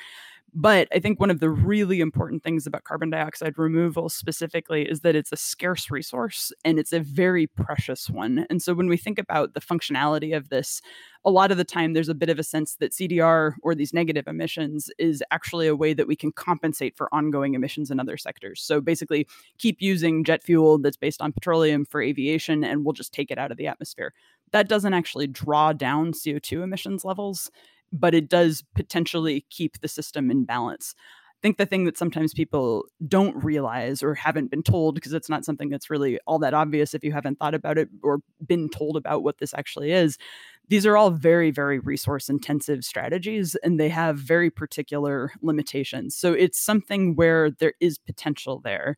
But 0.55 0.89
I 0.93 0.99
think 0.99 1.21
one 1.21 1.31
of 1.31 1.41
the 1.41 1.51
really 1.51 2.01
important 2.01 2.43
things 2.43 2.67
about 2.67 2.85
carbon 2.85 3.11
dioxide 3.11 3.59
removal 3.59 4.09
specifically 4.09 4.89
is 4.89 5.01
that 5.01 5.15
it's 5.15 5.31
a 5.31 5.37
scarce 5.37 5.91
resource 5.91 6.53
and 6.65 6.79
it's 6.79 6.93
a 6.93 7.01
very 7.01 7.47
precious 7.47 8.09
one. 8.09 8.47
And 8.49 8.63
so 8.63 8.73
when 8.73 8.89
we 8.89 8.97
think 8.97 9.19
about 9.19 9.53
the 9.53 9.61
functionality 9.61 10.35
of 10.35 10.49
this, 10.49 10.81
a 11.25 11.31
lot 11.31 11.51
of 11.51 11.59
the 11.59 11.65
time 11.65 11.93
there's 11.93 12.09
a 12.09 12.15
bit 12.15 12.31
of 12.31 12.39
a 12.39 12.43
sense 12.43 12.77
that 12.77 12.93
CDR 12.93 13.55
or 13.63 13.75
these 13.75 13.93
negative 13.93 14.27
emissions 14.27 14.91
is 14.99 15.23
actually 15.31 15.67
a 15.67 15.77
way 15.77 15.93
that 15.93 16.09
we 16.09 16.17
can 16.17 16.33
compensate 16.33 16.97
for 16.97 17.13
ongoing 17.15 17.53
emissions 17.55 17.91
in 17.91 18.01
other 18.01 18.17
sectors. 18.17 18.63
So 18.63 18.81
basically, 18.81 19.27
keep 19.59 19.83
using 19.83 20.25
jet 20.25 20.43
fuel 20.43 20.79
that's 20.79 20.97
based 20.97 21.21
on 21.21 21.33
petroleum 21.33 21.85
for 21.85 22.01
aviation 22.01 22.65
and 22.65 22.85
we'll 22.85 22.95
just 22.95 23.13
take 23.13 23.31
it 23.31 23.39
out 23.39 23.51
of 23.51 23.59
the 23.59 23.67
atmosphere. 23.67 24.15
That 24.53 24.69
doesn't 24.69 24.95
actually 24.95 25.27
draw 25.27 25.75
down 25.75 26.13
CO2 26.13 26.63
emissions 26.63 27.05
levels 27.05 27.51
but 27.93 28.15
it 28.15 28.29
does 28.29 28.65
potentially 28.75 29.47
keep 29.51 29.81
the 29.81 29.89
system 29.89 30.31
in 30.31 30.45
balance. 30.45 30.95
I 30.99 31.41
think 31.41 31.57
the 31.57 31.67
thing 31.67 31.85
that 31.85 31.97
sometimes 31.97 32.35
people 32.35 32.87
don't 33.07 33.45
realize 33.45 34.03
or 34.03 34.15
haven't 34.15 34.51
been 34.51 34.65
told, 34.65 34.97
because 34.97 35.13
it's 35.13 35.29
not 35.29 35.45
something 35.45 35.69
that's 35.69 35.89
really 35.89 36.19
all 36.27 36.41
that 36.41 36.53
obvious 36.53 36.95
if 36.95 37.05
you 37.05 37.13
haven't 37.13 37.39
thought 37.39 37.55
about 37.55 37.79
it 37.79 37.89
or 38.03 38.19
been 38.45 38.69
told 38.69 38.97
about 38.97 39.23
what 39.23 39.39
this 39.39 39.55
actually 39.55 39.93
is, 39.93 40.19
these 40.67 40.85
are 40.85 40.97
all 40.97 41.11
very, 41.11 41.53
very 41.53 41.79
resource 41.79 42.29
intensive 42.29 42.85
strategies 42.85 43.55
and 43.63 43.79
they 43.79 43.89
have 43.89 44.19
very 44.19 44.51
particular 44.51 45.31
limitations. 45.41 46.17
So 46.17 46.33
it's 46.33 46.59
something 46.59 47.15
where 47.15 47.53
there 47.53 47.75
is 47.79 47.99
potential 47.99 48.61
there 48.65 48.97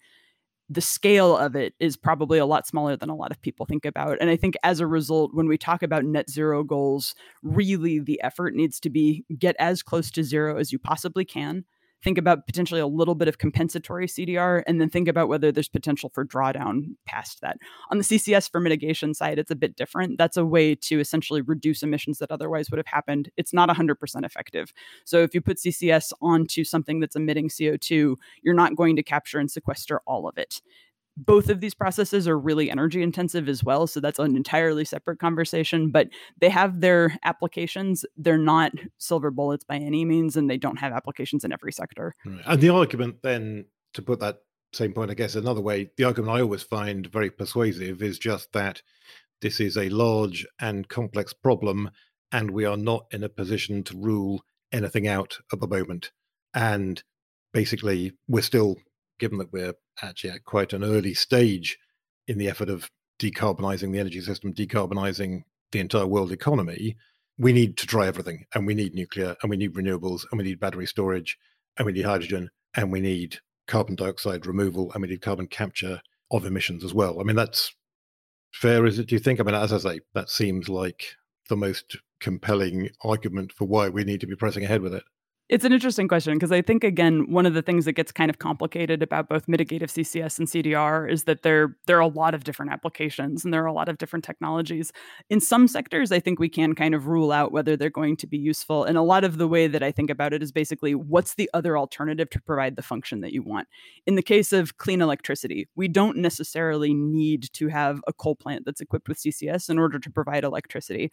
the 0.71 0.81
scale 0.81 1.37
of 1.37 1.57
it 1.57 1.75
is 1.81 1.97
probably 1.97 2.39
a 2.39 2.47
lot 2.47 2.65
smaller 2.65 2.97
than 2.97 3.11
a 3.11 3.17
lot 3.17 3.33
of 3.33 3.43
people 3.43 3.67
think 3.67 3.85
about. 3.85 4.19
And 4.21 4.31
I 4.31 4.37
think 4.37 4.55
as 4.63 4.79
a 4.79 4.87
result, 4.87 5.35
when 5.35 5.49
we 5.49 5.59
talk 5.59 5.83
about 5.83 6.05
net 6.05 6.31
zero 6.31 6.63
goals, 6.63 7.17
really 7.43 7.99
the 7.99 8.23
effort 8.23 8.55
needs 8.55 8.79
to 8.81 8.91
be 8.91 9.25
get 9.37 9.57
as 9.59 9.83
close 9.83 10.13
to 10.13 10.23
zero 10.23 10.59
as 10.59 10.71
you 10.71 10.79
possibly 10.79 11.25
can 11.25 11.65
think 12.03 12.19
about 12.19 12.47
potentially 12.47 12.81
a 12.81 12.87
little 12.87 13.15
bit 13.15 13.29
of 13.29 13.39
compensatory 13.39 14.07
CDR, 14.07 14.63
and 14.67 14.81
then 14.81 14.89
think 14.89 15.09
about 15.09 15.29
whether 15.29 15.53
there's 15.53 15.69
potential 15.69 16.11
for 16.15 16.25
drawdown 16.25 16.95
past 17.07 17.41
that. 17.41 17.59
On 17.91 17.99
the 17.99 18.05
CCS 18.05 18.51
for 18.51 18.61
mitigation 18.61 19.15
side, 19.15 19.39
it's 19.39 19.51
a 19.51 19.57
bit 19.57 19.77
different. 19.77 20.19
That's 20.19 20.37
a 20.37 20.45
way 20.45 20.75
to 20.75 21.01
essentially 21.01 21.43
reduce 21.43 21.83
emissions 21.83 22.19
that 22.19 22.31
otherwise 22.31 22.71
would 22.71 22.79
have 22.79 22.87
happened. 22.87 23.31
It's 23.37 23.53
not 23.53 23.69
100% 23.69 24.25
effective. 24.25 24.73
So 25.05 25.23
if 25.23 25.35
you 25.35 25.41
put 25.41 25.59
CCS 25.59 26.13
onto 26.21 26.65
something 26.65 27.01
that's 27.01 27.17
emitting 27.17 27.49
CO2, 27.49 28.17
you're 28.43 28.55
not 28.55 28.77
going 28.77 28.97
to 28.97 29.03
capture 29.03 29.39
and 29.39 29.51
sequester 29.51 30.01
all 30.07 30.29
of 30.29 30.39
it 30.39 30.61
both 31.17 31.49
of 31.49 31.61
these 31.61 31.75
processes 31.75 32.27
are 32.27 32.39
really 32.39 32.71
energy 32.71 33.03
intensive 33.03 33.49
as 33.49 33.63
well. 33.63 33.87
So 33.87 34.01
that's 34.01 34.19
an 34.19 34.37
entirely 34.37 34.85
separate 34.85 35.19
conversation, 35.19 35.91
but 35.91 36.09
they 36.41 36.49
have 36.49 36.81
their 36.81 37.17
applications. 37.25 38.05
They're 38.17 38.39
not 38.39 38.73
silver 38.99 39.31
bullets 39.31 39.65
by 39.65 39.77
any 39.77 40.05
means, 40.05 40.37
and 40.37 40.49
they 40.49 40.57
don't 40.57 40.79
have 40.79 40.93
applications 40.93 41.45
in 41.45 41.53
every 41.53 41.73
sector. 41.73 42.15
Right. 42.25 42.41
And 42.47 42.61
the 42.61 42.71
argument 42.71 43.17
then, 43.23 43.67
to 43.95 44.03
put 44.03 44.21
that 44.21 44.39
same 44.73 44.93
point, 44.93 45.11
I 45.11 45.15
guess, 45.15 45.35
another 45.35 45.61
way, 45.61 45.91
the 45.97 46.05
argument 46.05 46.33
I 46.33 46.41
always 46.43 46.63
find 46.63 47.07
very 47.07 47.31
persuasive 47.31 48.03
is 48.03 48.19
just 48.19 48.53
that 48.53 48.83
this 49.43 49.59
is 49.59 49.77
a 49.77 49.89
large 49.89 50.47
and 50.61 50.89
complex 50.89 51.33
problem, 51.33 51.91
and 52.31 52.53
we 52.53 52.65
are 52.65 52.77
not 52.77 53.07
in 53.11 53.25
a 53.25 53.29
position 53.29 53.83
to 53.85 53.97
rule 53.97 54.45
anything 54.73 55.09
out 55.09 55.39
at 55.53 55.61
the 55.61 55.67
moment. 55.67 56.13
And 56.55 57.03
basically, 57.53 58.13
we're 58.29 58.43
still 58.43 58.77
given 59.21 59.39
that 59.39 59.53
we're 59.53 59.75
actually 60.03 60.31
at 60.31 60.45
quite 60.45 60.73
an 60.73 60.83
early 60.83 61.15
stage 61.15 61.79
in 62.27 62.39
the 62.39 62.49
effort 62.49 62.69
of 62.69 62.91
decarbonizing 63.21 63.93
the 63.93 64.01
energy 64.01 64.21
system, 64.21 64.53
decarbonizing 64.53 65.43
the 65.71 65.79
entire 65.79 66.07
world 66.07 66.33
economy, 66.33 66.97
we 67.39 67.53
need 67.53 67.77
to 67.77 67.87
try 67.87 68.07
everything. 68.07 68.47
And 68.55 68.67
we 68.67 68.75
need 68.75 68.95
nuclear, 68.95 69.37
and 69.43 69.51
we 69.51 69.57
need 69.57 69.75
renewables, 69.75 70.25
and 70.31 70.39
we 70.39 70.45
need 70.45 70.59
battery 70.59 70.87
storage, 70.87 71.39
and 71.77 71.87
we 71.87 71.93
need 71.93 72.05
hydrogen, 72.05 72.51
and 72.75 72.91
we 72.91 73.01
need 73.01 73.39
carbon 73.69 73.95
dioxide 73.95 74.47
removal, 74.47 74.91
and 74.93 75.03
we 75.03 75.09
need 75.09 75.23
carbon 75.23 75.47
capture 75.47 76.01
of 76.33 76.45
emissions 76.45 76.83
as 76.85 76.95
well. 76.95 77.21
I 77.21 77.25
mean, 77.25 77.37
that's 77.37 77.75
fair, 78.53 78.85
is 78.87 78.99
it? 78.99 79.07
Do 79.07 79.15
you 79.15 79.21
think? 79.21 79.39
I 79.39 79.45
mean, 79.45 79.55
as 79.55 79.73
I 79.73 79.79
say, 79.79 80.01
that 80.15 80.31
seems 80.31 80.69
like 80.69 81.15
the 81.49 81.57
most 81.57 81.97
compelling 82.21 82.91
argument 83.03 83.53
for 83.53 83.67
why 83.67 83.89
we 83.89 84.05
need 84.05 84.21
to 84.21 84.27
be 84.27 84.37
pressing 84.37 84.65
ahead 84.65 84.83
with 84.83 84.95
it. 84.95 85.05
It's 85.51 85.65
an 85.65 85.73
interesting 85.73 86.07
question 86.07 86.35
because 86.35 86.53
I 86.53 86.63
think 86.63 86.85
again 86.85 87.29
one 87.29 87.45
of 87.45 87.55
the 87.55 87.61
things 87.61 87.85
that 87.87 87.95
gets 87.95 88.13
kind 88.13 88.31
of 88.31 88.39
complicated 88.39 89.03
about 89.03 89.29
both 89.29 89.49
mitigative 89.49 89.91
CCS 89.91 90.39
and 90.39 90.47
CDR 90.47 91.11
is 91.11 91.25
that 91.25 91.43
there 91.43 91.77
there 91.89 91.97
are 91.97 92.03
a 92.03 92.07
lot 92.07 92.35
of 92.35 92.45
different 92.45 92.71
applications 92.71 93.45
and 93.45 93.53
there 93.53 93.65
are 93.65 93.67
a 93.67 93.73
lot 93.73 93.89
of 93.89 93.99
different 93.99 94.25
technologies. 94.25 94.93
In 95.29 95.41
some 95.41 95.67
sectors, 95.67 96.13
I 96.13 96.21
think 96.21 96.39
we 96.39 96.49
can 96.49 96.77
kind 96.77 96.95
of 96.95 97.09
rule 97.09 97.33
out 97.33 97.51
whether 97.51 97.77
they're 97.77 97.91
going 97.91 98.17
to 98.19 98.29
be 98.29 98.39
useful. 98.39 98.85
And 98.85 98.97
a 98.97 99.03
lot 99.03 99.25
of 99.25 99.39
the 99.39 99.49
way 99.49 99.67
that 99.67 99.83
I 99.83 99.91
think 99.91 100.09
about 100.09 100.33
it 100.33 100.41
is 100.41 100.53
basically 100.53 100.95
what's 100.95 101.35
the 101.35 101.51
other 101.53 101.77
alternative 101.77 102.31
to 102.31 102.41
provide 102.41 102.77
the 102.77 102.83
function 102.83 103.21
that 103.23 103.33
you 103.33 103.43
want. 103.43 103.67
In 104.07 104.15
the 104.15 104.23
case 104.23 104.53
of 104.53 104.79
clean 104.79 105.03
electricity, 105.03 105.69
we 105.75 105.89
don't 105.89 106.19
necessarily 106.19 106.95
need 106.95 107.53
to 107.55 107.67
have 107.67 108.01
a 108.07 108.13
coal 108.13 108.37
plant 108.37 108.67
that's 108.67 108.81
equipped 108.81 109.09
with 109.09 109.19
CCS 109.19 109.69
in 109.69 109.81
order 109.81 109.99
to 109.99 110.11
provide 110.13 110.45
electricity 110.45 111.11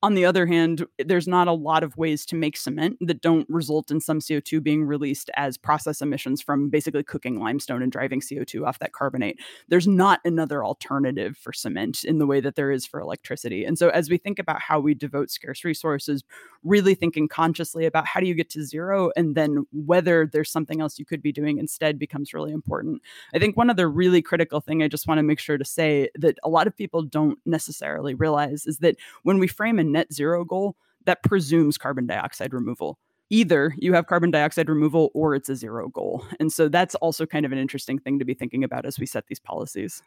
on 0.00 0.14
the 0.14 0.24
other 0.24 0.46
hand, 0.46 0.86
there's 1.04 1.26
not 1.26 1.48
a 1.48 1.52
lot 1.52 1.82
of 1.82 1.96
ways 1.96 2.24
to 2.26 2.36
make 2.36 2.56
cement 2.56 2.96
that 3.00 3.20
don't 3.20 3.48
result 3.48 3.90
in 3.90 4.00
some 4.00 4.20
CO2 4.20 4.62
being 4.62 4.84
released 4.84 5.28
as 5.36 5.58
process 5.58 6.00
emissions 6.00 6.40
from 6.40 6.68
basically 6.68 7.02
cooking 7.02 7.40
limestone 7.40 7.82
and 7.82 7.90
driving 7.90 8.20
CO2 8.20 8.64
off 8.64 8.78
that 8.78 8.92
carbonate. 8.92 9.40
There's 9.66 9.88
not 9.88 10.20
another 10.24 10.64
alternative 10.64 11.36
for 11.36 11.52
cement 11.52 12.04
in 12.04 12.18
the 12.18 12.26
way 12.26 12.40
that 12.40 12.54
there 12.54 12.70
is 12.70 12.86
for 12.86 13.00
electricity. 13.00 13.64
And 13.64 13.76
so, 13.76 13.88
as 13.88 14.08
we 14.08 14.18
think 14.18 14.38
about 14.38 14.60
how 14.60 14.78
we 14.78 14.94
devote 14.94 15.30
scarce 15.30 15.64
resources, 15.64 16.22
really 16.62 16.94
thinking 16.94 17.26
consciously 17.26 17.84
about 17.84 18.06
how 18.06 18.20
do 18.20 18.26
you 18.26 18.34
get 18.34 18.50
to 18.50 18.64
zero 18.64 19.10
and 19.16 19.34
then 19.34 19.66
whether 19.72 20.26
there's 20.26 20.50
something 20.50 20.80
else 20.80 20.98
you 20.98 21.04
could 21.04 21.22
be 21.22 21.32
doing 21.32 21.58
instead 21.58 21.98
becomes 21.98 22.32
really 22.32 22.52
important. 22.52 23.02
I 23.34 23.38
think 23.40 23.56
one 23.56 23.70
other 23.70 23.90
really 23.90 24.22
critical 24.22 24.60
thing 24.60 24.82
I 24.82 24.88
just 24.88 25.08
want 25.08 25.18
to 25.18 25.22
make 25.22 25.40
sure 25.40 25.58
to 25.58 25.64
say 25.64 26.08
that 26.16 26.38
a 26.44 26.48
lot 26.48 26.68
of 26.68 26.76
people 26.76 27.02
don't 27.02 27.38
necessarily 27.46 28.14
realize 28.14 28.66
is 28.66 28.78
that 28.78 28.96
when 29.22 29.38
we 29.38 29.48
frame 29.48 29.78
a 29.78 29.87
net 29.92 30.12
zero 30.12 30.44
goal, 30.44 30.76
that 31.06 31.22
presumes 31.22 31.78
carbon 31.78 32.06
dioxide 32.06 32.52
removal. 32.52 32.98
Either 33.30 33.74
you 33.78 33.92
have 33.92 34.06
carbon 34.06 34.30
dioxide 34.30 34.68
removal 34.68 35.10
or 35.14 35.34
it's 35.34 35.48
a 35.48 35.56
zero 35.56 35.88
goal. 35.88 36.24
And 36.40 36.52
so 36.52 36.68
that's 36.68 36.94
also 36.96 37.26
kind 37.26 37.44
of 37.44 37.52
an 37.52 37.58
interesting 37.58 37.98
thing 37.98 38.18
to 38.18 38.24
be 38.24 38.34
thinking 38.34 38.64
about 38.64 38.86
as 38.86 38.98
we 38.98 39.06
set 39.06 39.26
these 39.26 39.40
policies. 39.40 40.02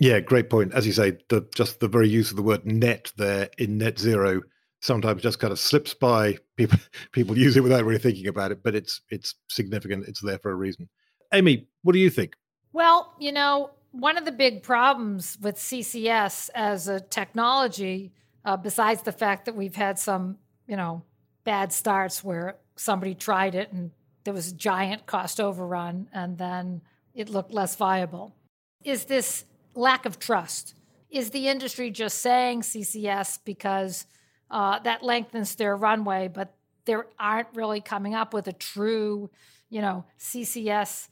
Yeah, 0.00 0.20
great 0.20 0.48
point. 0.48 0.72
As 0.74 0.86
you 0.86 0.92
say, 0.92 1.18
the 1.28 1.46
just 1.54 1.80
the 1.80 1.88
very 1.88 2.08
use 2.08 2.30
of 2.30 2.36
the 2.36 2.42
word 2.42 2.64
net 2.64 3.12
there 3.16 3.48
in 3.58 3.78
net 3.78 3.98
zero 3.98 4.42
sometimes 4.80 5.22
just 5.22 5.40
kind 5.40 5.52
of 5.52 5.58
slips 5.58 5.94
by 5.94 6.36
people 6.56 6.78
people 7.12 7.36
use 7.36 7.56
it 7.56 7.62
without 7.62 7.84
really 7.84 7.98
thinking 7.98 8.28
about 8.28 8.52
it, 8.52 8.62
but 8.62 8.74
it's 8.74 9.00
it's 9.10 9.34
significant. 9.48 10.06
It's 10.06 10.20
there 10.20 10.38
for 10.38 10.50
a 10.50 10.56
reason. 10.56 10.88
Amy, 11.32 11.66
what 11.82 11.92
do 11.92 11.98
you 11.98 12.10
think? 12.10 12.36
Well, 12.72 13.12
you 13.18 13.32
know, 13.32 13.70
one 13.90 14.16
of 14.16 14.24
the 14.24 14.32
big 14.32 14.62
problems 14.62 15.36
with 15.40 15.56
CCS 15.56 16.50
as 16.54 16.88
a 16.88 17.00
technology 17.00 18.12
uh, 18.48 18.56
besides 18.56 19.02
the 19.02 19.12
fact 19.12 19.44
that 19.44 19.54
we've 19.54 19.76
had 19.76 19.98
some, 19.98 20.38
you 20.66 20.74
know, 20.74 21.02
bad 21.44 21.70
starts 21.70 22.24
where 22.24 22.56
somebody 22.76 23.14
tried 23.14 23.54
it 23.54 23.70
and 23.74 23.90
there 24.24 24.32
was 24.32 24.52
a 24.52 24.54
giant 24.54 25.04
cost 25.04 25.38
overrun 25.38 26.08
and 26.14 26.38
then 26.38 26.80
it 27.14 27.28
looked 27.28 27.52
less 27.52 27.76
viable, 27.76 28.34
is 28.82 29.04
this 29.04 29.44
lack 29.74 30.06
of 30.06 30.18
trust. 30.18 30.74
Is 31.10 31.30
the 31.30 31.48
industry 31.48 31.90
just 31.90 32.20
saying 32.20 32.62
CCS 32.62 33.38
because 33.44 34.06
uh, 34.50 34.78
that 34.78 35.02
lengthens 35.02 35.54
their 35.54 35.76
runway, 35.76 36.28
but 36.28 36.54
they 36.86 36.96
aren't 37.18 37.48
really 37.54 37.82
coming 37.82 38.14
up 38.14 38.32
with 38.32 38.48
a 38.48 38.52
true, 38.54 39.28
you 39.68 39.82
know, 39.82 40.06
CCS 40.18 41.08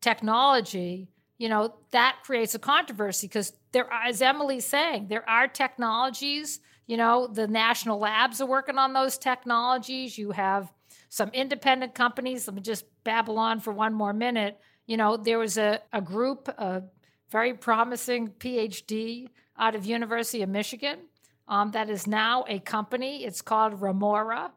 technology, 0.00 1.10
you 1.36 1.50
know, 1.50 1.74
that 1.90 2.16
creates 2.24 2.54
a 2.54 2.58
controversy 2.58 3.26
because 3.26 3.52
there, 3.72 3.88
as 3.92 4.22
Emily's 4.22 4.64
saying, 4.64 5.08
there 5.08 5.28
are 5.28 5.48
technologies. 5.48 6.60
You 6.88 6.96
know, 6.96 7.28
the 7.28 7.46
national 7.46 8.00
labs 8.00 8.40
are 8.40 8.46
working 8.46 8.78
on 8.78 8.94
those 8.94 9.18
technologies. 9.18 10.18
You 10.18 10.32
have 10.32 10.72
some 11.10 11.28
independent 11.30 11.94
companies. 11.94 12.48
Let 12.48 12.56
me 12.56 12.62
just 12.62 12.84
babble 13.04 13.38
on 13.38 13.60
for 13.60 13.72
one 13.72 13.94
more 13.94 14.12
minute. 14.12 14.58
You 14.86 14.96
know, 14.96 15.16
there 15.16 15.38
was 15.38 15.58
a, 15.58 15.80
a 15.92 16.00
group, 16.00 16.48
a 16.48 16.82
very 17.30 17.54
promising 17.54 18.28
PhD 18.30 19.28
out 19.56 19.74
of 19.74 19.84
University 19.84 20.42
of 20.42 20.48
Michigan 20.48 20.98
um, 21.46 21.72
that 21.72 21.90
is 21.90 22.06
now 22.06 22.44
a 22.48 22.58
company. 22.58 23.24
It's 23.24 23.42
called 23.42 23.80
Remora, 23.80 24.50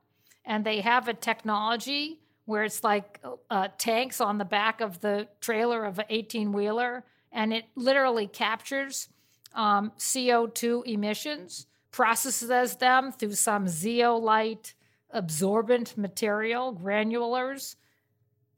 and 0.46 0.66
they 0.66 0.82
have 0.82 1.08
a 1.08 1.14
technology 1.14 2.20
where 2.46 2.64
it's 2.64 2.84
like 2.84 3.22
uh, 3.50 3.68
tanks 3.78 4.20
on 4.20 4.38
the 4.38 4.46
back 4.46 4.82
of 4.82 5.00
the 5.00 5.28
trailer 5.40 5.86
of 5.86 6.00
an 6.00 6.06
18 6.10 6.52
wheeler, 6.52 7.04
and 7.32 7.54
it 7.54 7.66
literally 7.76 8.28
captures 8.28 9.10
um, 9.54 9.92
CO2 9.98 10.86
emissions, 10.86 11.68
processes 11.92 12.76
them 12.78 13.12
through 13.12 13.34
some 13.34 13.68
zeolite 13.68 14.74
absorbent 15.12 15.98
material, 15.98 16.74
granulars. 16.74 17.76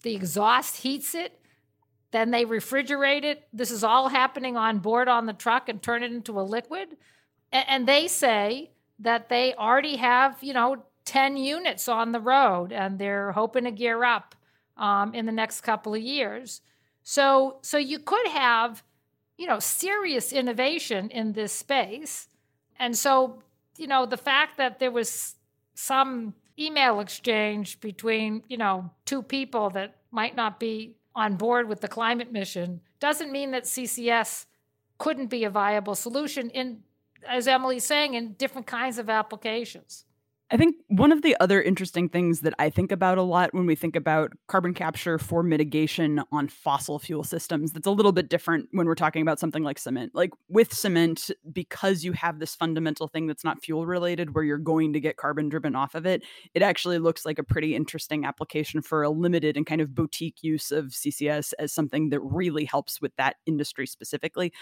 The 0.04 0.16
exhaust 0.16 0.78
heats 0.78 1.16
it, 1.16 1.40
then 2.12 2.32
they 2.32 2.46
refrigerate 2.46 3.24
it. 3.24 3.48
This 3.52 3.72
is 3.72 3.84
all 3.84 4.10
happening 4.10 4.56
on 4.56 4.80
board 4.80 5.08
on 5.08 5.26
the 5.26 5.34
truck 5.34 5.68
and 5.68 5.82
turn 5.82 6.04
it 6.04 6.12
into 6.12 6.40
a 6.40 6.44
liquid. 6.44 6.96
And 7.52 7.88
they 7.88 8.08
say 8.08 8.72
that 9.00 9.30
they 9.30 9.54
already 9.56 9.96
have, 9.98 10.38
you 10.42 10.54
know, 10.54 10.84
10 11.06 11.38
units 11.38 11.88
on 11.88 12.12
the 12.12 12.20
road 12.20 12.72
and 12.72 12.98
they're 12.98 13.32
hoping 13.32 13.66
to 13.66 13.72
gear 13.72 14.04
up 14.04 14.36
um, 14.78 15.14
in 15.14 15.26
the 15.26 15.32
next 15.32 15.62
couple 15.62 15.94
of 15.94 16.02
years. 16.02 16.62
So, 17.04 17.58
so 17.62 17.78
you 17.78 18.00
could 18.00 18.28
have, 18.28 18.84
you 19.38 19.48
know, 19.48 19.60
serious 19.60 20.32
innovation 20.32 21.10
in 21.10 21.34
this 21.34 21.52
space. 21.52 22.28
And 22.80 22.98
so, 22.98 23.42
you 23.78 23.88
know, 23.88 24.06
the 24.06 24.18
fact 24.18 24.58
that 24.58 24.80
there 24.80 24.92
was 24.92 25.36
some 25.76 26.34
email 26.58 27.00
exchange 27.00 27.80
between, 27.80 28.44
you 28.48 28.58
know, 28.58 28.92
two 29.06 29.24
people 29.24 29.70
that 29.72 29.96
might 30.12 30.36
not 30.36 30.60
be 30.60 30.96
on 31.16 31.36
board 31.36 31.68
with 31.68 31.82
the 31.82 31.88
climate 31.88 32.32
mission 32.32 32.82
doesn't 33.00 33.32
mean 33.32 33.52
that 33.52 33.64
CCS 33.64 34.46
couldn't 34.98 35.28
be 35.28 35.44
a 35.44 35.50
viable 35.50 35.96
solution 35.96 36.50
in, 36.52 36.84
as 37.28 37.48
Emily's 37.48 37.84
saying, 37.84 38.14
in 38.14 38.34
different 38.34 38.68
kinds 38.68 38.98
of 38.98 39.10
applications. 39.10 40.06
I 40.54 40.58
think 40.58 40.76
one 40.88 41.12
of 41.12 41.24
the 41.24 41.36
other 41.40 41.60
interesting 41.60 42.08
things 42.08 42.42
that 42.42 42.54
I 42.60 42.70
think 42.70 42.92
about 42.92 43.18
a 43.18 43.24
lot 43.24 43.56
when 43.56 43.66
we 43.66 43.74
think 43.74 43.96
about 43.96 44.34
carbon 44.48 44.76
capture 44.76 45.18
for 45.18 45.42
mitigation 45.42 46.22
on 46.32 46.48
fossil 46.48 47.00
fuel 47.00 47.24
systems 47.24 47.72
that's 47.72 47.88
a 47.88 47.92
little 47.92 48.12
bit 48.12 48.30
different 48.30 48.70
when 48.72 48.86
we're 48.86 48.94
talking 48.94 49.24
about 49.24 49.40
something 49.40 49.64
like 49.64 49.80
cement. 49.80 50.14
Like 50.14 50.30
with 50.50 50.72
cement, 50.72 51.32
because 51.52 52.04
you 52.04 52.14
have 52.14 52.38
this 52.38 52.54
fundamental 52.54 53.08
thing 53.08 53.26
that's 53.26 53.44
not 53.44 53.64
fuel 53.64 53.88
related 53.88 54.36
where 54.36 54.44
you're 54.44 54.60
going 54.60 54.94
to 54.94 55.00
get 55.00 55.18
carbon 55.18 55.50
driven 55.50 55.76
off 55.76 55.96
of 55.96 56.06
it, 56.06 56.22
it 56.54 56.62
actually 56.62 57.00
looks 57.00 57.26
like 57.26 57.40
a 57.40 57.44
pretty 57.44 57.76
interesting 57.76 58.24
application 58.24 58.84
for 58.84 59.02
a 59.02 59.10
limited 59.10 59.58
and 59.58 59.66
kind 59.66 59.82
of 59.82 59.96
boutique 59.96 60.44
use 60.44 60.72
of 60.72 60.90
CCS 60.90 61.54
as 61.58 61.74
something 61.74 62.10
that 62.10 62.20
really 62.20 62.66
helps 62.66 63.02
with 63.02 63.16
that 63.16 63.38
industry 63.48 63.88
specifically 63.88 64.54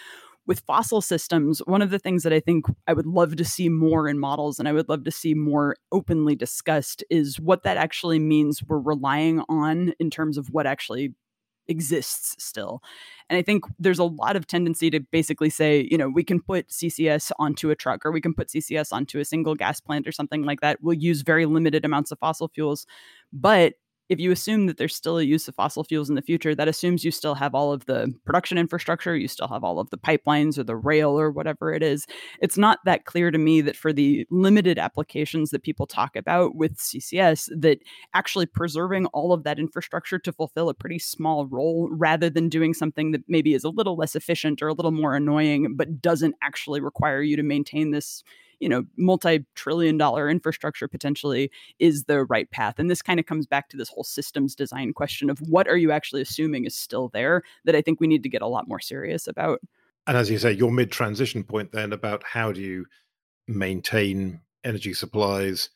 with 0.47 0.61
fossil 0.61 1.01
systems, 1.01 1.59
one 1.65 1.81
of 1.81 1.91
the 1.91 1.99
things 1.99 2.23
that 2.23 2.33
I 2.33 2.39
think 2.39 2.65
I 2.87 2.93
would 2.93 3.05
love 3.05 3.35
to 3.37 3.45
see 3.45 3.69
more 3.69 4.07
in 4.07 4.19
models 4.19 4.59
and 4.59 4.67
I 4.67 4.73
would 4.73 4.89
love 4.89 5.03
to 5.03 5.11
see 5.11 5.33
more 5.33 5.75
openly 5.91 6.35
discussed 6.35 7.03
is 7.09 7.39
what 7.39 7.63
that 7.63 7.77
actually 7.77 8.19
means 8.19 8.63
we're 8.63 8.79
relying 8.79 9.43
on 9.49 9.93
in 9.99 10.09
terms 10.09 10.37
of 10.37 10.47
what 10.49 10.65
actually 10.65 11.13
exists 11.67 12.35
still. 12.43 12.81
And 13.29 13.37
I 13.37 13.41
think 13.41 13.65
there's 13.79 13.99
a 13.99 14.03
lot 14.03 14.35
of 14.35 14.47
tendency 14.47 14.89
to 14.89 14.99
basically 14.99 15.49
say, 15.49 15.87
you 15.89 15.97
know, 15.97 16.09
we 16.09 16.23
can 16.23 16.41
put 16.41 16.69
CCS 16.69 17.31
onto 17.39 17.69
a 17.69 17.75
truck 17.75 18.05
or 18.05 18.11
we 18.11 18.21
can 18.21 18.33
put 18.33 18.49
CCS 18.49 18.91
onto 18.91 19.19
a 19.19 19.25
single 19.25 19.55
gas 19.55 19.79
plant 19.79 20.07
or 20.07 20.11
something 20.11 20.43
like 20.43 20.61
that. 20.61 20.79
We'll 20.81 20.97
use 20.97 21.21
very 21.21 21.45
limited 21.45 21.85
amounts 21.85 22.11
of 22.11 22.19
fossil 22.19 22.49
fuels. 22.53 22.85
But 23.31 23.75
if 24.11 24.19
you 24.19 24.29
assume 24.29 24.65
that 24.65 24.75
there's 24.75 24.93
still 24.93 25.17
a 25.17 25.23
use 25.23 25.47
of 25.47 25.55
fossil 25.55 25.85
fuels 25.85 26.09
in 26.09 26.15
the 26.15 26.21
future, 26.21 26.53
that 26.53 26.67
assumes 26.67 27.05
you 27.05 27.11
still 27.11 27.33
have 27.33 27.55
all 27.55 27.71
of 27.71 27.85
the 27.85 28.13
production 28.25 28.57
infrastructure, 28.57 29.15
you 29.15 29.29
still 29.29 29.47
have 29.47 29.63
all 29.63 29.79
of 29.79 29.89
the 29.89 29.97
pipelines 29.97 30.57
or 30.57 30.63
the 30.63 30.75
rail 30.75 31.17
or 31.17 31.31
whatever 31.31 31.73
it 31.73 31.81
is. 31.81 32.05
It's 32.41 32.57
not 32.57 32.79
that 32.83 33.05
clear 33.05 33.31
to 33.31 33.37
me 33.37 33.61
that 33.61 33.77
for 33.77 33.93
the 33.93 34.27
limited 34.29 34.77
applications 34.77 35.51
that 35.51 35.63
people 35.63 35.87
talk 35.87 36.17
about 36.17 36.55
with 36.55 36.77
CCS, 36.77 37.49
that 37.57 37.79
actually 38.13 38.47
preserving 38.47 39.05
all 39.07 39.31
of 39.31 39.45
that 39.45 39.59
infrastructure 39.59 40.19
to 40.19 40.33
fulfill 40.33 40.67
a 40.67 40.73
pretty 40.73 40.99
small 40.99 41.47
role 41.47 41.87
rather 41.89 42.29
than 42.29 42.49
doing 42.49 42.73
something 42.73 43.11
that 43.11 43.21
maybe 43.29 43.53
is 43.53 43.63
a 43.63 43.69
little 43.69 43.95
less 43.95 44.13
efficient 44.13 44.61
or 44.61 44.67
a 44.67 44.73
little 44.73 44.91
more 44.91 45.15
annoying, 45.15 45.77
but 45.77 46.01
doesn't 46.01 46.35
actually 46.43 46.81
require 46.81 47.21
you 47.21 47.37
to 47.37 47.43
maintain 47.43 47.91
this 47.91 48.25
you 48.61 48.69
know 48.69 48.85
multi-trillion 48.95 49.97
dollar 49.97 50.29
infrastructure 50.29 50.87
potentially 50.87 51.51
is 51.79 52.05
the 52.05 52.23
right 52.25 52.49
path. 52.51 52.75
And 52.77 52.89
this 52.89 53.01
kind 53.01 53.19
of 53.19 53.25
comes 53.25 53.45
back 53.45 53.67
to 53.69 53.77
this 53.77 53.89
whole 53.89 54.03
systems 54.03 54.55
design 54.55 54.93
question 54.93 55.29
of 55.29 55.39
what 55.39 55.67
are 55.67 55.77
you 55.77 55.91
actually 55.91 56.21
assuming 56.21 56.65
is 56.65 56.75
still 56.75 57.09
there 57.09 57.41
that 57.65 57.75
i 57.75 57.81
think 57.81 57.99
we 57.99 58.07
need 58.07 58.23
to 58.23 58.29
get 58.29 58.41
a 58.41 58.47
lot 58.47 58.67
more 58.67 58.79
serious 58.79 59.27
about. 59.27 59.59
And 60.07 60.15
as 60.15 60.29
you 60.29 60.37
say 60.37 60.51
your 60.51 60.71
mid 60.71 60.91
transition 60.91 61.43
point 61.43 61.71
then 61.71 61.91
about 61.91 62.23
how 62.23 62.51
do 62.51 62.61
you 62.61 62.85
maintain 63.47 64.41
energy 64.63 64.93
supplies 64.93 65.69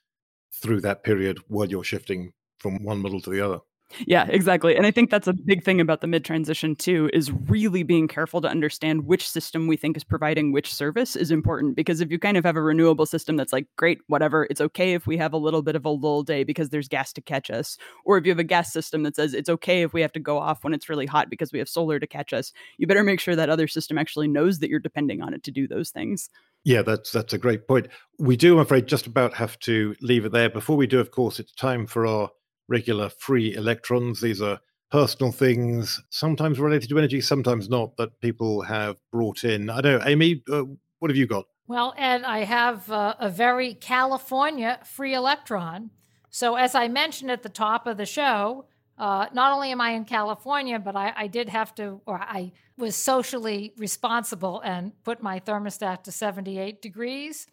through 0.53 0.81
that 0.81 1.03
period 1.03 1.39
while 1.47 1.67
you're 1.67 1.83
shifting 1.83 2.31
from 2.59 2.83
one 2.83 2.99
model 2.99 3.19
to 3.21 3.29
the 3.29 3.41
other 3.41 3.59
yeah, 4.05 4.25
exactly. 4.29 4.75
And 4.75 4.85
I 4.85 4.91
think 4.91 5.09
that's 5.09 5.27
a 5.27 5.33
big 5.33 5.63
thing 5.63 5.79
about 5.79 6.01
the 6.01 6.07
mid 6.07 6.25
transition 6.25 6.75
too 6.75 7.09
is 7.13 7.31
really 7.31 7.83
being 7.83 8.07
careful 8.07 8.41
to 8.41 8.47
understand 8.47 9.05
which 9.05 9.29
system 9.29 9.67
we 9.67 9.77
think 9.77 9.95
is 9.95 10.03
providing 10.03 10.51
which 10.51 10.73
service 10.73 11.15
is 11.15 11.31
important 11.31 11.75
because 11.75 12.01
if 12.01 12.11
you 12.11 12.19
kind 12.19 12.35
of 12.35 12.43
have 12.43 12.55
a 12.55 12.61
renewable 12.61 13.05
system 13.05 13.37
that's 13.37 13.53
like 13.53 13.67
great 13.77 13.99
whatever, 14.07 14.47
it's 14.49 14.59
okay 14.59 14.93
if 14.93 15.07
we 15.07 15.17
have 15.17 15.33
a 15.33 15.37
little 15.37 15.61
bit 15.61 15.75
of 15.75 15.85
a 15.85 15.89
lull 15.89 16.23
day 16.23 16.43
because 16.43 16.69
there's 16.69 16.87
gas 16.87 17.13
to 17.13 17.21
catch 17.21 17.49
us, 17.49 17.77
or 18.05 18.17
if 18.17 18.25
you 18.25 18.31
have 18.31 18.39
a 18.39 18.43
gas 18.43 18.73
system 18.73 19.03
that 19.03 19.15
says 19.15 19.33
it's 19.33 19.49
okay 19.49 19.83
if 19.83 19.93
we 19.93 20.01
have 20.01 20.13
to 20.13 20.19
go 20.19 20.39
off 20.39 20.63
when 20.63 20.73
it's 20.73 20.89
really 20.89 21.05
hot 21.05 21.29
because 21.29 21.53
we 21.53 21.59
have 21.59 21.69
solar 21.69 21.99
to 21.99 22.07
catch 22.07 22.33
us, 22.33 22.51
you 22.77 22.87
better 22.87 23.03
make 23.03 23.19
sure 23.19 23.35
that 23.35 23.49
other 23.49 23.67
system 23.67 23.97
actually 23.97 24.27
knows 24.27 24.59
that 24.59 24.69
you're 24.69 24.79
depending 24.79 25.21
on 25.21 25.33
it 25.33 25.43
to 25.43 25.51
do 25.51 25.67
those 25.67 25.91
things. 25.91 26.29
Yeah, 26.63 26.81
that's 26.81 27.11
that's 27.11 27.33
a 27.33 27.37
great 27.37 27.67
point. 27.67 27.87
We 28.17 28.35
do, 28.35 28.55
I'm 28.55 28.61
afraid, 28.61 28.87
just 28.87 29.05
about 29.05 29.35
have 29.35 29.59
to 29.59 29.95
leave 30.01 30.25
it 30.25 30.31
there. 30.31 30.49
Before 30.49 30.75
we 30.75 30.87
do, 30.87 30.99
of 30.99 31.11
course, 31.11 31.39
it's 31.39 31.53
time 31.53 31.85
for 31.85 32.07
our 32.07 32.31
regular 32.67 33.09
free 33.09 33.53
electrons. 33.53 34.21
These 34.21 34.41
are 34.41 34.59
personal 34.91 35.31
things, 35.31 36.01
sometimes 36.09 36.59
related 36.59 36.89
to 36.89 36.97
energy, 36.97 37.21
sometimes 37.21 37.69
not, 37.69 37.97
that 37.97 38.19
people 38.21 38.61
have 38.61 38.97
brought 39.11 39.43
in. 39.43 39.69
I 39.69 39.81
don't 39.81 39.99
know, 39.99 40.05
Amy, 40.05 40.43
uh, 40.51 40.63
what 40.99 41.09
have 41.09 41.17
you 41.17 41.27
got? 41.27 41.45
Well, 41.67 41.93
Ed, 41.97 42.23
I 42.23 42.39
have 42.39 42.89
uh, 42.91 43.15
a 43.19 43.29
very 43.29 43.73
California 43.73 44.79
free 44.85 45.13
electron. 45.13 45.89
So, 46.29 46.55
as 46.55 46.75
I 46.75 46.87
mentioned 46.87 47.31
at 47.31 47.43
the 47.43 47.49
top 47.49 47.87
of 47.87 47.97
the 47.97 48.05
show, 48.05 48.65
uh, 48.97 49.27
not 49.33 49.51
only 49.51 49.71
am 49.71 49.81
I 49.81 49.91
in 49.91 50.05
California, 50.05 50.79
but 50.79 50.95
I, 50.95 51.13
I, 51.15 51.27
did 51.27 51.49
have 51.49 51.75
to, 51.75 52.01
or 52.05 52.17
I 52.17 52.53
was 52.77 52.95
socially 52.95 53.73
responsible 53.77 54.61
and 54.61 54.93
put 55.03 55.21
my 55.21 55.39
thermostat 55.41 56.03
to 56.03 56.11
78 56.11 56.81
degrees. 56.81 57.47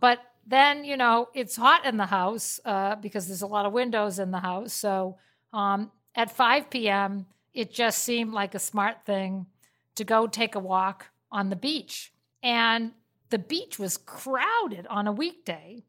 But 0.00 0.20
then 0.46 0.84
you 0.84 0.96
know 0.96 1.28
it's 1.34 1.56
hot 1.56 1.84
in 1.84 1.96
the 1.96 2.06
house 2.06 2.60
uh, 2.64 2.96
because 2.96 3.26
there's 3.26 3.42
a 3.42 3.46
lot 3.46 3.66
of 3.66 3.72
windows 3.72 4.18
in 4.18 4.30
the 4.30 4.40
house. 4.40 4.72
So 4.72 5.18
um, 5.52 5.90
at 6.14 6.30
5 6.30 6.70
p.m., 6.70 7.26
it 7.52 7.72
just 7.72 8.02
seemed 8.02 8.32
like 8.32 8.54
a 8.54 8.58
smart 8.58 9.04
thing 9.06 9.46
to 9.94 10.04
go 10.04 10.26
take 10.26 10.54
a 10.54 10.60
walk 10.60 11.10
on 11.30 11.50
the 11.50 11.56
beach. 11.56 12.12
And 12.42 12.92
the 13.30 13.38
beach 13.38 13.78
was 13.78 13.96
crowded 13.96 14.86
on 14.88 15.06
a 15.06 15.12
weekday. 15.12 15.84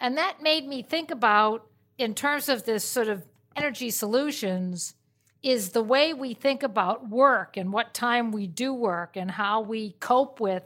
And 0.00 0.16
that 0.16 0.42
made 0.42 0.66
me 0.66 0.82
think 0.82 1.10
about, 1.10 1.66
in 1.98 2.14
terms 2.14 2.48
of 2.48 2.64
this 2.64 2.84
sort 2.84 3.08
of 3.08 3.24
energy 3.54 3.90
solutions, 3.90 4.94
is 5.42 5.70
the 5.70 5.82
way 5.82 6.14
we 6.14 6.32
think 6.34 6.62
about 6.62 7.08
work 7.08 7.56
and 7.56 7.72
what 7.72 7.94
time 7.94 8.32
we 8.32 8.46
do 8.46 8.72
work 8.72 9.16
and 9.16 9.30
how 9.30 9.60
we 9.60 9.92
cope 10.00 10.40
with 10.40 10.64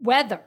weather. 0.00 0.42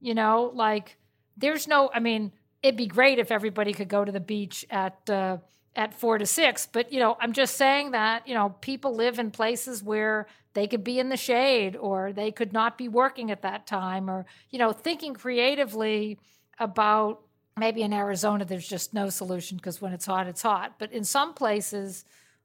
You 0.00 0.14
know, 0.14 0.50
like 0.52 0.98
there's 1.36 1.66
no, 1.66 1.90
I 1.92 2.00
mean, 2.00 2.32
it'd 2.62 2.76
be 2.76 2.86
great 2.86 3.18
if 3.18 3.30
everybody 3.30 3.72
could 3.72 3.88
go 3.88 4.04
to 4.04 4.12
the 4.12 4.20
beach 4.20 4.64
at, 4.70 4.98
uh, 5.10 5.38
at 5.76 5.94
four 5.94 6.18
to 6.18 6.26
six. 6.26 6.66
But, 6.66 6.92
you 6.92 7.00
know, 7.00 7.16
I'm 7.20 7.32
just 7.32 7.56
saying 7.56 7.90
that, 7.90 8.26
you 8.26 8.34
know, 8.34 8.50
people 8.60 8.94
live 8.94 9.18
in 9.18 9.30
places 9.30 9.82
where 9.82 10.26
they 10.54 10.66
could 10.66 10.84
be 10.84 10.98
in 10.98 11.08
the 11.08 11.16
shade 11.16 11.76
or 11.76 12.12
they 12.12 12.30
could 12.30 12.52
not 12.52 12.78
be 12.78 12.88
working 12.88 13.30
at 13.30 13.42
that 13.42 13.66
time 13.66 14.08
or, 14.08 14.24
you 14.50 14.58
know, 14.58 14.72
thinking 14.72 15.14
creatively 15.14 16.18
about 16.58 17.20
maybe 17.56 17.82
in 17.82 17.92
Arizona, 17.92 18.44
there's 18.44 18.68
just 18.68 18.94
no 18.94 19.08
solution 19.08 19.56
because 19.56 19.80
when 19.80 19.92
it's 19.92 20.06
hot, 20.06 20.26
it's 20.26 20.42
hot. 20.42 20.74
But 20.78 20.92
in 20.92 21.04
some 21.04 21.34
places, 21.34 22.04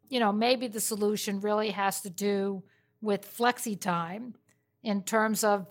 you 0.10 0.20
know, 0.20 0.32
maybe 0.32 0.68
the 0.68 0.80
solution 0.80 1.40
really 1.40 1.72
has 1.72 2.02
to 2.02 2.10
do 2.10 2.64
with 3.02 3.38
flexi 3.38 3.80
time 3.80 4.36
in 4.84 5.04
terms 5.04 5.44
of 5.44 5.68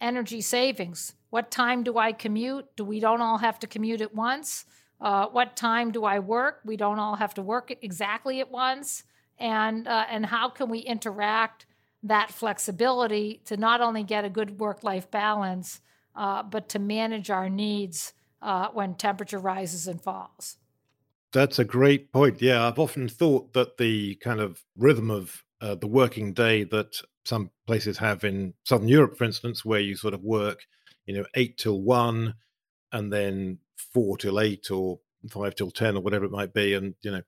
energy 0.00 0.40
savings 0.40 1.14
what 1.32 1.50
time 1.50 1.82
do 1.82 1.96
I 1.96 2.12
commute? 2.12 2.66
Do 2.76 2.84
we 2.84 3.00
don't 3.00 3.22
all 3.22 3.38
have 3.38 3.58
to 3.60 3.66
commute 3.66 4.02
at 4.02 4.14
once? 4.14 4.66
Uh, 5.00 5.28
what 5.28 5.56
time 5.56 5.90
do 5.90 6.04
I 6.04 6.18
work? 6.18 6.60
We 6.62 6.76
don't 6.76 6.98
all 6.98 7.16
have 7.16 7.32
to 7.34 7.42
work 7.42 7.74
exactly 7.80 8.40
at 8.40 8.50
once. 8.50 9.04
And, 9.38 9.88
uh, 9.88 10.04
and 10.10 10.26
how 10.26 10.50
can 10.50 10.68
we 10.68 10.80
interact 10.80 11.64
that 12.02 12.32
flexibility 12.32 13.40
to 13.46 13.56
not 13.56 13.80
only 13.80 14.02
get 14.02 14.26
a 14.26 14.28
good 14.28 14.60
work 14.60 14.84
life 14.84 15.10
balance, 15.10 15.80
uh, 16.14 16.42
but 16.42 16.68
to 16.68 16.78
manage 16.78 17.30
our 17.30 17.48
needs 17.48 18.12
uh, 18.42 18.68
when 18.68 18.94
temperature 18.94 19.38
rises 19.38 19.88
and 19.88 20.02
falls? 20.02 20.58
That's 21.32 21.58
a 21.58 21.64
great 21.64 22.12
point. 22.12 22.42
Yeah, 22.42 22.68
I've 22.68 22.78
often 22.78 23.08
thought 23.08 23.54
that 23.54 23.78
the 23.78 24.16
kind 24.16 24.38
of 24.38 24.62
rhythm 24.76 25.10
of 25.10 25.44
uh, 25.62 25.76
the 25.76 25.86
working 25.86 26.34
day 26.34 26.64
that 26.64 26.96
some 27.24 27.52
places 27.66 27.96
have 27.96 28.22
in 28.22 28.52
Southern 28.64 28.88
Europe, 28.88 29.16
for 29.16 29.24
instance, 29.24 29.64
where 29.64 29.80
you 29.80 29.96
sort 29.96 30.12
of 30.12 30.22
work, 30.22 30.66
you 31.06 31.14
know, 31.14 31.24
eight 31.34 31.58
till 31.58 31.80
one, 31.80 32.34
and 32.92 33.12
then 33.12 33.58
four 33.76 34.16
till 34.16 34.40
eight 34.40 34.70
or 34.70 35.00
five 35.30 35.54
till 35.54 35.70
ten 35.70 35.96
or 35.96 36.02
whatever 36.02 36.24
it 36.24 36.30
might 36.30 36.52
be, 36.52 36.74
and 36.74 36.94
you 37.02 37.10
know, 37.10 37.22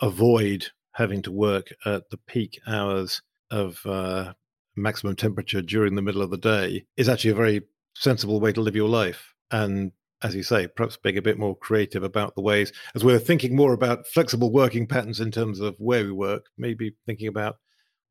avoid 0.00 0.68
having 0.92 1.22
to 1.22 1.32
work 1.32 1.72
at 1.84 2.10
the 2.10 2.16
peak 2.16 2.60
hours 2.66 3.22
of 3.50 3.84
uh, 3.86 4.32
maximum 4.76 5.16
temperature 5.16 5.62
during 5.62 5.94
the 5.94 6.02
middle 6.02 6.22
of 6.22 6.30
the 6.30 6.38
day 6.38 6.84
is 6.96 7.08
actually 7.08 7.30
a 7.30 7.34
very 7.34 7.62
sensible 7.94 8.40
way 8.40 8.52
to 8.52 8.60
live 8.60 8.76
your 8.76 8.88
life. 8.88 9.34
And 9.50 9.92
as 10.22 10.34
you 10.34 10.42
say, 10.42 10.66
perhaps 10.66 10.96
being 10.96 11.18
a 11.18 11.22
bit 11.22 11.38
more 11.38 11.56
creative 11.56 12.02
about 12.02 12.34
the 12.34 12.42
ways, 12.42 12.72
as 12.94 13.04
we're 13.04 13.18
thinking 13.18 13.56
more 13.56 13.72
about 13.72 14.06
flexible 14.06 14.52
working 14.52 14.86
patterns 14.86 15.20
in 15.20 15.30
terms 15.30 15.60
of 15.60 15.76
where 15.78 16.04
we 16.04 16.12
work, 16.12 16.46
maybe 16.58 16.94
thinking 17.06 17.28
about 17.28 17.56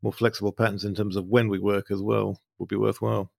more 0.02 0.14
flexible 0.14 0.52
patterns 0.52 0.86
in 0.86 0.96
terms 0.96 1.16
of 1.16 1.28
when 1.28 1.50
we 1.50 1.60
work 1.60 1.92
as 1.92 2.02
well 2.02 2.40
would 2.58 2.70
be 2.70 2.76
worthwhile. 2.76 3.32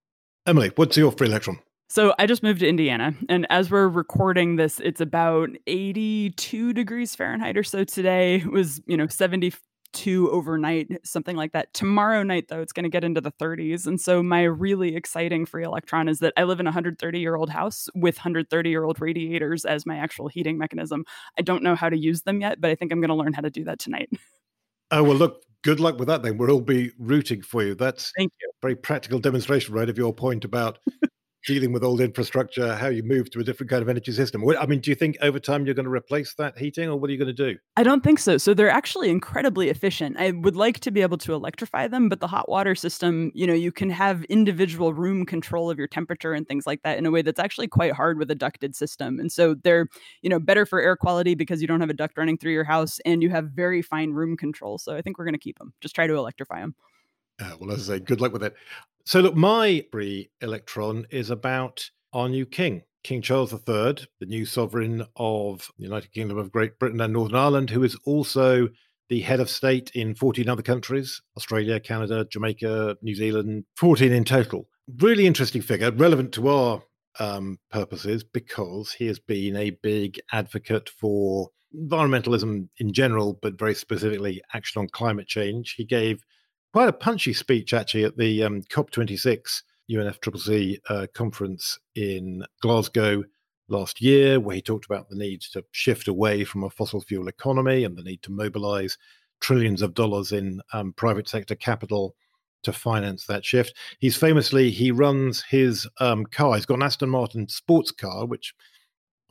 Emily, 0.45 0.71
what's 0.75 0.97
your 0.97 1.11
free 1.11 1.27
electron? 1.27 1.59
So 1.89 2.13
I 2.17 2.25
just 2.25 2.41
moved 2.41 2.61
to 2.61 2.67
Indiana, 2.69 3.13
and 3.27 3.45
as 3.49 3.69
we're 3.69 3.89
recording 3.89 4.55
this, 4.55 4.79
it's 4.79 5.01
about 5.01 5.49
82 5.67 6.71
degrees 6.71 7.15
Fahrenheit 7.15 7.57
or 7.57 7.63
so 7.63 7.83
today. 7.83 8.35
It 8.35 8.51
was, 8.51 8.81
you 8.87 8.95
know, 8.95 9.07
70 9.07 9.51
two 9.93 10.29
overnight, 10.31 11.05
something 11.05 11.35
like 11.35 11.51
that. 11.51 11.73
Tomorrow 11.73 12.23
night, 12.23 12.47
though, 12.47 12.61
it's 12.61 12.73
going 12.73 12.83
to 12.83 12.89
get 12.89 13.03
into 13.03 13.21
the 13.21 13.31
30s. 13.31 13.85
And 13.87 13.99
so, 13.99 14.23
my 14.23 14.43
really 14.43 14.95
exciting 14.95 15.45
free 15.45 15.63
electron 15.63 16.07
is 16.07 16.19
that 16.19 16.33
I 16.37 16.43
live 16.43 16.59
in 16.59 16.67
a 16.67 16.69
130 16.69 17.19
year 17.19 17.35
old 17.35 17.49
house 17.49 17.89
with 17.95 18.17
130 18.17 18.69
year 18.69 18.83
old 18.83 19.01
radiators 19.01 19.65
as 19.65 19.85
my 19.85 19.97
actual 19.97 20.27
heating 20.27 20.57
mechanism. 20.57 21.05
I 21.37 21.41
don't 21.41 21.63
know 21.63 21.75
how 21.75 21.89
to 21.89 21.97
use 21.97 22.23
them 22.23 22.41
yet, 22.41 22.61
but 22.61 22.71
I 22.71 22.75
think 22.75 22.91
I'm 22.91 23.01
going 23.01 23.09
to 23.09 23.15
learn 23.15 23.33
how 23.33 23.41
to 23.41 23.49
do 23.49 23.63
that 23.65 23.79
tonight. 23.79 24.09
Oh, 24.93 25.03
well, 25.03 25.15
look, 25.15 25.43
good 25.63 25.79
luck 25.79 25.97
with 25.99 26.07
that 26.07 26.23
then. 26.23 26.37
We'll 26.37 26.51
all 26.51 26.61
be 26.61 26.91
rooting 26.97 27.41
for 27.41 27.63
you. 27.63 27.75
That's 27.75 28.11
Thank 28.17 28.33
you. 28.41 28.51
very 28.61 28.75
practical 28.75 29.19
demonstration, 29.19 29.73
right, 29.73 29.89
of 29.89 29.97
your 29.97 30.13
point 30.13 30.45
about 30.45 30.79
dealing 31.45 31.73
with 31.73 31.83
old 31.83 32.01
infrastructure, 32.01 32.75
how 32.75 32.87
you 32.87 33.03
move 33.03 33.29
to 33.31 33.39
a 33.39 33.43
different 33.43 33.69
kind 33.69 33.81
of 33.81 33.89
energy 33.89 34.11
system. 34.11 34.43
I 34.59 34.65
mean, 34.65 34.79
do 34.79 34.91
you 34.91 34.95
think 34.95 35.17
over 35.21 35.39
time 35.39 35.65
you're 35.65 35.73
going 35.73 35.85
to 35.85 35.91
replace 35.91 36.33
that 36.35 36.57
heating 36.57 36.89
or 36.89 36.99
what 36.99 37.09
are 37.09 37.13
you 37.13 37.17
going 37.17 37.33
to 37.35 37.53
do? 37.53 37.57
I 37.77 37.83
don't 37.83 38.03
think 38.03 38.19
so. 38.19 38.37
So 38.37 38.53
they're 38.53 38.69
actually 38.69 39.09
incredibly 39.09 39.69
efficient. 39.69 40.17
I 40.19 40.31
would 40.31 40.55
like 40.55 40.79
to 40.81 40.91
be 40.91 41.01
able 41.01 41.17
to 41.19 41.33
electrify 41.33 41.87
them, 41.87 42.09
but 42.09 42.19
the 42.19 42.27
hot 42.27 42.47
water 42.47 42.75
system, 42.75 43.31
you 43.33 43.47
know, 43.47 43.53
you 43.53 43.71
can 43.71 43.89
have 43.89 44.23
individual 44.25 44.93
room 44.93 45.25
control 45.25 45.71
of 45.71 45.77
your 45.77 45.87
temperature 45.87 46.33
and 46.33 46.47
things 46.47 46.67
like 46.67 46.83
that 46.83 46.97
in 46.97 47.05
a 47.05 47.11
way 47.11 47.21
that's 47.21 47.39
actually 47.39 47.67
quite 47.67 47.93
hard 47.93 48.19
with 48.19 48.29
a 48.29 48.35
ducted 48.35 48.75
system. 48.75 49.19
And 49.19 49.31
so 49.31 49.55
they're, 49.55 49.87
you 50.21 50.29
know, 50.29 50.39
better 50.39 50.65
for 50.65 50.79
air 50.79 50.95
quality 50.95 51.35
because 51.35 51.61
you 51.61 51.67
don't 51.67 51.81
have 51.81 51.89
a 51.89 51.93
duct 51.93 52.17
running 52.17 52.37
through 52.37 52.53
your 52.53 52.63
house 52.63 52.99
and 53.05 53.23
you 53.23 53.29
have 53.29 53.51
very 53.51 53.81
fine 53.81 54.11
room 54.11 54.37
control. 54.37 54.77
So 54.77 54.95
I 54.95 55.01
think 55.01 55.17
we're 55.17 55.25
going 55.25 55.33
to 55.33 55.39
keep 55.39 55.57
them. 55.57 55.73
Just 55.81 55.95
try 55.95 56.07
to 56.07 56.15
electrify 56.15 56.61
them. 56.61 56.75
Uh, 57.41 57.55
well, 57.59 57.71
as 57.71 57.89
I 57.89 57.95
say, 57.95 57.99
good 57.99 58.21
luck 58.21 58.33
with 58.33 58.43
it. 58.43 58.55
So, 59.05 59.19
look, 59.19 59.35
my 59.35 59.83
free 59.91 60.29
electron 60.41 61.07
is 61.09 61.31
about 61.31 61.89
our 62.13 62.29
new 62.29 62.45
king, 62.45 62.83
King 63.03 63.21
Charles 63.21 63.51
III, 63.51 63.95
the 64.19 64.27
new 64.27 64.45
sovereign 64.45 65.05
of 65.15 65.67
the 65.77 65.85
United 65.85 66.11
Kingdom 66.11 66.37
of 66.37 66.51
Great 66.51 66.77
Britain 66.77 67.01
and 67.01 67.13
Northern 67.13 67.35
Ireland, 67.37 67.71
who 67.71 67.83
is 67.83 67.97
also 68.05 68.69
the 69.09 69.21
head 69.21 69.39
of 69.39 69.49
state 69.49 69.91
in 69.95 70.13
14 70.13 70.47
other 70.47 70.61
countries 70.61 71.21
Australia, 71.35 71.79
Canada, 71.79 72.25
Jamaica, 72.29 72.97
New 73.01 73.15
Zealand, 73.15 73.65
14 73.75 74.11
in 74.11 74.23
total. 74.23 74.67
Really 74.99 75.25
interesting 75.25 75.61
figure, 75.61 75.91
relevant 75.91 76.33
to 76.33 76.47
our 76.47 76.83
um, 77.19 77.57
purposes 77.71 78.23
because 78.23 78.91
he 78.93 79.07
has 79.07 79.19
been 79.19 79.55
a 79.55 79.71
big 79.71 80.19
advocate 80.31 80.89
for 80.89 81.49
environmentalism 81.75 82.67
in 82.77 82.93
general, 82.93 83.39
but 83.41 83.57
very 83.57 83.75
specifically 83.75 84.41
action 84.53 84.79
on 84.79 84.87
climate 84.89 85.27
change. 85.27 85.73
He 85.73 85.85
gave 85.85 86.23
quite 86.73 86.89
a 86.89 86.93
punchy 86.93 87.33
speech 87.33 87.73
actually 87.73 88.03
at 88.03 88.17
the 88.17 88.43
um, 88.43 88.61
COP26 88.63 89.63
UNFCCC 89.89 90.79
uh, 90.89 91.07
conference 91.13 91.77
in 91.95 92.43
Glasgow 92.61 93.23
last 93.67 94.01
year, 94.01 94.39
where 94.39 94.55
he 94.55 94.61
talked 94.61 94.85
about 94.85 95.09
the 95.09 95.15
need 95.15 95.41
to 95.41 95.63
shift 95.71 96.07
away 96.07 96.43
from 96.43 96.63
a 96.63 96.69
fossil 96.69 97.01
fuel 97.01 97.27
economy 97.27 97.83
and 97.83 97.97
the 97.97 98.03
need 98.03 98.21
to 98.23 98.31
mobilize 98.31 98.97
trillions 99.39 99.81
of 99.81 99.93
dollars 99.93 100.31
in 100.31 100.61
um, 100.73 100.93
private 100.93 101.27
sector 101.27 101.55
capital 101.55 102.15
to 102.63 102.71
finance 102.71 103.25
that 103.25 103.43
shift. 103.43 103.75
He's 103.99 104.15
famously 104.15 104.69
he 104.69 104.91
runs 104.91 105.41
his 105.41 105.87
um, 105.99 106.25
car. 106.25 106.55
He's 106.55 106.65
got 106.65 106.75
an 106.75 106.83
Aston 106.83 107.09
Martin 107.09 107.47
sports 107.47 107.91
car, 107.91 108.25
which 108.25 108.53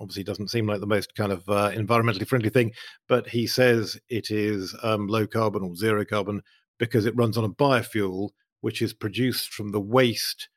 obviously 0.01 0.25
doesn't 0.25 0.51
seem 0.51 0.67
like 0.67 0.81
the 0.81 0.87
most 0.87 1.15
kind 1.15 1.31
of 1.31 1.49
uh, 1.49 1.71
environmentally 1.73 2.27
friendly 2.27 2.51
thing, 2.51 2.73
but 3.07 3.29
he 3.29 3.47
says 3.47 3.99
it 4.09 4.31
is 4.31 4.75
um, 4.83 5.07
low 5.07 5.27
carbon 5.27 5.63
or 5.63 5.77
zero 5.77 6.05
carbon 6.05 6.43
because 6.81 7.05
it 7.07 7.15
runs 7.15 7.39
on 7.39 7.45
a 7.45 7.49
biofuel 7.49 8.31
which 8.63 8.83
is 8.83 8.93
produced 8.93 9.53
from 9.53 9.71
the 9.71 9.81
waste 9.81 10.49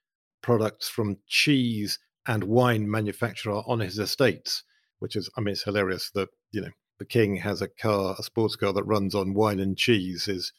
products 0.42 0.90
from 0.90 1.18
cheese 1.28 2.00
and 2.26 2.46
wine 2.46 2.90
manufacturer 2.90 3.62
on 3.68 3.82
his 3.82 4.00
estates, 4.00 4.64
which 5.00 5.16
is, 5.16 5.30
I 5.38 5.42
mean, 5.42 5.52
it's 5.52 5.64
hilarious 5.64 6.10
that, 6.16 6.30
you 6.52 6.62
know, 6.62 6.72
the 6.98 7.06
king 7.06 7.36
has 7.38 7.62
a 7.62 7.68
car, 7.68 8.16
a 8.18 8.24
sports 8.24 8.56
car 8.56 8.72
that 8.74 8.84
runs 8.86 9.14
on 9.14 9.34
wine 9.34 9.60
and 9.60 9.78
cheese 9.78 10.28
is 10.28 10.54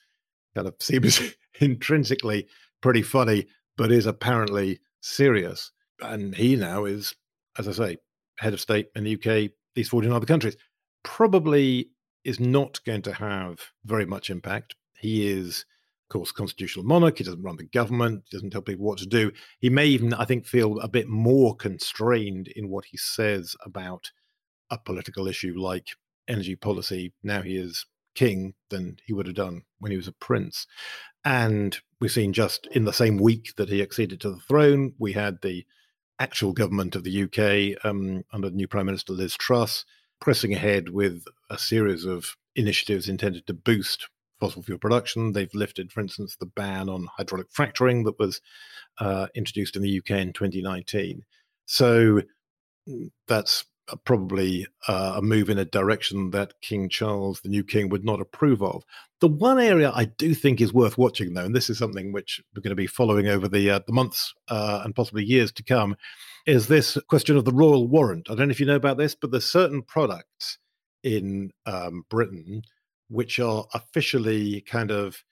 kind 0.55 0.69
of 0.69 0.75
seems 0.81 1.21
intrinsically 1.61 2.47
pretty 2.81 3.03
funny, 3.03 3.47
but 3.77 3.91
is 3.91 4.07
apparently 4.07 4.81
serious. 5.01 5.73
And 6.01 6.35
he 6.35 6.57
now 6.57 6.85
is, 6.85 7.15
as 7.59 7.69
I 7.69 7.73
say, 7.73 7.97
head 8.39 8.53
of 8.53 8.61
state 8.61 8.89
in 8.95 9.05
the 9.05 9.15
UK, 9.15 9.53
these 9.75 9.89
14 9.89 10.13
other 10.13 10.27
countries. 10.27 10.57
Probably 11.05 11.91
is 12.25 12.41
not 12.41 12.81
going 12.85 13.03
to 13.03 13.13
have 13.13 13.61
very 13.85 14.07
much 14.07 14.31
impact 14.31 14.75
he 14.99 15.29
is, 15.31 15.65
of 16.05 16.13
course, 16.13 16.33
constitutional 16.33 16.85
monarch. 16.85 17.19
He 17.19 17.25
doesn't 17.25 17.43
run 17.43 17.57
the 17.57 17.65
government. 17.65 18.25
He 18.29 18.37
doesn't 18.37 18.51
tell 18.51 18.63
people 18.63 18.85
what 18.85 18.99
to 18.99 19.07
do. 19.07 19.33
He 19.59 19.71
may 19.71 19.87
even, 19.87 20.15
I 20.15 20.25
think, 20.25 20.47
feel 20.47 20.79
a 20.81 20.89
bit 20.89 21.09
more 21.09 21.55
constrained 21.55 22.49
in 22.49 22.69
what 22.69 22.87
he 22.87 22.97
says 22.97 23.57
about 23.65 24.11
a 24.71 24.79
political 24.79 25.29
issue 25.29 25.55
like 25.57 25.89
energy 26.29 26.57
policy. 26.57 27.13
Now 27.23 27.43
he 27.43 27.57
is 27.57 27.87
king 28.15 28.55
than 28.71 28.97
he 29.05 29.13
would 29.13 29.27
have 29.27 29.35
done 29.35 29.63
when 29.79 29.91
he 29.91 29.97
was 29.97 30.09
a 30.09 30.13
prince. 30.13 30.67
And 31.25 31.77
we've 32.01 32.13
seen 32.13 32.33
just 32.33 32.67
in 32.69 32.85
the 32.85 32.93
same 32.93 33.17
week 33.17 33.55
that 33.57 33.69
he 33.69 33.83
acceded 33.83 34.21
to 34.21 34.31
the 34.31 34.41
throne, 34.41 34.95
we 34.99 35.13
had 35.13 35.41
the 35.43 35.65
actual 36.19 36.53
government 36.53 36.95
of 36.95 37.03
the 37.03 37.25
UK 37.25 37.85
um, 37.85 38.25
under 38.33 38.51
the 38.51 38.57
new 38.57 38.69
Prime 38.69 38.87
Minister 38.87 39.13
Liz 39.13 39.37
Truss 39.37 39.85
pressing 40.21 40.55
ahead 40.55 40.89
with 40.89 41.25
a 41.51 41.59
series 41.59 42.05
of 42.05 42.37
initiatives 42.55 43.09
intended 43.09 43.47
to 43.47 43.55
boost 43.55 44.09
fossil 44.45 44.63
fuel 44.63 44.79
production. 44.79 45.33
They've 45.33 45.55
lifted, 45.55 45.91
for 45.91 46.01
instance, 46.01 46.37
the 46.37 46.45
ban 46.45 46.91
on 46.91 47.09
hydraulic 47.17 47.47
fracturing 47.51 48.05
that 48.05 48.19
was 48.19 48.43
uh, 48.99 49.29
introduced 49.35 49.75
in 49.75 49.81
the 49.81 49.99
UK 49.99 50.11
in 50.11 50.35
2019. 50.35 51.23
So 51.65 52.21
mm, 52.87 53.11
that's 53.27 53.65
probably 54.05 54.67
uh, 54.87 55.15
a 55.17 55.23
move 55.23 55.49
in 55.49 55.59
a 55.59 55.65
direction 55.65 56.31
that 56.33 56.53
King 56.61 56.91
Charles, 56.91 57.41
the 57.41 57.49
new 57.49 57.65
king, 57.65 57.89
would 57.89 58.05
not 58.05 58.21
approve 58.21 58.63
of. 58.63 58.83
The 59.21 59.29
one 59.29 59.59
area 59.59 59.91
I 59.95 60.05
do 60.05 60.35
think 60.35 60.61
is 60.61 60.75
worth 60.75 60.99
watching, 60.99 61.33
though, 61.33 61.45
and 61.47 61.57
this 61.57 61.71
is 61.71 61.79
something 61.79 62.13
which 62.13 62.43
we're 62.55 62.61
going 62.61 62.69
to 62.69 62.77
be 62.77 62.87
following 62.87 63.29
over 63.29 63.49
the 63.49 63.71
uh, 63.71 63.81
the 63.87 63.95
months 63.95 64.35
uh, 64.49 64.83
and 64.85 64.95
possibly 64.95 65.25
years 65.25 65.53
to 65.53 65.63
come, 65.63 65.97
is 66.47 66.67
this 66.67 66.99
question 67.09 67.39
of 67.39 67.47
the 67.47 67.53
royal 67.53 67.89
warrant. 67.89 68.29
I 68.31 68.35
don't 68.35 68.49
know 68.49 68.53
if 68.53 68.61
you 68.61 68.67
know 68.67 68.77
about 68.77 68.99
this, 68.99 69.15
but 69.15 69.31
there's 69.31 69.51
certain 69.51 69.81
products 69.81 70.59
in 71.03 71.51
um, 71.65 72.05
Britain 72.11 72.63
which 73.15 73.39
are 73.39 73.65
officially 73.75 74.61
kind 74.63 74.91
of 74.91 75.23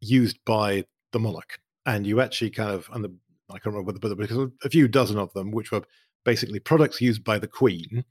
used 0.00 0.38
by 0.44 0.84
the 1.12 1.18
monarch. 1.18 1.60
And 1.86 2.06
you 2.06 2.20
actually 2.20 2.50
kind 2.50 2.70
of, 2.70 2.90
and 2.92 3.04
the, 3.04 3.14
I 3.48 3.54
can't 3.54 3.66
remember 3.74 3.92
whether, 3.92 4.14
because 4.14 4.50
a 4.64 4.68
few 4.68 4.88
dozen 4.88 5.16
of 5.16 5.32
them, 5.32 5.52
which 5.52 5.70
were 5.70 5.82
basically 6.24 6.58
products 6.58 7.00
used 7.00 7.22
by 7.22 7.38
the 7.38 7.46
Queen. 7.46 8.04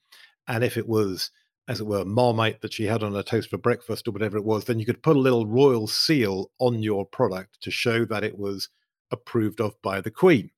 And 0.48 0.64
if 0.64 0.78
it 0.78 0.88
was, 0.88 1.32
as 1.68 1.82
it 1.82 1.86
were, 1.86 2.06
Marmite 2.06 2.62
that 2.62 2.74
she 2.74 2.86
had 2.86 3.04
on 3.04 3.14
her 3.14 3.24
toast 3.24 3.50
for 3.50 3.58
breakfast 3.58 4.08
or 4.08 4.12
whatever 4.12 4.38
it 4.38 4.46
was, 4.46 4.66
then 4.66 4.80
you 4.80 4.86
could 4.86 5.04
put 5.04 5.18
a 5.18 5.20
little 5.20 5.46
royal 5.46 5.88
seal 5.88 6.52
on 6.60 6.82
your 6.82 7.06
product 7.06 7.62
to 7.62 7.72
show 7.72 8.06
that 8.06 8.24
it 8.24 8.38
was 8.38 8.70
approved 9.12 9.60
of 9.60 9.80
by 9.82 10.00
the 10.00 10.12
Queen. 10.12 10.50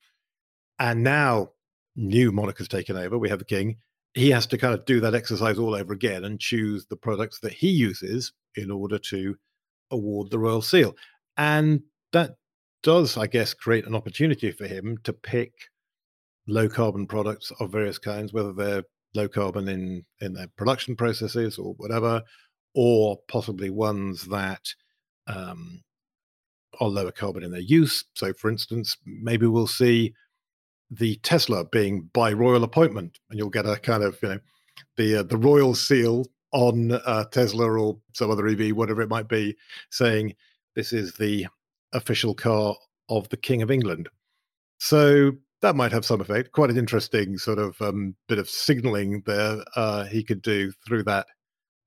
And 0.78 1.04
now, 1.04 1.50
new 1.96 2.32
monarch 2.32 2.60
has 2.60 2.68
taken 2.68 2.96
over. 2.96 3.18
We 3.18 3.30
have 3.30 3.40
the 3.40 3.46
King 3.46 3.78
he 4.14 4.32
has 4.32 4.48
to 4.48 4.58
kind 4.58 4.74
of 4.74 4.86
do 4.86 5.00
that 5.00 5.16
exercise 5.16 5.58
all 5.58 5.76
over 5.76 5.94
again 5.94 6.24
and 6.26 6.40
choose 6.40 6.86
the 6.86 6.96
products 6.96 7.40
that 7.42 7.54
he 7.54 7.70
uses 7.70 8.34
in 8.56 8.72
order 8.72 8.98
to 8.98 9.36
award 9.92 10.32
the 10.32 10.40
royal 10.40 10.62
seal. 10.62 10.96
And 11.38 11.84
that 12.12 12.36
does, 12.82 13.18
I 13.18 13.28
guess, 13.28 13.54
create 13.54 13.86
an 13.86 13.96
opportunity 13.96 14.52
for 14.52 14.68
him 14.68 14.98
to 15.04 15.14
pick 15.14 15.54
low 16.48 16.68
carbon 16.68 17.06
products 17.06 17.52
of 17.60 17.72
various 17.72 17.98
kinds, 17.98 18.34
whether 18.34 18.54
they're 18.54 18.84
low 19.16 19.28
carbon 19.28 19.68
in 19.68 20.06
in 20.22 20.34
their 20.34 20.48
production 20.58 20.96
processes 20.96 21.58
or 21.58 21.74
whatever, 21.74 22.22
or 22.76 23.20
possibly 23.28 23.70
ones 23.70 24.28
that 24.28 24.62
um, 25.28 25.82
are 26.80 26.88
lower 26.88 27.12
carbon 27.12 27.44
in 27.44 27.52
their 27.52 27.60
use. 27.62 28.06
So, 28.16 28.34
for 28.34 28.50
instance, 28.50 28.98
maybe 29.06 29.46
we'll 29.46 29.68
see 29.68 30.14
the 30.92 31.16
Tesla 31.18 31.66
being 31.66 32.10
by 32.14 32.34
royal 32.34 32.64
appointment, 32.64 33.20
and 33.30 33.38
you'll 33.38 33.50
get 33.50 33.66
a 33.66 33.78
kind 33.78 34.04
of 34.04 34.18
you 34.22 34.30
know 34.30 34.40
the 34.98 35.16
uh, 35.18 35.24
the 35.24 35.38
royal 35.38 35.76
seal 35.76 36.26
on 36.52 36.92
uh, 36.92 37.26
Tesla 37.26 37.70
or 37.70 37.98
some 38.14 38.32
other 38.32 38.48
EV, 38.48 38.76
whatever 38.76 39.02
it 39.02 39.10
might 39.10 39.28
be, 39.28 39.56
saying 39.92 40.36
this 40.76 40.94
is 40.94 41.14
the 41.14 41.48
official 41.94 42.34
car 42.34 42.76
of 43.08 43.30
the 43.30 43.38
King 43.38 43.62
of 43.62 43.72
England. 43.72 44.10
So 44.80 45.34
that 45.62 45.76
might 45.76 45.92
have 45.92 46.06
some 46.06 46.22
effect. 46.22 46.52
Quite 46.52 46.70
an 46.70 46.78
interesting 46.78 47.38
sort 47.38 47.60
of 47.60 47.80
um, 47.82 48.16
bit 48.28 48.40
of 48.40 48.50
signaling 48.50 49.24
there 49.26 49.58
uh, 49.76 50.06
he 50.06 50.24
could 50.24 50.42
do 50.42 50.72
through 50.88 51.04
that 51.04 51.28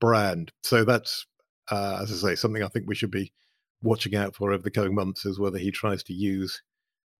brand. 0.01 0.53
So 0.63 0.85
that's, 0.85 1.27
uh, 1.71 2.01
as 2.03 2.13
I 2.13 2.29
say, 2.31 2.35
something 2.35 2.63
I 2.63 2.69
think 2.69 2.87
we 2.87 2.95
should 2.95 3.11
be 3.11 3.33
watching 3.83 4.15
out 4.15 4.35
for 4.37 4.53
over 4.53 4.63
the 4.63 4.71
coming 4.71 4.95
months 4.95 5.25
is 5.25 5.41
whether 5.41 5.59
he 5.59 5.71
tries 5.71 6.03
to 6.05 6.13
use 6.13 6.63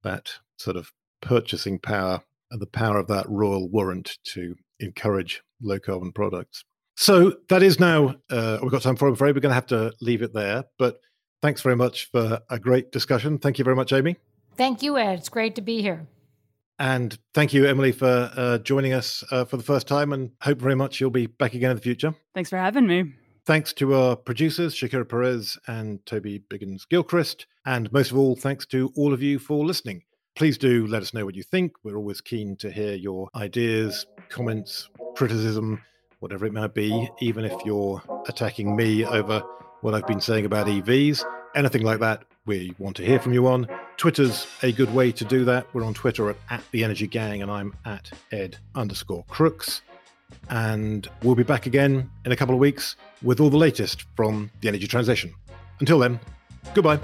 that 0.03 0.31
sort 0.59 0.77
of 0.77 0.93
purchasing 1.23 1.79
power 1.79 2.23
and 2.51 2.61
the 2.61 2.67
power 2.67 2.99
of 2.99 3.07
that 3.07 3.29
royal 3.29 3.69
warrant 3.69 4.19
to 4.25 4.55
encourage 4.79 5.43
low 5.63 5.79
carbon 5.79 6.13
products. 6.13 6.65
So 6.97 7.37
that 7.49 7.63
is 7.63 7.81
now 7.81 8.17
uh, 8.31 8.59
we've 8.61 8.71
got 8.71 8.83
time 8.83 8.97
for. 8.97 9.09
I'm 9.09 9.15
afraid 9.15 9.35
we're 9.35 9.41
going 9.41 9.51
to 9.51 9.55
have 9.55 9.67
to 9.67 9.93
leave 10.03 10.21
it 10.21 10.35
there. 10.35 10.65
But 10.79 11.01
thanks 11.41 11.63
very 11.63 11.77
much 11.77 12.11
for 12.11 12.41
a 12.51 12.59
great 12.59 12.93
discussion. 12.93 13.39
Thank 13.39 13.59
you 13.59 13.65
very 13.65 13.77
much, 13.77 13.93
Amy. 13.93 14.17
Thank 14.57 14.83
you, 14.83 14.99
Ed. 14.99 15.19
It's 15.19 15.31
great 15.31 15.55
to 15.55 15.63
be 15.63 15.81
here. 15.81 16.07
And 16.79 17.17
thank 17.33 17.55
you, 17.55 17.67
Emily, 17.67 17.93
for 17.93 18.31
uh, 18.37 18.59
joining 18.59 18.93
us 18.93 19.25
uh, 19.31 19.45
for 19.45 19.57
the 19.57 19.63
first 19.63 19.87
time. 19.87 20.13
And 20.13 20.33
hope 20.43 20.59
very 20.59 20.75
much 20.75 21.01
you'll 21.01 21.11
be 21.11 21.27
back 21.27 21.55
again 21.55 21.71
in 21.71 21.77
the 21.77 21.83
future. 21.83 22.15
Thanks 22.35 22.51
for 22.51 22.59
having 22.59 22.87
me. 22.87 23.15
Thanks 23.45 23.73
to 23.75 23.95
our 23.95 24.15
producers, 24.15 24.75
Shakira 24.75 25.09
Perez 25.09 25.59
and 25.67 26.05
Toby 26.07 26.45
Biggins 26.49 26.89
Gilchrist. 26.89 27.47
And 27.65 27.93
most 27.93 28.11
of 28.11 28.19
all, 28.19 28.37
thanks 28.37 28.67
to 28.67 28.93
all 28.97 29.13
of 29.13 29.23
you 29.23 29.39
for 29.39 29.65
listening. 29.65 30.03
Please 30.35 30.57
do 30.57 30.87
let 30.87 31.03
us 31.03 31.13
know 31.13 31.25
what 31.25 31.35
you 31.35 31.43
think. 31.43 31.75
We're 31.85 31.97
always 31.97 32.21
keen 32.21 32.57
to 32.57 32.71
hear 32.71 32.95
your 32.95 33.29
ideas, 33.35 34.07
comments, 34.31 34.89
criticism, 35.15 35.83
whatever 36.21 36.47
it 36.47 36.55
might 36.55 36.73
be, 36.73 37.11
even 37.21 37.45
if 37.45 37.53
you're 37.67 38.03
attacking 38.27 38.75
me 38.75 39.05
over 39.05 39.43
what 39.83 39.95
I've 39.95 40.07
been 40.07 40.21
saying 40.21 40.47
about 40.47 40.69
EVs. 40.69 41.25
Anything 41.55 41.83
like 41.83 42.01
that, 42.01 42.25
we 42.47 42.75
want 42.79 42.97
to 42.97 43.05
hear 43.05 43.21
from 43.21 43.35
you 43.35 43.47
on. 43.47 43.69
Twitter's 43.99 44.47
a 44.63 44.73
good 44.73 44.93
way 44.95 45.13
to 45.13 45.25
do 45.25 45.45
that. 45.45 45.67
We're 45.75 45.85
on 45.85 45.93
Twitter 45.93 46.31
at, 46.31 46.37
at 46.49 46.63
the 46.71 46.83
Energy 46.83 47.07
Gang, 47.07 47.43
and 47.43 47.51
I'm 47.51 47.77
at 47.85 48.11
Ed 48.31 48.57
underscore 48.75 49.25
Crooks. 49.29 49.83
And 50.49 51.07
we'll 51.23 51.35
be 51.35 51.43
back 51.43 51.67
again 51.67 52.11
in 52.25 52.33
a 52.33 52.37
couple 52.37 52.55
of 52.55 52.59
weeks 52.59 52.97
with 53.23 53.39
all 53.39 53.51
the 53.51 53.59
latest 53.59 54.07
from 54.17 54.51
the 54.63 54.69
energy 54.69 54.87
transition. 54.87 55.35
Until 55.79 55.99
then, 55.99 56.19
goodbye. 56.75 57.01